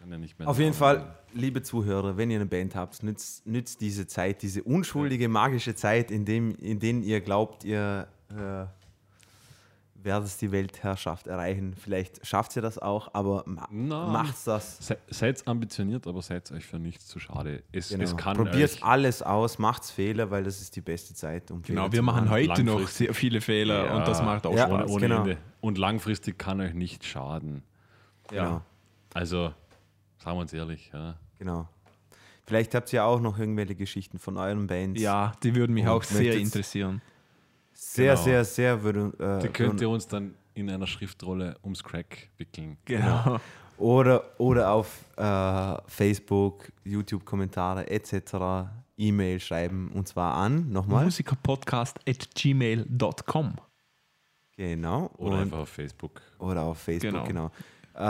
[0.00, 0.74] Kann ja nicht mehr Auf jeden.
[0.74, 5.74] Fall, liebe Zuhörer, wenn ihr eine Band habt, nützt, nützt diese Zeit, diese unschuldige, magische
[5.74, 8.66] Zeit, in, dem, in denen ihr glaubt, ihr äh,
[10.04, 11.74] werdet die Weltherrschaft erreichen.
[11.76, 14.78] Vielleicht schafft ihr das auch, aber ma macht's das.
[14.86, 17.62] Se, seid ambitioniert, aber seid euch für nichts zu schade.
[17.72, 18.04] Es, Genau.
[18.04, 21.50] es kann Probiert euch, alles aus, macht's Fehler, weil das ist die beste Zeit.
[21.50, 23.96] Um Genau, Fehler wir zu machen heute noch sehr viele Fehler Ja.
[23.96, 24.66] und das macht auch Ja.
[24.66, 24.90] Spaß.
[24.90, 25.20] ohne, genau.
[25.22, 25.38] Ende.
[25.60, 27.62] Und langfristig kann euch nicht schaden.
[28.28, 28.60] Genau.
[29.14, 29.52] Also,
[30.18, 30.90] sagen wir uns ehrlich.
[30.92, 31.16] Ja.
[31.38, 31.68] genau.
[32.46, 35.00] Vielleicht habt ihr auch noch irgendwelche Geschichten von euren Bands.
[35.00, 37.00] Ja, die würden mich Und auch sehr interessieren.
[37.74, 38.24] Sehr, Genau.
[38.24, 39.12] sehr, sehr würde.
[39.42, 42.76] Die Äh, könnt ihr uns dann in einer Schriftrolle ums Crack wickeln.
[42.84, 43.38] Genau.
[43.76, 48.70] oder, oder auf äh, Facebook, YouTube-Kommentare etc.
[48.96, 51.04] E-Mail schreiben und zwar an, nochmal.
[51.04, 53.54] Musikerpodcast at gmail.com.
[54.56, 55.10] Genau.
[55.18, 56.20] Oder und, einfach auf Facebook.
[56.38, 57.26] oder auf Facebook, Genau.
[57.26, 57.50] genau.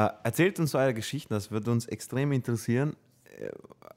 [0.06, 2.94] Äh, erzählt uns eure Geschichten, das wird uns extrem interessieren.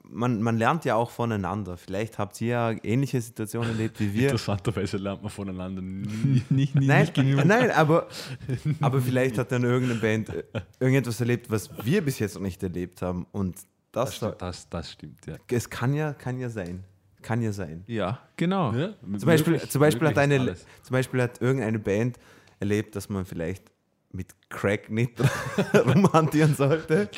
[0.04, 1.78] Man, man lernt ja auch voneinander.
[1.78, 4.24] Vielleicht habt ihr ja ähnliche Situationen erlebt wie wir.
[4.24, 6.44] Interessanterweise lernt man voneinander nie.
[6.50, 8.08] Nicht, nicht, Nein, nicht nein aber,
[8.82, 10.32] aber vielleicht hat dann irgendeine Band
[10.80, 13.26] irgendetwas erlebt, was wir bis jetzt noch nicht erlebt haben.
[13.32, 13.58] Und
[13.92, 15.36] das, Das, das, das stimmt, ja.
[15.52, 16.84] es kann ja, kann ja sein.
[17.22, 17.84] Kann ja sein.
[17.88, 18.72] Ja, genau.
[18.72, 22.18] Zum Beispiel, zum, Beispiel hat eine, zum Beispiel hat irgendeine Band
[22.60, 23.72] erlebt, dass man vielleicht
[24.18, 25.14] mit Crack nicht
[25.74, 27.10] rumhantieren sollte.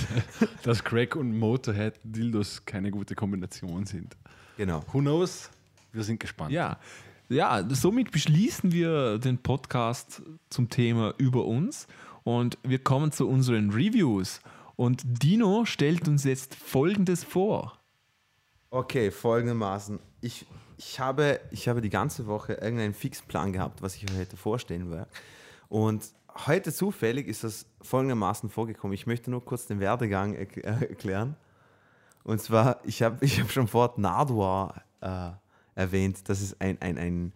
[0.64, 4.16] Dass Crack und Motorhead Dildos keine gute Kombination sind.
[4.58, 4.84] Genau.
[4.92, 5.50] Who knows?
[5.94, 6.52] Wir sind gespannt.
[6.52, 6.78] Ja.
[7.30, 11.88] Ja, somit beschließen wir den Podcast zum Thema über uns
[12.24, 14.42] und wir kommen zu unseren Reviews.
[14.76, 17.78] Und Dino stellt uns jetzt Folgendes vor.
[18.72, 20.00] Okay, folgendermaßen.
[20.22, 20.46] Ich,
[20.78, 24.90] ich, habe, ich habe die ganze Woche irgendeinen Fixplan gehabt, was ich euch heute vorstellen
[24.90, 25.08] werde.
[25.70, 26.10] Und
[26.48, 28.94] heute zufällig ist das folgendermaßen vorgekommen.
[28.94, 31.36] Ich möchte nur kurz den Werdegang erk- äh, erklären.
[32.24, 35.32] Und zwar, ich habe ich hab schon vor Nardwar äh,
[35.76, 36.28] erwähnt.
[36.30, 37.34] Das ist ein, ein, ein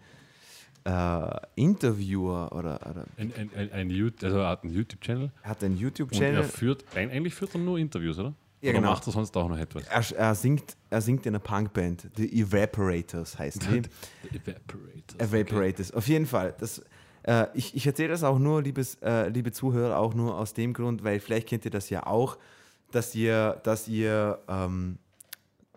[0.85, 5.49] äh, Interviewer oder, oder Ein, ein, ein, ein, YouTube- also er hat einen YouTube-Channel er
[5.49, 6.43] hat einen er YouTube-Channel.
[6.43, 8.33] führt, eigentlich führt er nur Interviews, oder?
[8.61, 8.91] Ja, oder genau.
[8.91, 9.83] macht er sonst auch noch etwas?
[9.87, 13.81] Er, er, singt, er singt in einer Punkband, The Evaporators heißt die.
[14.37, 15.17] Evaporators.
[15.19, 16.53] Evaporators, auf jeden Fall.
[16.59, 16.81] Das,
[17.23, 20.73] äh, ich ich erzähle das auch nur, liebes, äh, liebe Zuhörer, auch nur aus dem
[20.73, 22.37] Grund, weil vielleicht kennt ihr das ja auch,
[22.91, 24.97] dass ihr, dass ihr ähm,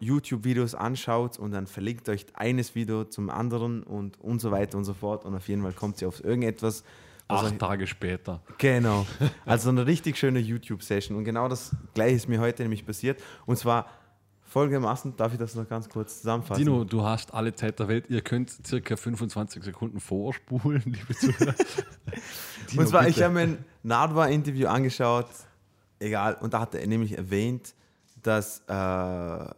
[0.00, 4.84] YouTube-Videos anschaut und dann verlinkt euch eines Video zum anderen und, und so weiter und
[4.84, 6.84] so fort und auf jeden Fall kommt ihr auf irgendetwas.
[7.28, 8.42] was Acht euch- Tage später.
[8.58, 9.06] Genau.
[9.46, 11.16] Also eine richtig schöne YouTube-Session.
[11.16, 13.22] Und genau das gleiche ist mir heute nämlich passiert.
[13.46, 13.86] Und zwar
[14.56, 16.64] folgendermaßen, darf ich das noch ganz kurz zusammenfassen?
[16.64, 18.06] Dino, du hast alle Zeit der Welt.
[18.08, 21.54] Ihr könnt circa 25 Sekunden vorspulen, liebe Zuhörer.
[22.70, 23.26] Dino, Und zwar, ich bitte.
[23.26, 25.28] habe mir ein Nardwa-Interview angeschaut,
[25.98, 27.74] egal, und da hat er nämlich erwähnt,
[28.22, 29.54] dass äh,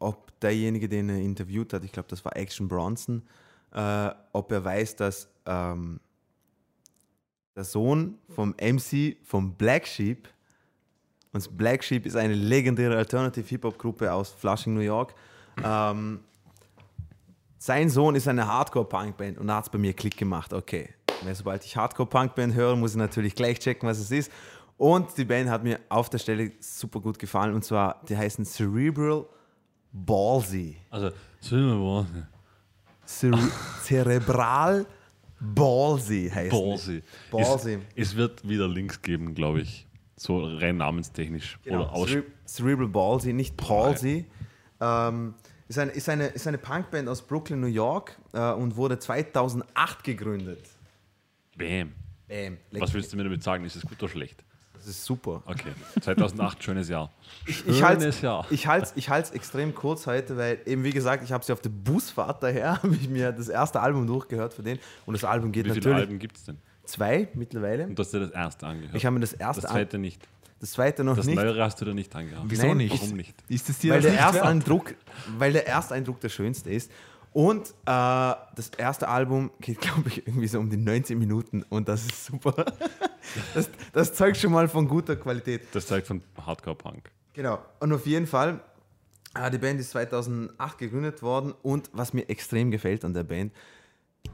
[0.00, 3.22] ob derjenige, den er interviewt hat, ich glaube, das war Action Bronson,
[3.72, 6.00] äh, ob er weiß, dass ähm,
[7.54, 10.28] der Sohn vom MC vom Black Sheep,
[11.32, 15.14] und Black Sheep ist eine legendäre Alternative Hip-Hop-Gruppe aus Flushing, New York,
[15.62, 16.20] ähm,
[17.58, 20.52] sein Sohn ist eine Hardcore-Punk-Band und da hat es bei mir Klick gemacht.
[20.52, 20.88] Okay,
[21.22, 24.32] weil sobald ich Hardcore-Punk-Band höre, muss ich natürlich gleich checken, was es ist.
[24.78, 28.46] Und die Band hat mir auf der Stelle super gut gefallen und zwar, die heißen
[28.46, 29.26] Cerebral
[29.92, 30.78] Ballsy.
[30.88, 31.10] Also,
[31.50, 32.06] wir mal.
[33.04, 33.38] Cere
[33.82, 34.86] Cerebral
[35.38, 37.02] Ballsy heißt Ballsy.
[37.30, 37.78] Ballsy.
[37.94, 39.86] Es, es wird wieder Links geben, glaube ich.
[40.20, 41.58] So rein namenstechnisch.
[41.64, 42.10] Genau, Oder aus.
[42.10, 44.26] Cere Cerebral Ballsy, nicht Palsy.
[44.78, 45.34] Ähm,
[45.66, 50.04] ist, eine, ist, eine, ist eine Punkband aus Brooklyn, New York äh, und wurde 2008
[50.04, 50.62] gegründet.
[51.56, 51.94] Bam.
[52.28, 52.58] Bam.
[52.72, 53.64] Was willst du mir damit sagen?
[53.64, 54.44] Ist es gut oder schlecht?
[54.74, 55.42] Das ist super.
[55.46, 55.72] Okay.
[56.02, 57.10] 2008, schönes Jahr.
[57.46, 58.46] ich halte Schönes Jahr.
[58.50, 61.62] ich halt's, ich halt's extrem kurz heute, weil eben wie gesagt, ich habe sie auf
[61.62, 65.50] der Busfahrt daher, habe ich mir das erste Album durchgehört von denen und das Album
[65.50, 66.58] geht Wie viele natürlich Alben gibt es denn?
[66.90, 67.84] Zwei mittlerweile.
[67.86, 68.94] Und du hast dir das erste angehört.
[68.94, 70.26] Ich habe mir das erste, das zweite nicht.
[70.60, 72.44] das zweite noch Das nicht, neuere hast du dir nicht angehört.
[72.46, 73.00] Wieso Nein, nicht?
[73.00, 73.34] Warum nicht?
[73.48, 74.20] Ist es dir weil das der?
[74.20, 74.94] Ersteindruck,
[75.38, 76.90] weil der Ersteindruck der schönste ist.
[77.32, 81.88] Und äh, das erste Album geht, glaube ich, irgendwie so um die 19 Minuten und
[81.88, 82.64] das ist super.
[83.54, 85.62] Das, das zeugt schon mal von guter Qualität.
[85.72, 87.12] Das zeigt von Hardcore Punk.
[87.34, 87.60] Genau.
[87.78, 88.58] Und auf jeden Fall,
[89.34, 93.52] äh, die Band ist 2008 gegründet worden und was mir extrem gefällt an der Band,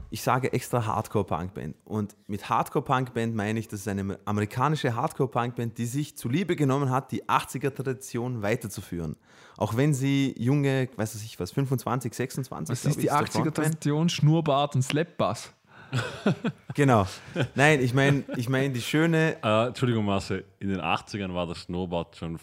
[0.09, 1.75] ich sage extra Hardcore-Punk-Band.
[1.85, 6.89] Und mit Hardcore-Punk-Band meine ich, das ist eine amerikanische Hardcore-Punk-Band, die sich zu Liebe genommen
[6.89, 9.17] hat, die 80er-Tradition weiterzuführen.
[9.57, 13.47] Auch wenn sie junge, weiß ich was, 25, 26, Was ist die ich, der Frontman.
[13.47, 14.09] 80er-Tradition?
[14.09, 15.53] Schnurrbart und Slapbass.
[16.73, 17.07] Genau.
[17.55, 21.61] Nein, ich meine ich mein die schöne, Äh, Entschuldigung, Marcel, in den 80ern war das
[21.61, 22.37] Snowboard schon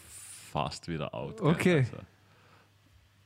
[0.51, 1.39] fast wieder out.
[1.41, 1.79] Okay.
[1.79, 1.97] Also,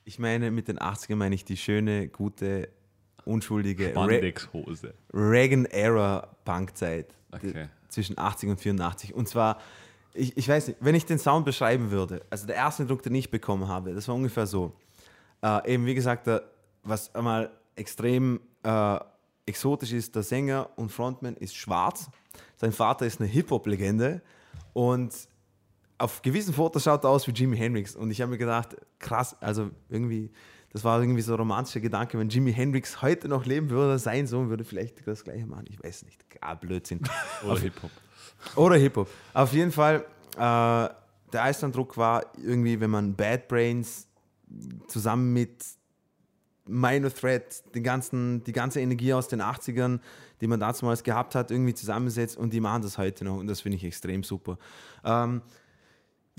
[0.03, 2.69] ich meine mit den 80ern meine ich die schöne, gute
[3.29, 4.93] unschuldige Re Bandexhose.
[5.13, 7.13] Reagan-Era-Punkzeit.
[7.31, 7.69] Okay.
[7.87, 9.13] Zwischen 80 und 84.
[9.13, 9.59] Und zwar,
[10.13, 13.15] ich, ich weiß nicht, wenn ich den Sound beschreiben würde, also der erste Eindruck, den
[13.15, 14.73] ich bekommen habe, das war ungefähr so.
[15.41, 16.43] Äh, eben wie gesagt, der,
[16.83, 18.99] was einmal extrem äh,
[19.45, 22.09] exotisch ist, der Sänger und Frontman ist schwarz.
[22.55, 24.21] Sein Vater ist eine Hip-Hop-Legende.
[24.73, 25.13] Und
[25.97, 27.95] auf gewissen Fotos schaut er aus wie Jimi Hendrix.
[27.95, 30.31] Und ich habe mir gedacht, krass, also irgendwie,
[30.71, 34.27] das war irgendwie so ein romantischer Gedanke, wenn Jimi Hendrix heute noch leben würde, sein
[34.27, 35.65] Sohn würde vielleicht das gleiche machen.
[35.67, 36.23] Ich weiß nicht.
[36.41, 37.01] Ah, Blödsinn.
[37.43, 37.91] Oder Hip-Hop.
[38.55, 39.09] Oder Hip-Hop.
[39.33, 40.05] Auf jeden Fall,
[40.35, 44.07] äh, der Eislander-Druck war irgendwie, wenn man Bad Brains
[44.87, 45.63] zusammen mit
[46.65, 49.99] Minor Threat, den ganzen, die ganze Energie aus den 80ern,
[50.39, 53.61] die man damals gehabt hat, irgendwie zusammensetzt und die machen das heute noch und das
[53.61, 54.57] finde ich extrem super.
[55.03, 55.41] Ähm,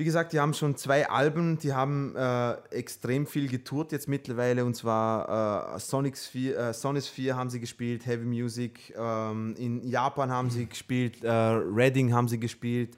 [0.01, 4.65] wie gesagt, die haben schon zwei Alben, die haben äh, extrem viel getourt jetzt mittlerweile
[4.65, 10.31] und zwar äh, Sonic Sphere, äh, Sonisphere haben sie gespielt, Heavy Music, ähm, in Japan
[10.31, 12.97] haben sie gespielt, äh, Reading haben sie gespielt,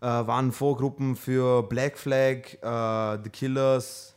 [0.00, 4.16] äh, waren Vorgruppen für Black Flag, äh, The Killers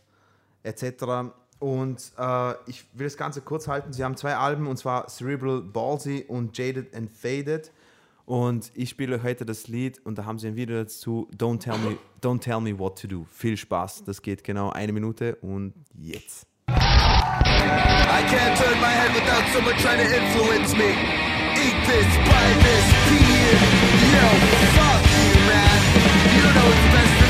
[0.64, 1.36] etc.
[1.60, 3.94] Und äh, ich will das Ganze kurz halten.
[3.94, 7.72] Sie haben zwei Alben und zwar Cerebral Ballsy und Jaded and Faded.
[8.26, 11.28] Und ich spiele heute das Lied und da haben sie ein Video dazu.
[11.38, 13.26] Don't tell me, don't tell me what to do.
[13.30, 14.04] Viel Spaß.
[14.06, 16.48] Das geht genau eine Minute und jetzt.
[16.70, 20.96] I can't turn my head without someone trying to influence me.
[21.56, 23.34] Eat this, buy this, pee
[24.14, 24.28] Yo,
[24.76, 25.80] fuck you, man.
[26.36, 27.23] You know what's best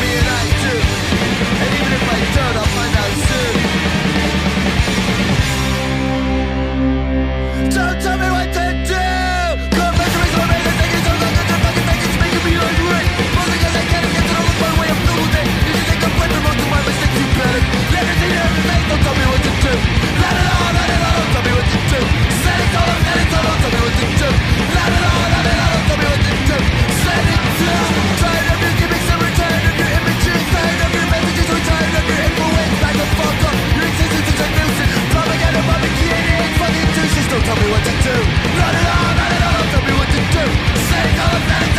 [18.90, 19.74] don't tell me what to do.
[19.74, 22.00] Let it all, let it all, don't tell me what to do.
[22.44, 24.30] Set it all, let it all, don't tell me what to do.
[24.76, 26.58] Let it all, let it all, don't tell me what to do.
[27.04, 27.90] Set it down.
[28.24, 30.42] Tired of your gimmicks and we're tired of your images.
[30.54, 32.76] Tired of your messages, we're tired of your influence.
[32.84, 34.94] Back the fuck up, your existence is a nuisance.
[35.14, 37.28] Propaganda, for the institutions.
[37.32, 38.16] Don't tell me what to do.
[38.60, 40.46] Let it all, let it all, don't tell me what to do.
[40.88, 41.73] Set it all, let it all,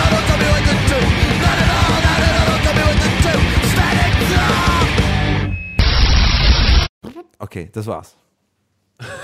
[7.45, 8.17] Okay, das war's.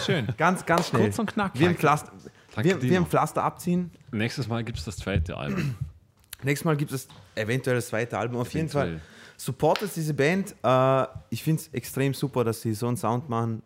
[0.04, 0.28] Schön.
[0.36, 1.04] Ganz, ganz schnell.
[1.04, 1.58] Kurz und knackig.
[1.58, 2.12] Wir im Pflaster,
[2.56, 3.90] wir, wir im Pflaster abziehen.
[4.12, 5.74] Nächstes Mal gibt es das zweite Album.
[6.42, 8.38] Nächstes Mal gibt es eventuell das zweite Album.
[8.38, 8.98] Auf jeden Eventuell.
[8.98, 9.06] Fall
[9.38, 10.54] supportet diese Band.
[10.62, 13.62] Äh, ich finde es extrem super, dass sie so einen Sound machen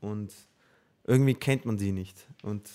[0.00, 0.32] und
[1.04, 2.28] irgendwie kennt man sie nicht.
[2.44, 2.70] Und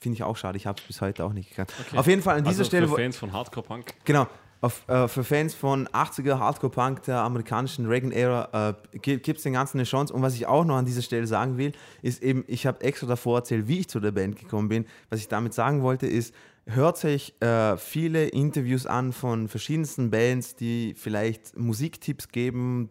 [0.00, 0.56] finde ich auch schade.
[0.56, 1.72] Ich habe es bis heute auch nicht gekannt.
[1.94, 2.88] Auf jeden Fall an dieser also Stelle.
[2.88, 3.94] Für Fans von Hardcore Punk.
[4.04, 4.26] Genau.
[4.62, 9.78] Auf, äh, für Fans von 80er Hardcore-Punk der amerikanischen Reagan-Ära äh, gibt es den Ganzen
[9.78, 10.14] eine Chance.
[10.14, 13.08] Und was ich auch noch an dieser Stelle sagen will, ist eben, ich habe extra
[13.08, 14.86] davor erzählt, wie ich zu der Band gekommen bin.
[15.10, 16.32] Was ich damit sagen wollte, ist,
[16.66, 22.88] hört euch äh, viele Interviews an von verschiedensten Bands, die vielleicht Musiktipps geben,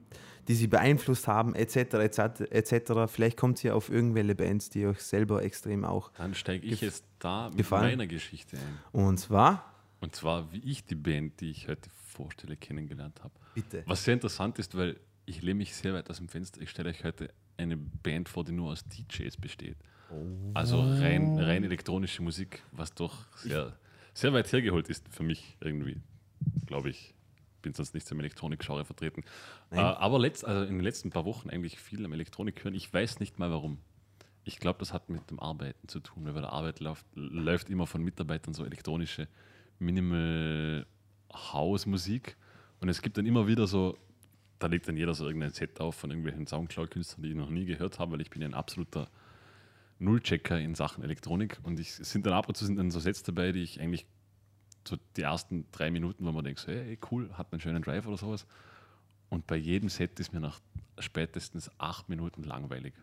[0.49, 2.19] die sie beeinflusst haben, etc., etc.,
[2.49, 2.91] etc.
[3.07, 6.11] Vielleicht kommt ihr auf irgendwelche Bands, die euch selber extrem auch.
[6.18, 7.91] Dann steige ich jetzt da mit gefallen?
[7.91, 9.02] meiner Geschichte ein.
[9.02, 9.70] Und zwar,
[10.01, 13.33] Und zwar, wie ich die Band, die ich heute vorstelle, kennengelernt habe.
[13.53, 13.83] bitte.
[13.85, 16.59] Was sehr interessant ist, weil ich lehne mich sehr weit aus dem Fenster.
[16.59, 19.77] Ich stelle euch heute eine Band vor, die nur aus DJs besteht.
[20.53, 23.77] Also rein, rein elektronische Musik, was doch sehr,
[24.13, 26.01] sehr weit hergeholt ist für mich irgendwie,
[26.65, 27.13] glaube ich.
[27.61, 29.23] Bin sonst nicht so im Elektronik-Genre vertreten.
[29.69, 32.73] Äh, aber letzt, also in den letzten paar Wochen eigentlich viel am Elektronik hören.
[32.73, 33.77] Ich weiß nicht mal warum.
[34.43, 37.69] Ich glaube, das hat mit dem Arbeiten zu tun, weil bei der Arbeit läuft, läuft
[37.69, 39.27] immer von Mitarbeitern so elektronische
[39.81, 40.85] Minimal
[41.33, 42.37] House Musik
[42.79, 43.97] und es gibt dann immer wieder so,
[44.59, 47.65] da legt dann jeder so irgendein Set auf von irgendwelchen Soundcloud-Künstlern, die ich noch nie
[47.65, 49.09] gehört habe, weil ich bin ja ein absoluter
[49.99, 53.23] Nullchecker in Sachen Elektronik und ich, sind dann ab und zu sind dann so Sets
[53.23, 54.05] dabei, die ich eigentlich
[54.87, 58.07] so die ersten drei Minuten, wo man denkt, so, hey, cool, hat einen schönen Drive
[58.07, 58.47] oder sowas.
[59.29, 60.59] Und bei jedem Set ist mir nach
[60.97, 62.93] spätestens acht Minuten langweilig.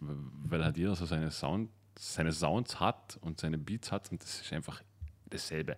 [0.00, 4.40] Weil halt jeder so seine, Sound, seine Sounds hat und seine Beats hat und das
[4.40, 4.82] ist einfach
[5.28, 5.76] dasselbe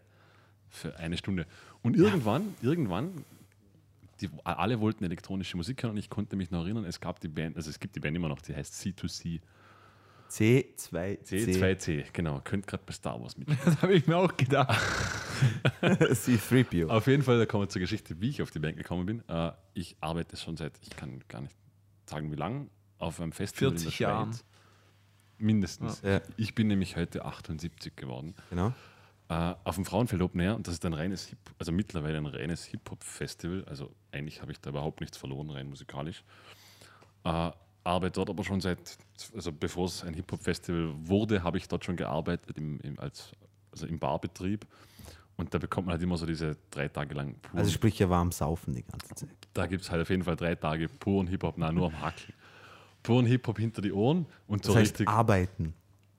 [0.73, 1.47] für eine Stunde.
[1.83, 3.25] Und irgendwann, irgendwann,
[4.21, 7.29] die, alle wollten elektronische Musik hören und ich konnte mich noch erinnern, es gab die
[7.29, 9.41] Band, also es gibt die Band immer noch, die heißt C2C.
[10.31, 11.19] C2C.
[11.27, 13.49] C2C, genau, könnt gerade bei Star Wars mit.
[13.65, 14.71] Das habe ich mir auch gedacht.
[15.83, 16.89] C3PO.
[16.89, 19.29] Auf jeden Fall, da kommen wir zur Geschichte, wie ich auf die Band gekommen bin.
[19.29, 21.57] Äh, ich arbeite schon seit, ich kann gar nicht
[22.07, 24.33] sagen, wie lang, auf einem Festival 40 in der Jahren.
[24.33, 24.45] Schweiz.
[25.39, 26.03] Mindestens.
[26.03, 26.21] Ja.
[26.37, 28.35] Ich bin nämlich heute 78 geworden.
[28.51, 28.73] Genau.
[29.33, 32.27] Äh, auf dem Frauenfeld Open Air und das ist ein reines Hip, also mittlerweile ein
[32.27, 33.65] reines Hip-Hop-Festival.
[33.65, 36.23] Also eigentlich habe ich da überhaupt nichts verloren, rein musikalisch.
[37.25, 37.51] Äh,
[37.83, 38.99] arbeite dort aber schon seit,
[39.35, 43.33] also bevor es ein Hip-Hop-Festival wurde, habe ich dort schon gearbeitet im, im, als,
[43.71, 44.67] also im Barbetrieb.
[45.37, 47.59] Und da bekommt man halt immer so diese drei Tage lang pur.
[47.59, 49.31] Also sprich ja warm saufen die ganze Zeit.
[49.55, 52.35] da gibt es halt auf jeden Fall drei Tage puren Hip-Hop, nein, nur am Hakeln.
[53.03, 55.73] Puren Hip-Hop hinter die Ohren und so Das heißt richtig arbeiten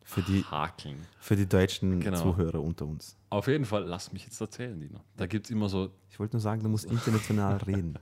[0.04, 0.98] für die, hakeln.
[1.20, 2.22] für die deutschen Genau.
[2.22, 3.18] Zuhörer unter uns.
[3.30, 5.02] Auf jeden Fall, lass mich jetzt erzählen, Dina.
[5.18, 7.98] Da gibt es immer so Ich wollte nur sagen, du musst international reden.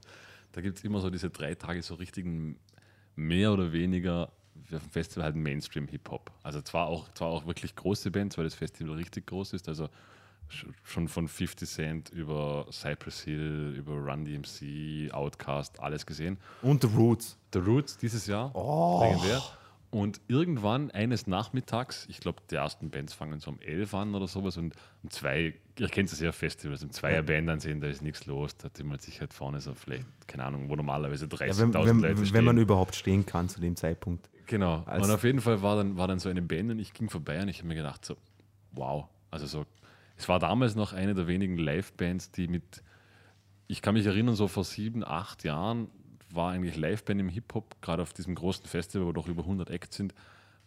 [0.52, 2.58] Da gibt es immer so diese drei Tage so richtigen,
[3.16, 4.32] mehr oder weniger
[4.74, 6.32] auf dem Festival halt Mainstream-Hip-Hop.
[6.44, 9.86] Also zwar auch, zwar auch wirklich große Bands, weil das Festival richtig groß ist, also
[10.50, 16.38] sch- schon von 50 Cent über Cypress Hill, über Run DMC, Outkast, alles gesehen.
[16.62, 17.38] Und The Roots.
[17.54, 18.48] The Roots dieses Jahr,
[19.02, 19.42] legendär.
[19.92, 24.26] Und irgendwann eines Nachmittags, ich glaube, die ersten Bands fangen so um 11 an oder
[24.26, 24.74] sowas und
[25.04, 28.56] um zwei, ihr kennt es ja Festivals, um zwei Band ansehen, da ist nichts los,
[28.56, 31.74] da hat man sich halt vorne so vielleicht, keine Ahnung, wo normalerweise Ja, 30.000 wenn,
[31.74, 32.34] wenn, Leute stehen.
[32.34, 34.30] wenn man überhaupt stehen kann zu dem Zeitpunkt.
[34.48, 34.82] Genau.
[34.86, 37.10] Als- und auf jeden Fall war dann, war dann so eine Band und ich ging
[37.10, 38.16] vorbei und ich habe mir gedacht, so,
[38.72, 39.10] wow.
[39.30, 39.66] Also so,
[40.16, 42.82] es war damals noch eine der wenigen Live-Bands, die mit,
[43.68, 45.90] ich kann mich erinnern, so vor sieben, acht Jahren
[46.36, 49.98] war eigentlich Live-Band im Hip-Hop, gerade auf diesem großen Festival, wo doch über 100 Acts
[49.98, 50.14] sind,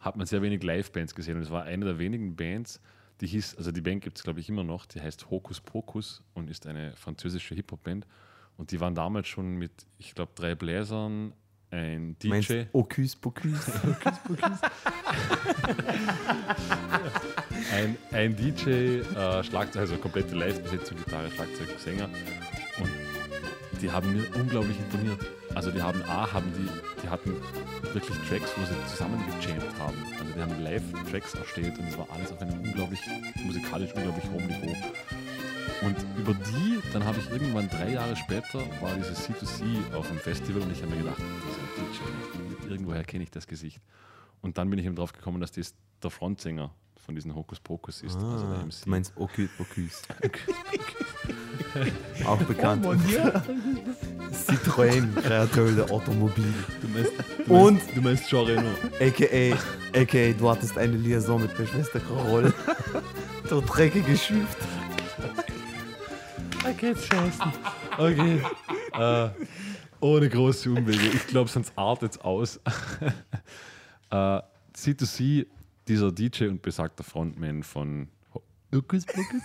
[0.00, 1.36] hat man sehr wenig Live-Bands gesehen.
[1.36, 2.80] Und es war eine der wenigen Bands,
[3.20, 6.22] die hieß, also die Band gibt es glaube ich immer noch, die heißt Hokus Pokus
[6.34, 8.06] und ist eine französische Hip-Hop-Band.
[8.56, 11.32] Und die waren damals schon mit, ich glaube, drei Bläsern,
[11.70, 12.28] ein DJ.
[12.28, 13.70] Meinst Ocus Pocus?
[17.72, 18.70] ein, ein DJ,
[19.00, 22.08] äh, Schlagzeug, also komplette Live-Besetzung, Gitarre, Schlagzeug, Sänger.
[22.80, 22.90] Und
[23.82, 25.20] die haben mir unglaublich imponiert.
[25.54, 26.68] Also die haben A, haben die,
[27.02, 27.36] die hatten
[27.92, 29.22] wirklich Tracks, wo sie zusammen
[29.78, 29.96] haben.
[30.18, 33.00] Also die haben Live-Tracks erstellt und es war alles auf einem unglaublich,
[33.44, 34.76] musikalisch unglaublich hohen Niveau.
[35.82, 40.18] Und über die, dann habe ich irgendwann drei Jahre später, war dieses C2C auf dem
[40.18, 43.80] Festival und ich habe mir gedacht, dieser DJ, irgendwoher kenne ich das Gesicht.
[44.44, 46.70] Und dann bin ich eben drauf gekommen, dass das der Frontsänger
[47.04, 48.84] von diesen Hokus Pokus ist, also der Ah, MC.
[48.84, 50.02] du meinst Ocus Pocus.
[52.26, 52.86] Auch bekannt.
[54.32, 56.52] Citroën, Kreateur der Automobil.
[56.82, 57.12] du meinst,
[57.48, 58.68] Und du meinst Jean Reno.
[59.00, 59.56] aka,
[59.98, 62.52] aka, du hattest eine Liaison mit der Schwester Carol.
[63.48, 64.58] du dreckige Schüft.
[66.66, 67.52] Okay, scheißen.
[67.98, 68.40] Okay.
[68.98, 69.28] äh,
[70.00, 71.08] ohne große Umwege.
[71.14, 72.60] Ich glaube, sonst artet es aus.
[74.14, 74.42] Äh,
[74.76, 75.46] C2C,
[75.88, 78.08] dieser DJ und besagter Frontman von
[78.72, 79.42] Hokus Pokus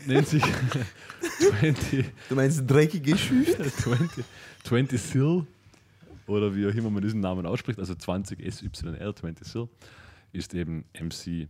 [0.06, 0.42] nennt sich
[1.60, 3.56] 20, Du meinst dreckige Schüft?
[3.56, 4.24] 20,
[4.64, 5.46] 20 Sil
[6.26, 9.68] oder wie auch immer man diesen Namen ausspricht, also 20 SYL, 20 Sil,
[10.32, 11.48] ist eben MC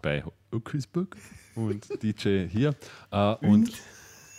[0.00, 0.88] bei Pokus
[1.54, 2.74] und DJ hier.
[3.10, 3.72] Äh, und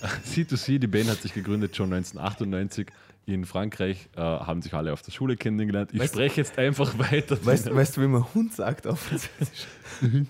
[0.01, 2.87] C2C, die Band hat sich gegründet schon 1998
[3.33, 5.91] in Frankreich, äh, haben sich alle auf der Schule kennengelernt.
[5.93, 7.37] Ich Weißt- spreche jetzt einfach weiter.
[7.45, 9.67] Weißt, weißt du, wie man Hund sagt auf Französisch?
[10.01, 10.27] Und.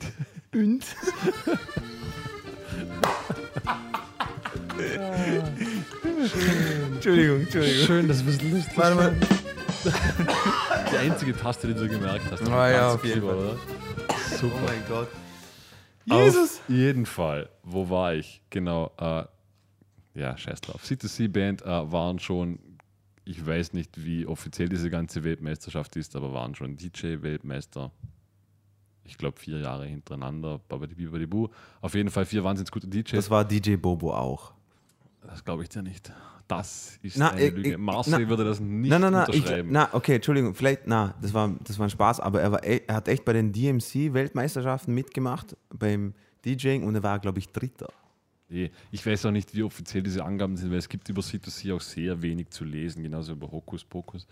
[0.54, 0.86] Und.
[6.94, 7.86] Entschuldigung, Entschuldigung.
[7.86, 9.16] Schön, dass wir es lustig Warte mal.
[10.92, 12.48] Die einzige Taste, die du gemerkt hast.
[12.50, 13.36] Ah ja, auf jeden Fall.
[13.36, 13.56] Oder?
[14.10, 14.60] Oh Super.
[14.66, 15.08] mein Gott.
[16.06, 16.60] Jesus!
[16.60, 17.50] Auf jeden Fall.
[17.64, 18.42] Wo war ich?
[18.50, 18.92] Genau.
[18.98, 19.24] Äh,
[20.20, 20.82] ja, scheiß drauf.
[20.84, 22.60] C2C-Band äh, waren schon,
[23.30, 27.92] ich weiß nicht, wie offiziell diese ganze Weltmeisterschaft ist, aber waren schon DJ-Weltmeister.
[29.04, 30.60] Ich glaube, vier Jahre hintereinander.
[31.82, 33.12] Auf jeden Fall vier wahnsinnig gute DJs.
[33.12, 34.54] Das war DJ Bobo auch.
[35.28, 36.12] Das glaube ich dir nicht.
[36.48, 37.70] Das ist Na, eine ich- Lüge.
[37.72, 39.70] ich- Marseille na- würde das nicht Nein, nein, nein, ich, unterschreiben.
[39.72, 42.82] na, okay, Entschuldigung, vielleicht, na, das war, das war ein Spaß, aber er, war, e-
[42.88, 46.16] er hat echt bei den DMC-Weltmeisterschaften mitgemacht, beim
[46.46, 47.90] DJing und er war, glaube ich, Dritter.
[48.50, 51.76] Nee, Ich weiß auch nicht, wie offiziell diese Angaben sind, weil es gibt über C2C
[51.76, 54.26] auch sehr wenig zu lesen, genauso über Hokus Pokus,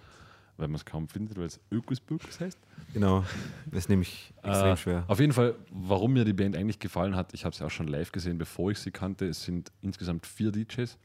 [0.58, 2.58] weil man es kaum findet, weil es Ökus Pokus heißt.
[2.94, 3.24] Genau,
[3.68, 5.04] das ist nämlich extrem Äh, schwer.
[5.08, 7.88] Auf jeden Fall, warum mir die Band eigentlich gefallen hat, ich habe sie auch schon
[7.88, 9.28] live gesehen, bevor ich sie kannte.
[9.28, 10.98] Es sind insgesamt vier DJs.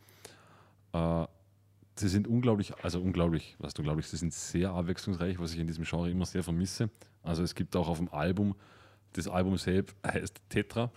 [0.95, 1.27] Äh,
[1.97, 5.67] sie sind unglaublich, also unglaublich, was du glaubst, sie sind sehr abwechslungsreich, was ich in
[5.67, 6.89] diesem Genre immer sehr vermisse.
[7.23, 8.55] Also es gibt auch auf dem Album,
[9.13, 10.91] das Album selbst heißt Tetra,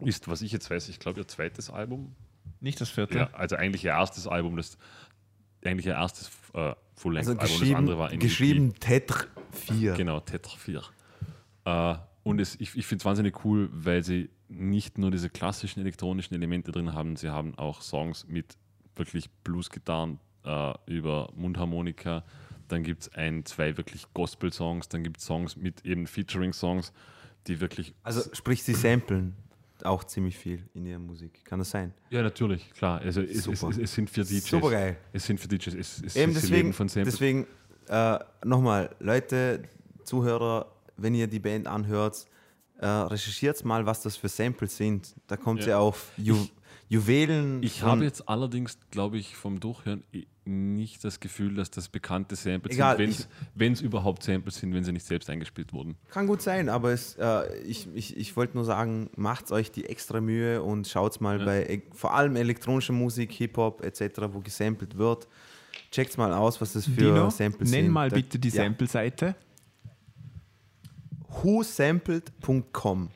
[0.00, 2.14] ist, was ich jetzt weiß, ich glaube ihr zweites Album.
[2.60, 3.18] Nicht das vierte.
[3.18, 4.78] Ja, also eigentlich ihr erstes Album, das
[5.64, 9.94] eigentlich ihr erstes äh, Full-Length-Album, Also das andere geschrieben, war geschrieben Tetr 4.
[9.94, 10.82] Genau, Tetra 4.
[11.64, 15.80] Äh, und es, ich, ich finde es wahnsinnig cool, weil sie nicht nur diese klassischen
[15.80, 18.56] elektronischen Elemente drin haben, sie haben auch Songs mit
[18.94, 22.24] wirklich Bluesgitarren äh, über Mundharmonika.
[22.68, 26.92] Dann gibt es ein, zwei wirklich Gospel-Songs, dann gibt es Songs mit eben Featuring-Songs,
[27.46, 27.94] die wirklich.
[28.02, 29.36] Also sprich, sie samplen
[29.84, 31.44] auch ziemlich viel in ihrer Musik.
[31.44, 31.92] Kann das sein?
[32.10, 33.00] ja, natürlich, klar.
[33.00, 33.68] Also es, es, Super.
[33.70, 34.46] es, es sind für DJs.
[34.46, 34.96] Super geil.
[35.12, 35.74] Es sind für DJs.
[35.74, 37.14] Es, es, Eben deswegen, von Samples.
[37.14, 37.46] deswegen
[37.88, 39.62] äh, nochmal, Leute,
[40.04, 42.26] Zuhörer, wenn ihr die Band anhört,
[42.78, 45.14] äh, recherchiert mal, was das für Samples sind.
[45.26, 45.64] Da kommt Ja.
[45.66, 46.36] sie auf Ju
[46.88, 47.62] Juwelen.
[47.64, 52.36] Ich habe jetzt allerdings, glaube ich, vom Durchhören i- nicht das Gefühl, dass das bekannte
[52.36, 55.96] Samples Egal, sind, wenn es überhaupt Samples sind, wenn sie nicht selbst eingespielt wurden.
[56.10, 59.86] Kann gut sein, aber es, äh, ich, ich, ich wollte nur sagen, macht euch die
[59.86, 61.44] extra Mühe und schaut mal Ja.
[61.44, 65.26] bei e- vor allem elektronischer Musik, Hip-Hop etc., wo gesampelt wird.
[65.90, 67.92] Checkt mal aus, was das für Dino, Samples nenn sind.
[67.92, 68.62] mal Da- bitte die ja.
[68.64, 69.34] Sample-Seite.
[71.42, 73.10] whosampled.com.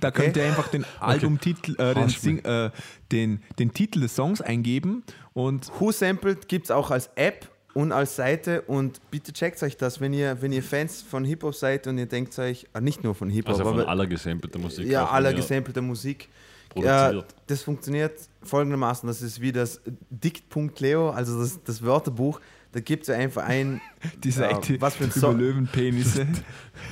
[0.00, 2.70] Da könnt ihr einfach den Albumtitel, äh, den, Sing, äh,
[3.12, 5.02] den, den Titel des Songs eingeben
[5.34, 9.76] und Who Sampled gibt es auch als App und als Seite und bitte checkt euch
[9.76, 13.04] das, wenn ihr, wenn ihr Fans von Hip-Hop seid und ihr denkt euch, äh, nicht
[13.04, 14.86] nur von Hip-Hop, Also von aber aller gesampelter Musik.
[14.88, 16.28] ja, aller gesampelter Musik.
[16.70, 17.14] Produziert.
[17.14, 18.12] Ja, das funktioniert
[18.42, 19.80] folgendermaßen, das ist wie das
[20.10, 22.40] Dict.leo, also das, das Wörterbuch,
[22.72, 23.80] da gibt es einfach ein,
[24.24, 25.38] die Seite ja, was für ein Song.
[25.38, 26.26] Löwenpenisse.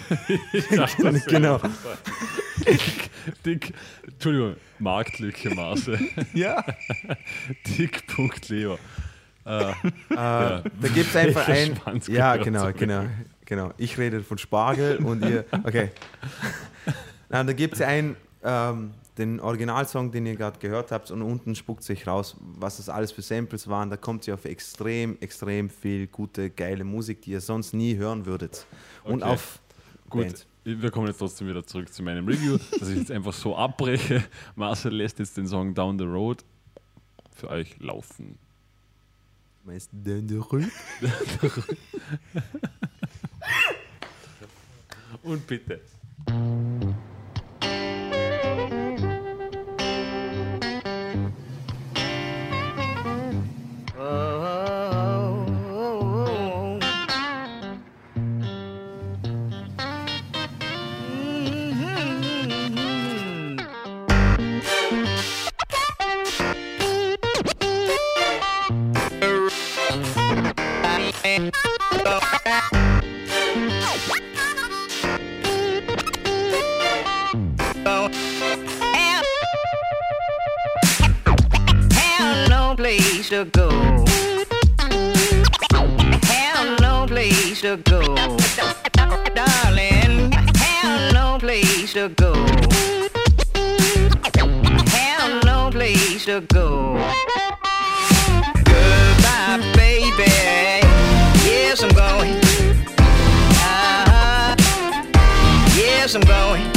[1.26, 1.60] genau.
[3.44, 3.74] Dick,
[4.06, 5.98] Entschuldigung, Marktlücke Maße.
[6.34, 6.64] ja.
[7.66, 8.78] Dick.leo.
[9.44, 9.72] Äh,
[10.08, 10.62] Da
[10.94, 11.76] gibt es einfach ein.
[11.76, 13.04] Schwanz Ja, genau, genau,
[13.44, 13.72] genau.
[13.76, 15.44] Ich rede von Spargel und ihr.
[15.62, 15.90] Okay.
[17.28, 21.54] Na, da gibt es ein, ähm, den Originalsong, den ihr gerade gehört habt, und unten
[21.54, 23.88] spuckt sich raus, was das alles für Samples waren.
[23.90, 28.26] Da kommt ihr auf extrem, extrem viel gute, geile Musik, die ihr sonst nie hören
[28.26, 28.66] würdet.
[29.04, 29.32] Und Okay.
[29.32, 29.60] auf
[30.10, 30.46] gut, Bands.
[30.64, 34.22] wir kommen jetzt trotzdem wieder zurück zu meinem Review, dass ich jetzt einfach so abbreche.
[34.54, 36.44] Marcel lässt jetzt den Song Down the Road
[37.34, 38.38] für euch laufen.
[39.64, 40.68] Meinst du denn der Rüd?
[45.22, 45.80] Und bitte.
[71.38, 72.75] Música
[106.06, 106.75] Yes, I'm going.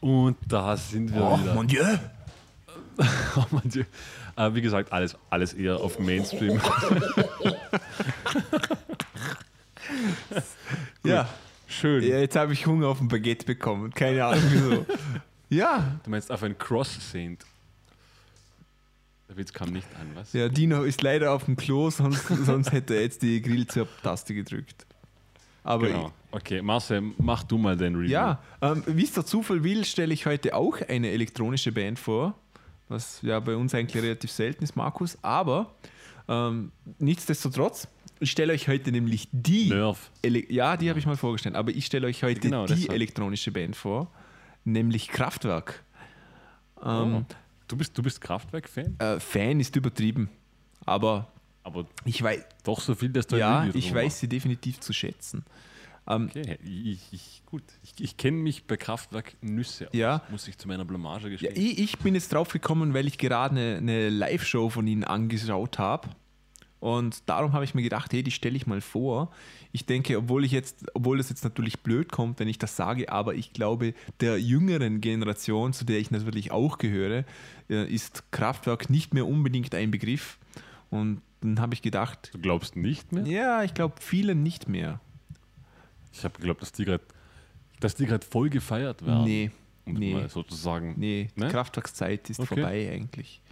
[0.00, 1.54] Und da sind wir Oh, wieder.
[1.54, 1.84] mon Dieu.
[3.36, 3.84] Oh mein Dieu.
[4.36, 6.60] Äh, wie gesagt, alles, alles eher auf Mainstream.
[11.04, 11.28] Ja.
[11.66, 12.02] Schön.
[12.02, 13.92] ja, jetzt habe ich Hunger auf ein Baguette bekommen.
[13.92, 14.86] Keine Ahnung wieso.
[15.50, 17.44] ja, Du meinst auf ein Cross-Saint.
[19.28, 20.32] Der Witz kam nicht an, was?
[20.32, 24.86] Ja, Dino ist leider auf dem Klo, sonst, sonst hätte er jetzt die Grillzirp-Taste gedrückt.
[25.64, 26.12] Aber Genau.
[26.30, 28.10] Okay, Marcel, mach du mal den Review.
[28.10, 32.34] ja, ähm, wie es der Zufall will, stelle ich heute auch eine elektronische Band vor,
[32.88, 35.16] was ja bei uns eigentlich relativ selten ist, Markus.
[35.22, 35.74] Aber
[36.28, 37.88] ähm, nichtsdestotrotz,
[38.20, 39.70] ich stelle euch heute nämlich die.
[39.70, 40.10] Nerv.
[40.22, 42.92] Ele ja, die habe ich mal vorgestellt, aber ich stelle euch heute Genau, die deshalb.
[42.92, 44.10] elektronische Band vor,
[44.64, 45.82] nämlich Kraftwerk.
[46.84, 47.34] Ähm, Oh.
[47.68, 48.96] Du bist, du bist Kraftwerk-Fan?
[48.98, 50.28] äh, Fan ist übertrieben,
[50.84, 51.28] aber
[51.64, 55.44] Aber ich weiß, doch so viel, dass du ja, ich weiß sie definitiv zu schätzen.
[56.06, 56.28] Ähm.
[56.28, 57.62] Okay, ich, ich, gut.
[57.82, 60.22] Ich, ich kenne mich bei Kraftwerk Nüsse aus, Ja.
[60.30, 61.56] muss ich zu meiner Blamage Ja, gestehen.
[61.56, 65.78] ich, ich bin jetzt drauf gekommen, weil ich gerade eine, eine Live-Show von ihnen angeschaut
[65.78, 66.10] habe.
[66.80, 69.30] Und darum habe ich mir gedacht, hey, die stelle ich mal vor.
[69.72, 73.10] Ich denke, obwohl ich jetzt, obwohl das jetzt natürlich blöd kommt, wenn ich das sage,
[73.10, 77.24] aber ich glaube, der jüngeren Generation, zu der ich natürlich auch gehöre,
[77.70, 80.38] äh, ist Kraftwerk nicht mehr unbedingt ein Begriff.
[80.90, 83.26] Und dann habe ich gedacht, du glaubst nicht mehr?
[83.26, 85.00] ja, ich glaube, vielen nicht mehr.
[86.12, 87.04] Ich habe geglaubt, dass die gerade
[87.80, 89.24] dass die gerade voll gefeiert werden.
[89.24, 89.50] Nee,
[89.84, 90.14] Um nee.
[90.14, 90.94] mal sozusagen.
[90.96, 91.48] Nee, die Ne?
[91.48, 92.54] Kraftwerkszeit ist Okay.
[92.54, 93.42] vorbei eigentlich.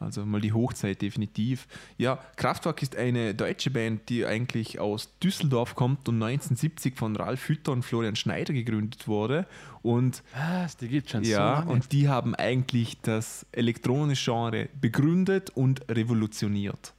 [0.00, 1.68] Also mal die Hochzeit definitiv.
[1.96, 7.48] Ja, Kraftwerk ist eine deutsche Band, die eigentlich aus Düsseldorf kommt und 1970 von Ralf
[7.48, 9.46] Hütter und Florian Schneider gegründet wurde.
[9.82, 10.76] Und Was?
[10.78, 11.70] Die geht schon so ja, lange.
[11.70, 16.94] und die haben eigentlich das elektronische Genre begründet und revolutioniert.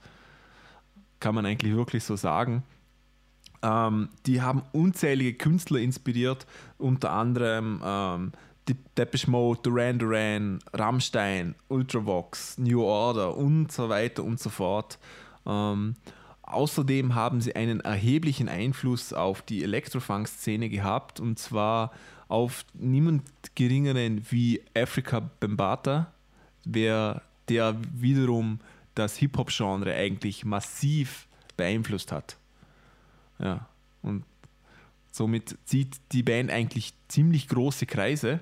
[1.24, 2.64] Kann man eigentlich wirklich so sagen.
[3.62, 6.46] Ähm, die haben unzählige Künstler inspiriert,
[6.78, 8.32] unter anderem ähm,
[8.98, 15.00] Depeche Mode, Duran Duran, Rammstein, Ultravox, New Order und so weiter und so fort.
[15.46, 15.96] Ähm,
[16.42, 21.94] außerdem haben sie einen erheblichen Einfluss auf die Elektrofunk-Szene gehabt und zwar
[22.28, 23.24] auf niemand
[23.56, 26.12] geringeren wie Africa Bambata,
[26.66, 28.60] wer, der wiederum
[28.96, 32.38] das Hip-Hop-Genre eigentlich massiv beeinflusst hat.
[33.40, 33.68] Ja,
[34.02, 34.24] und
[35.12, 38.40] somit zieht die Band eigentlich ziemlich große Kreise.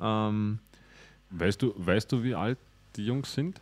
[0.00, 0.58] Ähm,
[1.30, 2.58] weißt, du, weißt du, wie alt
[2.96, 3.60] die Jungs sind?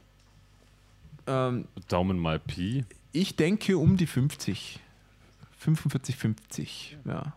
[1.26, 2.84] ähm, Daumen mal Pi.
[3.12, 4.80] ich denke um die 50.
[5.58, 7.34] 45, 50, ja.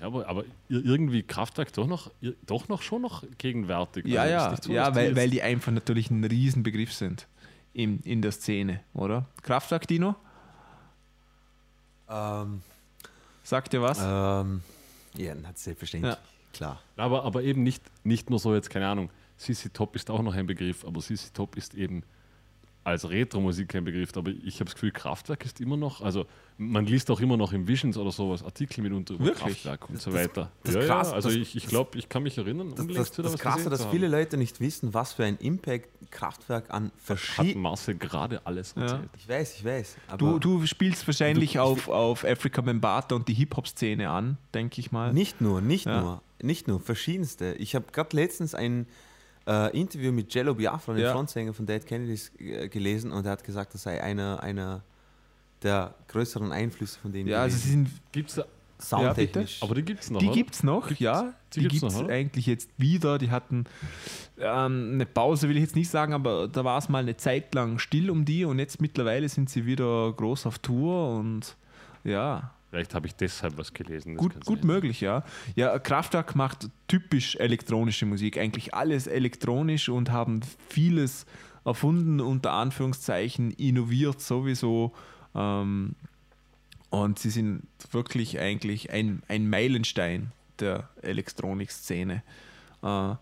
[0.00, 2.10] Ja, aber, aber ir- irgendwie Kraftwerk doch noch,
[2.46, 4.06] doch noch schon noch gegenwärtig.
[4.06, 7.26] Ja, Also ja, so, ja dass die weil, weil die einfach natürlich ein Riesenbegriff sind
[7.72, 9.26] in, in der Szene, oder?
[9.42, 10.16] Kraftwerk, Dino?
[12.08, 12.62] Ähm,
[13.42, 13.98] Sagt ihr was?
[14.02, 14.62] ähm,
[15.16, 16.12] ja, selbstverständlich.
[16.14, 16.18] Ja.
[16.52, 16.80] Klar.
[16.96, 19.10] Aber, aber eben nicht, nicht nur so jetzt, keine Ahnung.
[19.36, 22.02] CC Top ist auch noch ein Begriff, aber CC Top ist eben
[22.86, 24.16] als Retro-Musik kein Begriff.
[24.16, 26.24] Aber ich habe das Gefühl, Kraftwerk ist immer noch, also
[26.58, 29.62] man liest auch immer noch im Visions oder sowas Artikel mitunter über Wirklich?
[29.62, 30.50] Kraftwerk und so Das- weiter.
[30.64, 33.10] das ja, Krass, ja, also das- ich, ich glaube, ich kann mich erinnern, Das, das,
[33.12, 34.08] das was Krasse, dass zu viele.
[34.08, 37.62] Leute nicht wissen, was für ein Impact Kraftwerk an Hat verschiedenen.
[37.62, 38.82] Marcel gerade alles Ja.
[38.82, 39.10] erzählt.
[39.18, 39.96] Ich weiß, ich weiß.
[40.08, 44.80] Aber Du, du spielst wahrscheinlich Du- auf, auf Africa Bambata und die Hip-Hop-Szene an, denke
[44.80, 45.12] ich mal.
[45.12, 46.00] Nicht nur, nicht Ja.
[46.00, 47.54] nur, nicht nur, verschiedenste.
[47.54, 48.86] Ich habe gerade letztens ein
[49.46, 51.12] äh, Interview mit Jello Biafra, dem Ja.
[51.12, 54.82] Frontsänger von Dead Kennedys, äh, gelesen und er hat gesagt, das sei einer, einer
[55.62, 58.44] der größeren Einflüsse von denen Ja, also sie sind, Gibt's da,
[58.78, 59.62] soundtechnisch.
[59.62, 60.20] aber die gibt es noch.
[60.20, 60.34] die oder?
[60.34, 61.32] gibt es noch, Gibt's- ja.
[61.54, 62.12] die Die, gibt's gibt es noch, oder?
[62.14, 63.16] eigentlich jetzt wieder.
[63.18, 63.64] Die hatten
[64.38, 67.54] ähm, eine Pause, will ich jetzt nicht sagen, aber da war es mal eine Zeit
[67.54, 71.56] lang still um die und jetzt mittlerweile sind sie wieder groß auf Tour und
[72.04, 74.16] ja, Vielleicht habe ich deshalb was gelesen.
[74.16, 74.66] gut, gut sein.
[74.66, 75.24] möglich, ja.
[75.54, 81.26] Ja, Kraftwerk macht typisch elektronische Musik, eigentlich alles elektronisch und haben vieles
[81.64, 84.92] erfunden, unter Anführungszeichen, innoviert sowieso.
[85.34, 85.94] Ähm,
[86.90, 92.22] und sie sind wirklich eigentlich ein, ein Meilenstein der Elektronikszene.
[92.82, 93.14] Äh,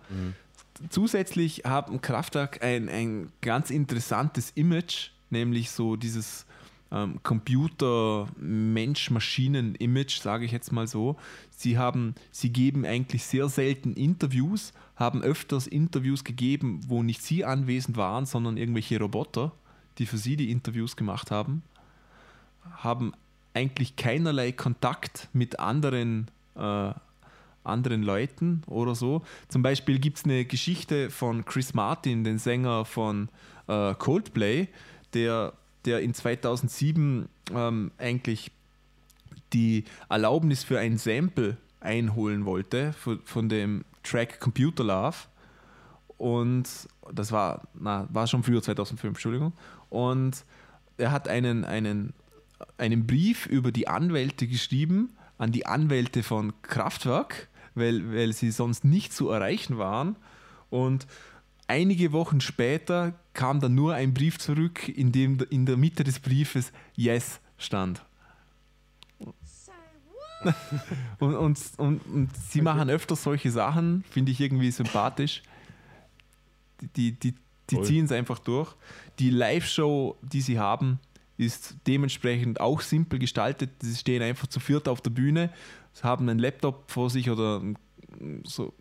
[0.90, 6.46] Zusätzlich haben Kraftwerk ein, ein ganz interessantes Image, nämlich so dieses
[6.94, 11.16] ähm, Computer-Mensch-Maschinen-Image, sage ich jetzt mal so.
[11.50, 17.44] Sie, haben, sie geben eigentlich sehr selten Interviews, haben öfters Interviews gegeben, wo nicht sie
[17.44, 19.50] anwesend waren, sondern irgendwelche Roboter,
[19.98, 21.64] die für sie die Interviews gemacht haben,
[22.76, 23.12] haben
[23.54, 26.92] eigentlich keinerlei Kontakt mit anderen, äh,
[27.64, 29.22] anderen Leuten oder so.
[29.48, 33.30] Zum Beispiel gibt es eine Geschichte von Chris Martin, den Sänger von
[33.66, 34.68] äh, Coldplay,
[35.12, 35.54] der,
[35.84, 38.50] der in 2007 ähm, eigentlich
[39.52, 45.16] die Erlaubnis für ein Sample einholen wollte von, von dem Track Computer Love.
[46.16, 46.68] Und
[47.12, 49.52] das war, na, war schon früher 2005, Entschuldigung.
[49.90, 50.44] Und
[50.96, 52.14] er hat einen, einen,
[52.78, 58.84] einen Brief über die Anwälte geschrieben an die Anwälte von Kraftwerk, weil, weil sie sonst
[58.84, 60.16] nicht zu erreichen waren.
[60.70, 61.06] Und
[61.66, 66.20] einige Wochen später kam dann nur ein Brief zurück, in dem in der Mitte des
[66.20, 68.04] Briefes Yes stand.
[71.18, 75.42] und, und, und, und sie machen öfter solche Sachen, finde ich irgendwie sympathisch.
[76.96, 77.34] Die, die,
[77.70, 78.74] die, ziehen es einfach durch.
[79.18, 80.98] Die Live-Show, die sie haben,
[81.36, 83.70] ist dementsprechend auch simpel gestaltet.
[83.80, 85.50] Sie stehen einfach zu viert auf der Bühne,
[86.02, 87.62] haben einen Laptop vor sich oder
[88.44, 88.74] so.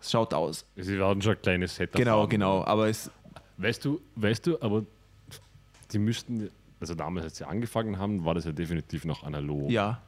[0.00, 0.64] Es schaut aus.
[0.76, 2.28] Sie werden schon ein kleines Setup Genau, haben.
[2.28, 2.64] genau.
[2.64, 3.10] Aber es,
[3.56, 4.84] Weißt du, weißt du, aber
[5.92, 6.48] die müssten,
[6.80, 9.70] also damals, als sie angefangen haben, war das ja definitiv noch analog.
[9.70, 10.00] ja,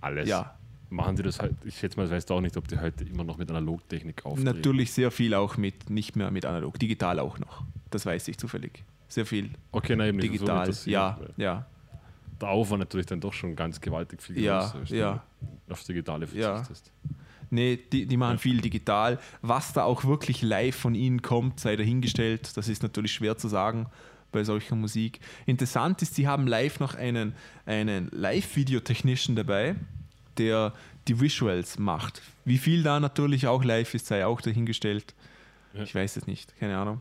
[0.00, 0.28] Alles.
[0.28, 0.54] ja.
[0.88, 3.24] Machen die das halt, ich schätze mal, weißt du auch nicht, ob die heute immer
[3.24, 4.44] noch mit Analogtechnik auftreten.
[4.44, 7.64] Natürlich sehr viel auch mit, nicht mehr mit analog, digital auch noch.
[7.90, 8.84] Das weiß ich zufällig.
[9.08, 10.58] Sehr viel Okay, nein, eben so digital.
[10.60, 11.66] interessiert, Ja, ja,
[12.40, 15.22] Der Aufwand natürlich dann doch schon ganz gewaltig viel Ja, größer ist, ja.
[15.40, 16.62] wenn du aufs Digitale Ja.
[17.50, 19.18] Nee, die, die machen viel digital.
[19.42, 22.56] Was da auch wirklich live von ihnen kommt, sei dahingestellt.
[22.56, 23.86] Das ist natürlich schwer zu sagen
[24.32, 25.20] bei solcher Musik.
[25.46, 29.76] Interessant ist, sie haben live noch einen, einen Live-Video-Technician dabei,
[30.36, 30.72] der
[31.08, 32.22] die Visuals macht.
[32.44, 35.14] Wie viel da natürlich auch live ist, sei auch dahingestellt.
[35.72, 35.82] Ja.
[35.82, 37.00] Ich weiß es nicht, keine Ahnung.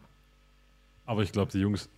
[1.06, 1.90] Aber ich glaube, die Jungs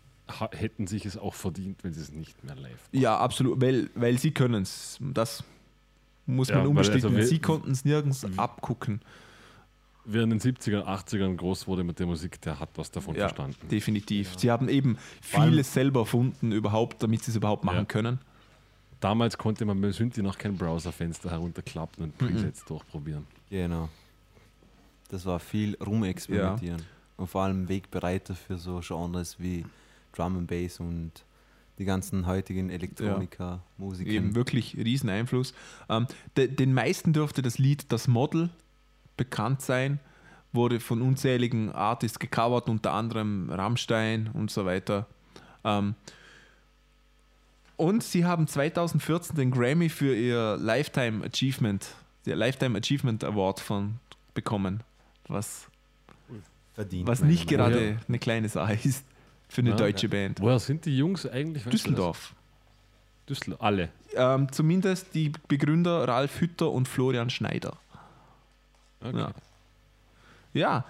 [0.51, 4.17] hätten sich es auch verdient, wenn sie es nicht mehr live Ja, absolut, weil, weil
[4.17, 4.97] sie können es.
[4.99, 5.43] Das
[6.27, 7.15] muss Ja, man weil unbestritten.
[7.15, 9.01] also sie konnten es nirgends abgucken.
[10.09, 13.21] Wer in den 70er, 80ern groß wurde mit der Musik, der hat was davon Ja,
[13.27, 13.67] verstanden.
[13.69, 14.35] definitiv.
[14.37, 17.85] Sie haben eben vieles selber erfunden, überhaupt, damit sie es überhaupt machen Ja.
[17.85, 18.19] können.
[19.01, 22.27] Damals konnte man bei Synthi noch kein Browserfenster herunterklappen und Mhm.
[22.27, 23.27] Presets durchprobieren.
[23.49, 23.89] Genau.
[25.09, 26.81] Das war viel rumexperimentieren.
[27.17, 29.65] Und vor allem Wegbereiter für so Genres wie
[30.13, 31.11] Drum and Bass und
[31.77, 34.09] die ganzen heutigen Elektronika, Musiker.
[34.09, 35.53] Eben wirklich riesen Einfluss.
[35.89, 38.49] Ähm, de, den meisten dürfte das Lied Das Model
[39.15, 39.99] bekannt sein,
[40.53, 45.07] wurde von unzähligen Artists gecovert, unter anderem Rammstein und so weiter.
[45.63, 45.95] Ähm,
[47.75, 51.93] und sie haben 2014 den Grammy für ihr Lifetime Achievement,
[52.25, 53.99] der Lifetime Achievement Award von
[54.33, 54.81] bekommen,
[55.27, 55.67] was,
[56.73, 57.07] verdient.
[57.07, 59.05] was nicht gerade eine kleine Sache ist
[59.49, 59.75] für eine Ja.
[59.75, 60.39] deutsche Band.
[60.41, 61.63] Woher sind die Jungs eigentlich?
[61.63, 62.33] Düsseldorf.
[63.29, 63.61] Düsseldorf.
[63.61, 63.89] Alle.
[64.15, 67.75] Ähm, zumindest die Begründer Ralf Hütter und Florian Schneider.
[69.01, 69.17] Okay.
[69.19, 69.33] Ja.
[70.53, 70.85] ja,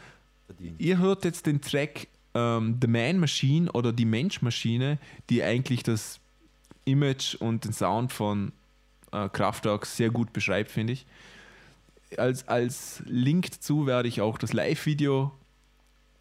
[0.46, 0.80] Verdient.
[0.80, 4.98] ihr hört jetzt den Track ähm, The Man Machine oder die Menschmaschine,
[5.30, 6.20] die eigentlich das
[6.86, 8.54] Image und den Sound von
[9.12, 11.06] äh, Kraftwerk sehr gut beschreibt, finde ich.
[12.18, 15.34] Als, als Link dazu werde ich auch das Live-Video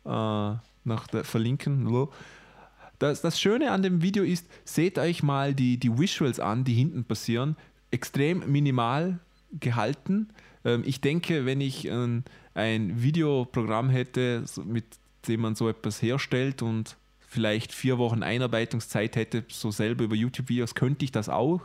[0.05, 0.55] äh,
[0.87, 2.09] nach der, verlinken.
[2.99, 6.75] Das, das Schöne an dem Video ist, seht euch mal die, die Visuals an, die
[6.75, 7.57] hinten passieren.
[7.91, 9.19] Extrem minimal
[9.53, 10.29] gehalten.
[10.65, 14.85] Ähm, ich denke, wenn ich ein, ein Videoprogramm hätte, mit
[15.29, 20.75] dem man so etwas herstellt und vielleicht vier Wochen Einarbeitungszeit hätte, so selber über YouTube-Videos,
[20.75, 21.61] könnte ich das auch.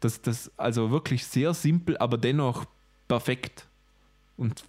[0.00, 2.66] Das, das also wirklich sehr simpel, aber dennoch
[3.08, 3.66] perfekt.
[4.40, 4.64] Und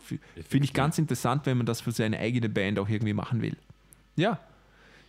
[0.49, 3.55] finde ich ganz interessant, wenn man das für seine eigene Band auch irgendwie machen will.
[4.17, 4.37] Ja,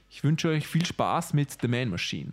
[0.09, 2.31] ich wünsche euch viel Spaß mit The Man Machine.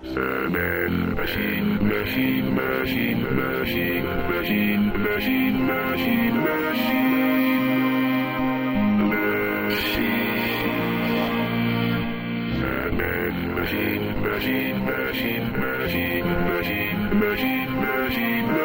[0.00, 6.72] Man, machine, machine, machine, machine, machine, machine, machine, machine,
[9.42, 9.82] machine,
[13.52, 18.61] machine, machine, machine, machine, machine, machine, machine.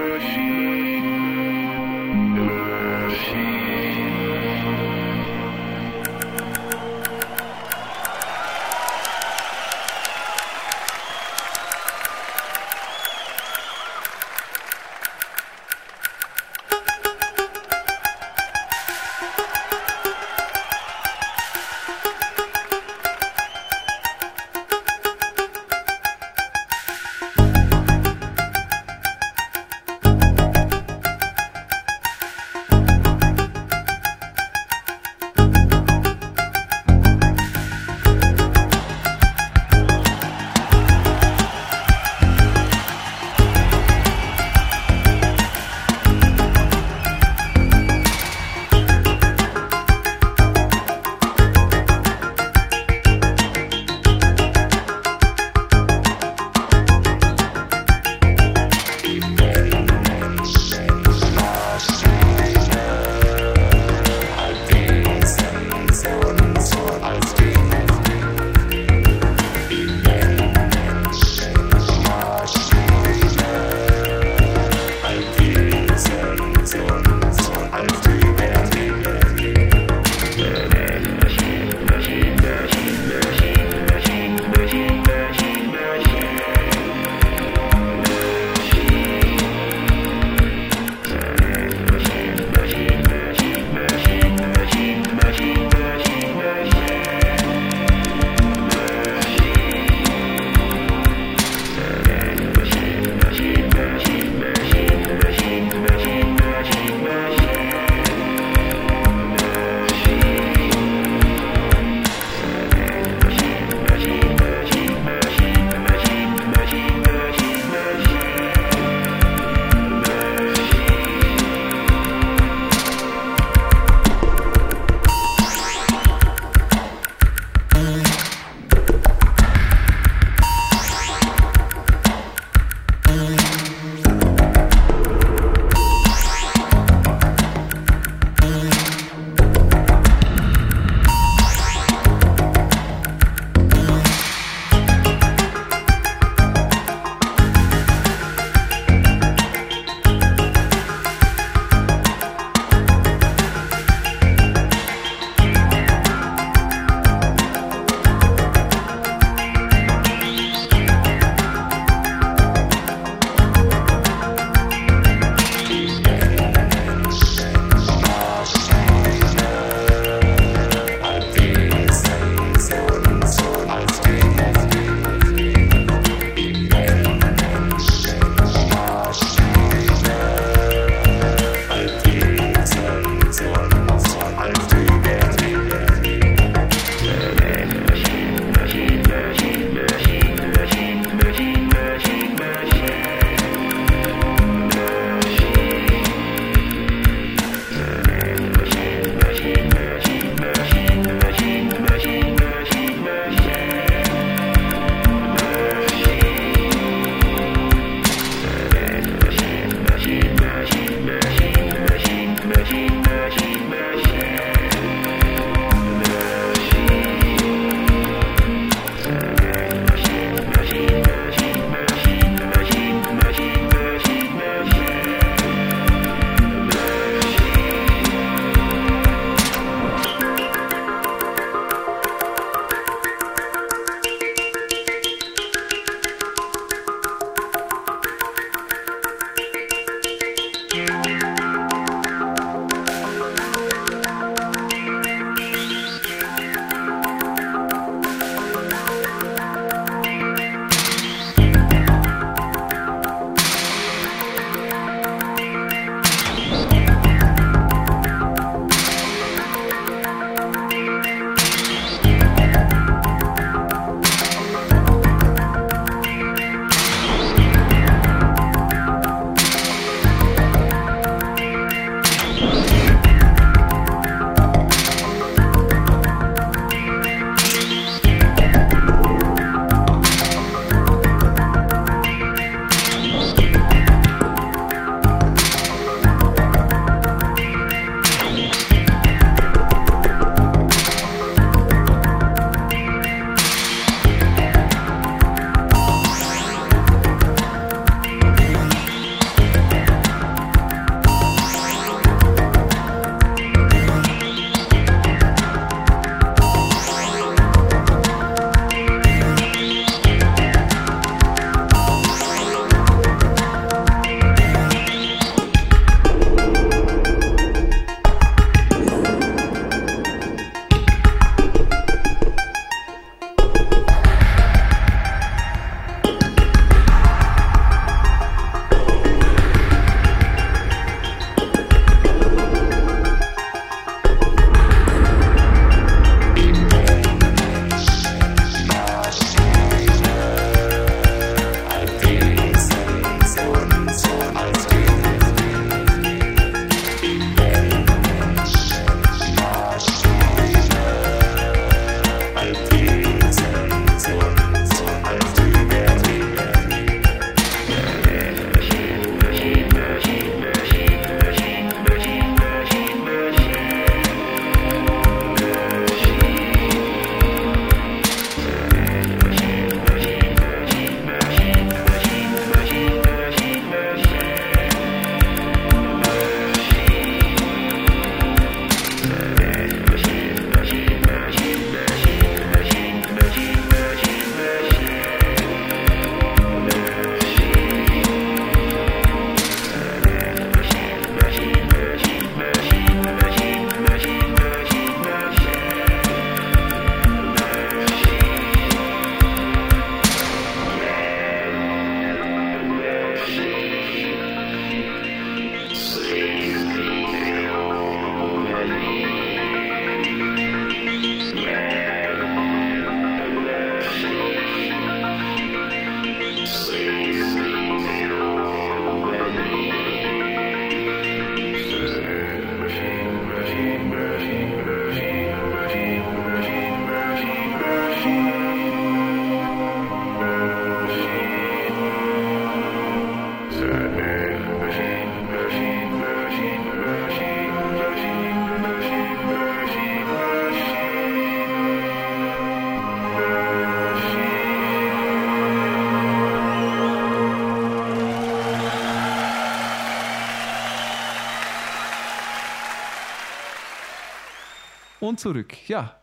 [455.17, 455.67] Willkommen zurück.
[455.67, 455.95] Ja,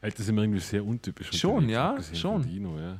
[0.00, 1.30] das sind wir irgendwie sehr untypisch.
[1.38, 2.42] Schon, ja, abgesehen schon.
[2.42, 2.98] Von Dino, ja.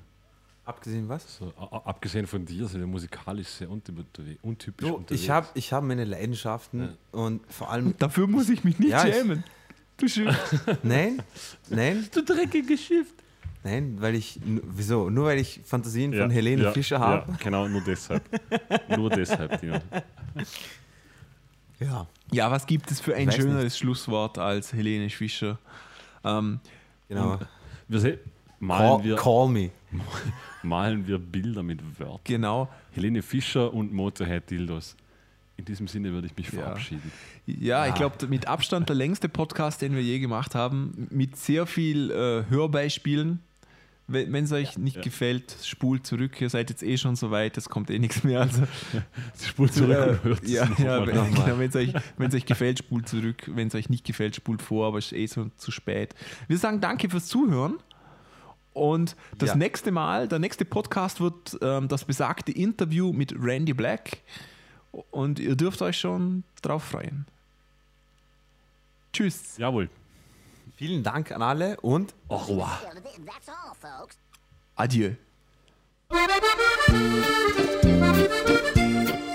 [0.64, 1.38] Abgesehen was?
[1.38, 5.20] So, abgesehen von dir sind wir musikalisch sehr untyp- untypisch Du, unterwegs.
[5.22, 7.96] ich habe ich hab meine Leidenschaften und vor allem.
[7.98, 9.42] dafür muss ich mich nicht Ja, schämen.
[9.96, 10.36] Du Schiff.
[10.84, 11.20] Nein,
[11.68, 13.12] nein, Du dreckiges Schiff.
[13.64, 14.38] nein, weil ich.
[14.44, 15.10] Wieso?
[15.10, 17.32] Nur weil ich Fantasien Ja, von Helene ja, Fischer habe?
[17.32, 18.22] Ja, genau, nur deshalb.
[18.96, 19.78] nur deshalb, Dino.
[22.38, 22.44] Ja.
[22.46, 25.58] Ja, was gibt es für ein schöneres Schlusswort als Helene Fischer?
[26.24, 26.60] Ähm,
[27.08, 27.38] Genau.
[27.88, 28.18] Wir se-
[28.60, 29.70] malen, Call, wir, call me.
[30.62, 32.20] malen wir Bilder mit Wörtern.
[32.24, 32.68] genau.
[32.92, 34.94] Helene Fischer und Motorhead Dildos.
[35.56, 36.62] In diesem Sinne würde ich mich Ja.
[36.62, 37.10] verabschieden.
[37.46, 37.96] Ja, ich Ah.
[37.96, 42.44] glaube, mit Abstand der längste Podcast, den wir je gemacht haben, mit sehr viel äh,
[42.50, 43.40] Hörbeispielen.
[44.10, 45.02] Wenn es euch nicht Ja.
[45.02, 46.40] gefällt, spult zurück.
[46.40, 48.40] Ihr seid jetzt eh schon so weit, es kommt eh nichts mehr.
[48.40, 48.62] Also,
[49.46, 53.06] Spult zurück und hört es ja, ja, wenn genau, wenn's euch, wenn's euch gefällt, spult
[53.06, 53.42] zurück.
[53.54, 56.14] Wenn es euch nicht gefällt, spult vor, aber es ist eh so zu spät.
[56.46, 57.78] Wir sagen danke fürs Zuhören.
[58.72, 59.56] Und das Ja.
[59.56, 64.18] nächste Mal, der nächste Podcast wird ähm, das besagte Interview mit Randy Black.
[65.10, 67.26] Und ihr dürft euch schon drauf freuen.
[69.12, 69.56] Tschüss.
[69.58, 69.90] Jawohl.
[70.78, 72.80] Vielen Dank an alle und Au revoir.
[74.76, 75.16] Adieu.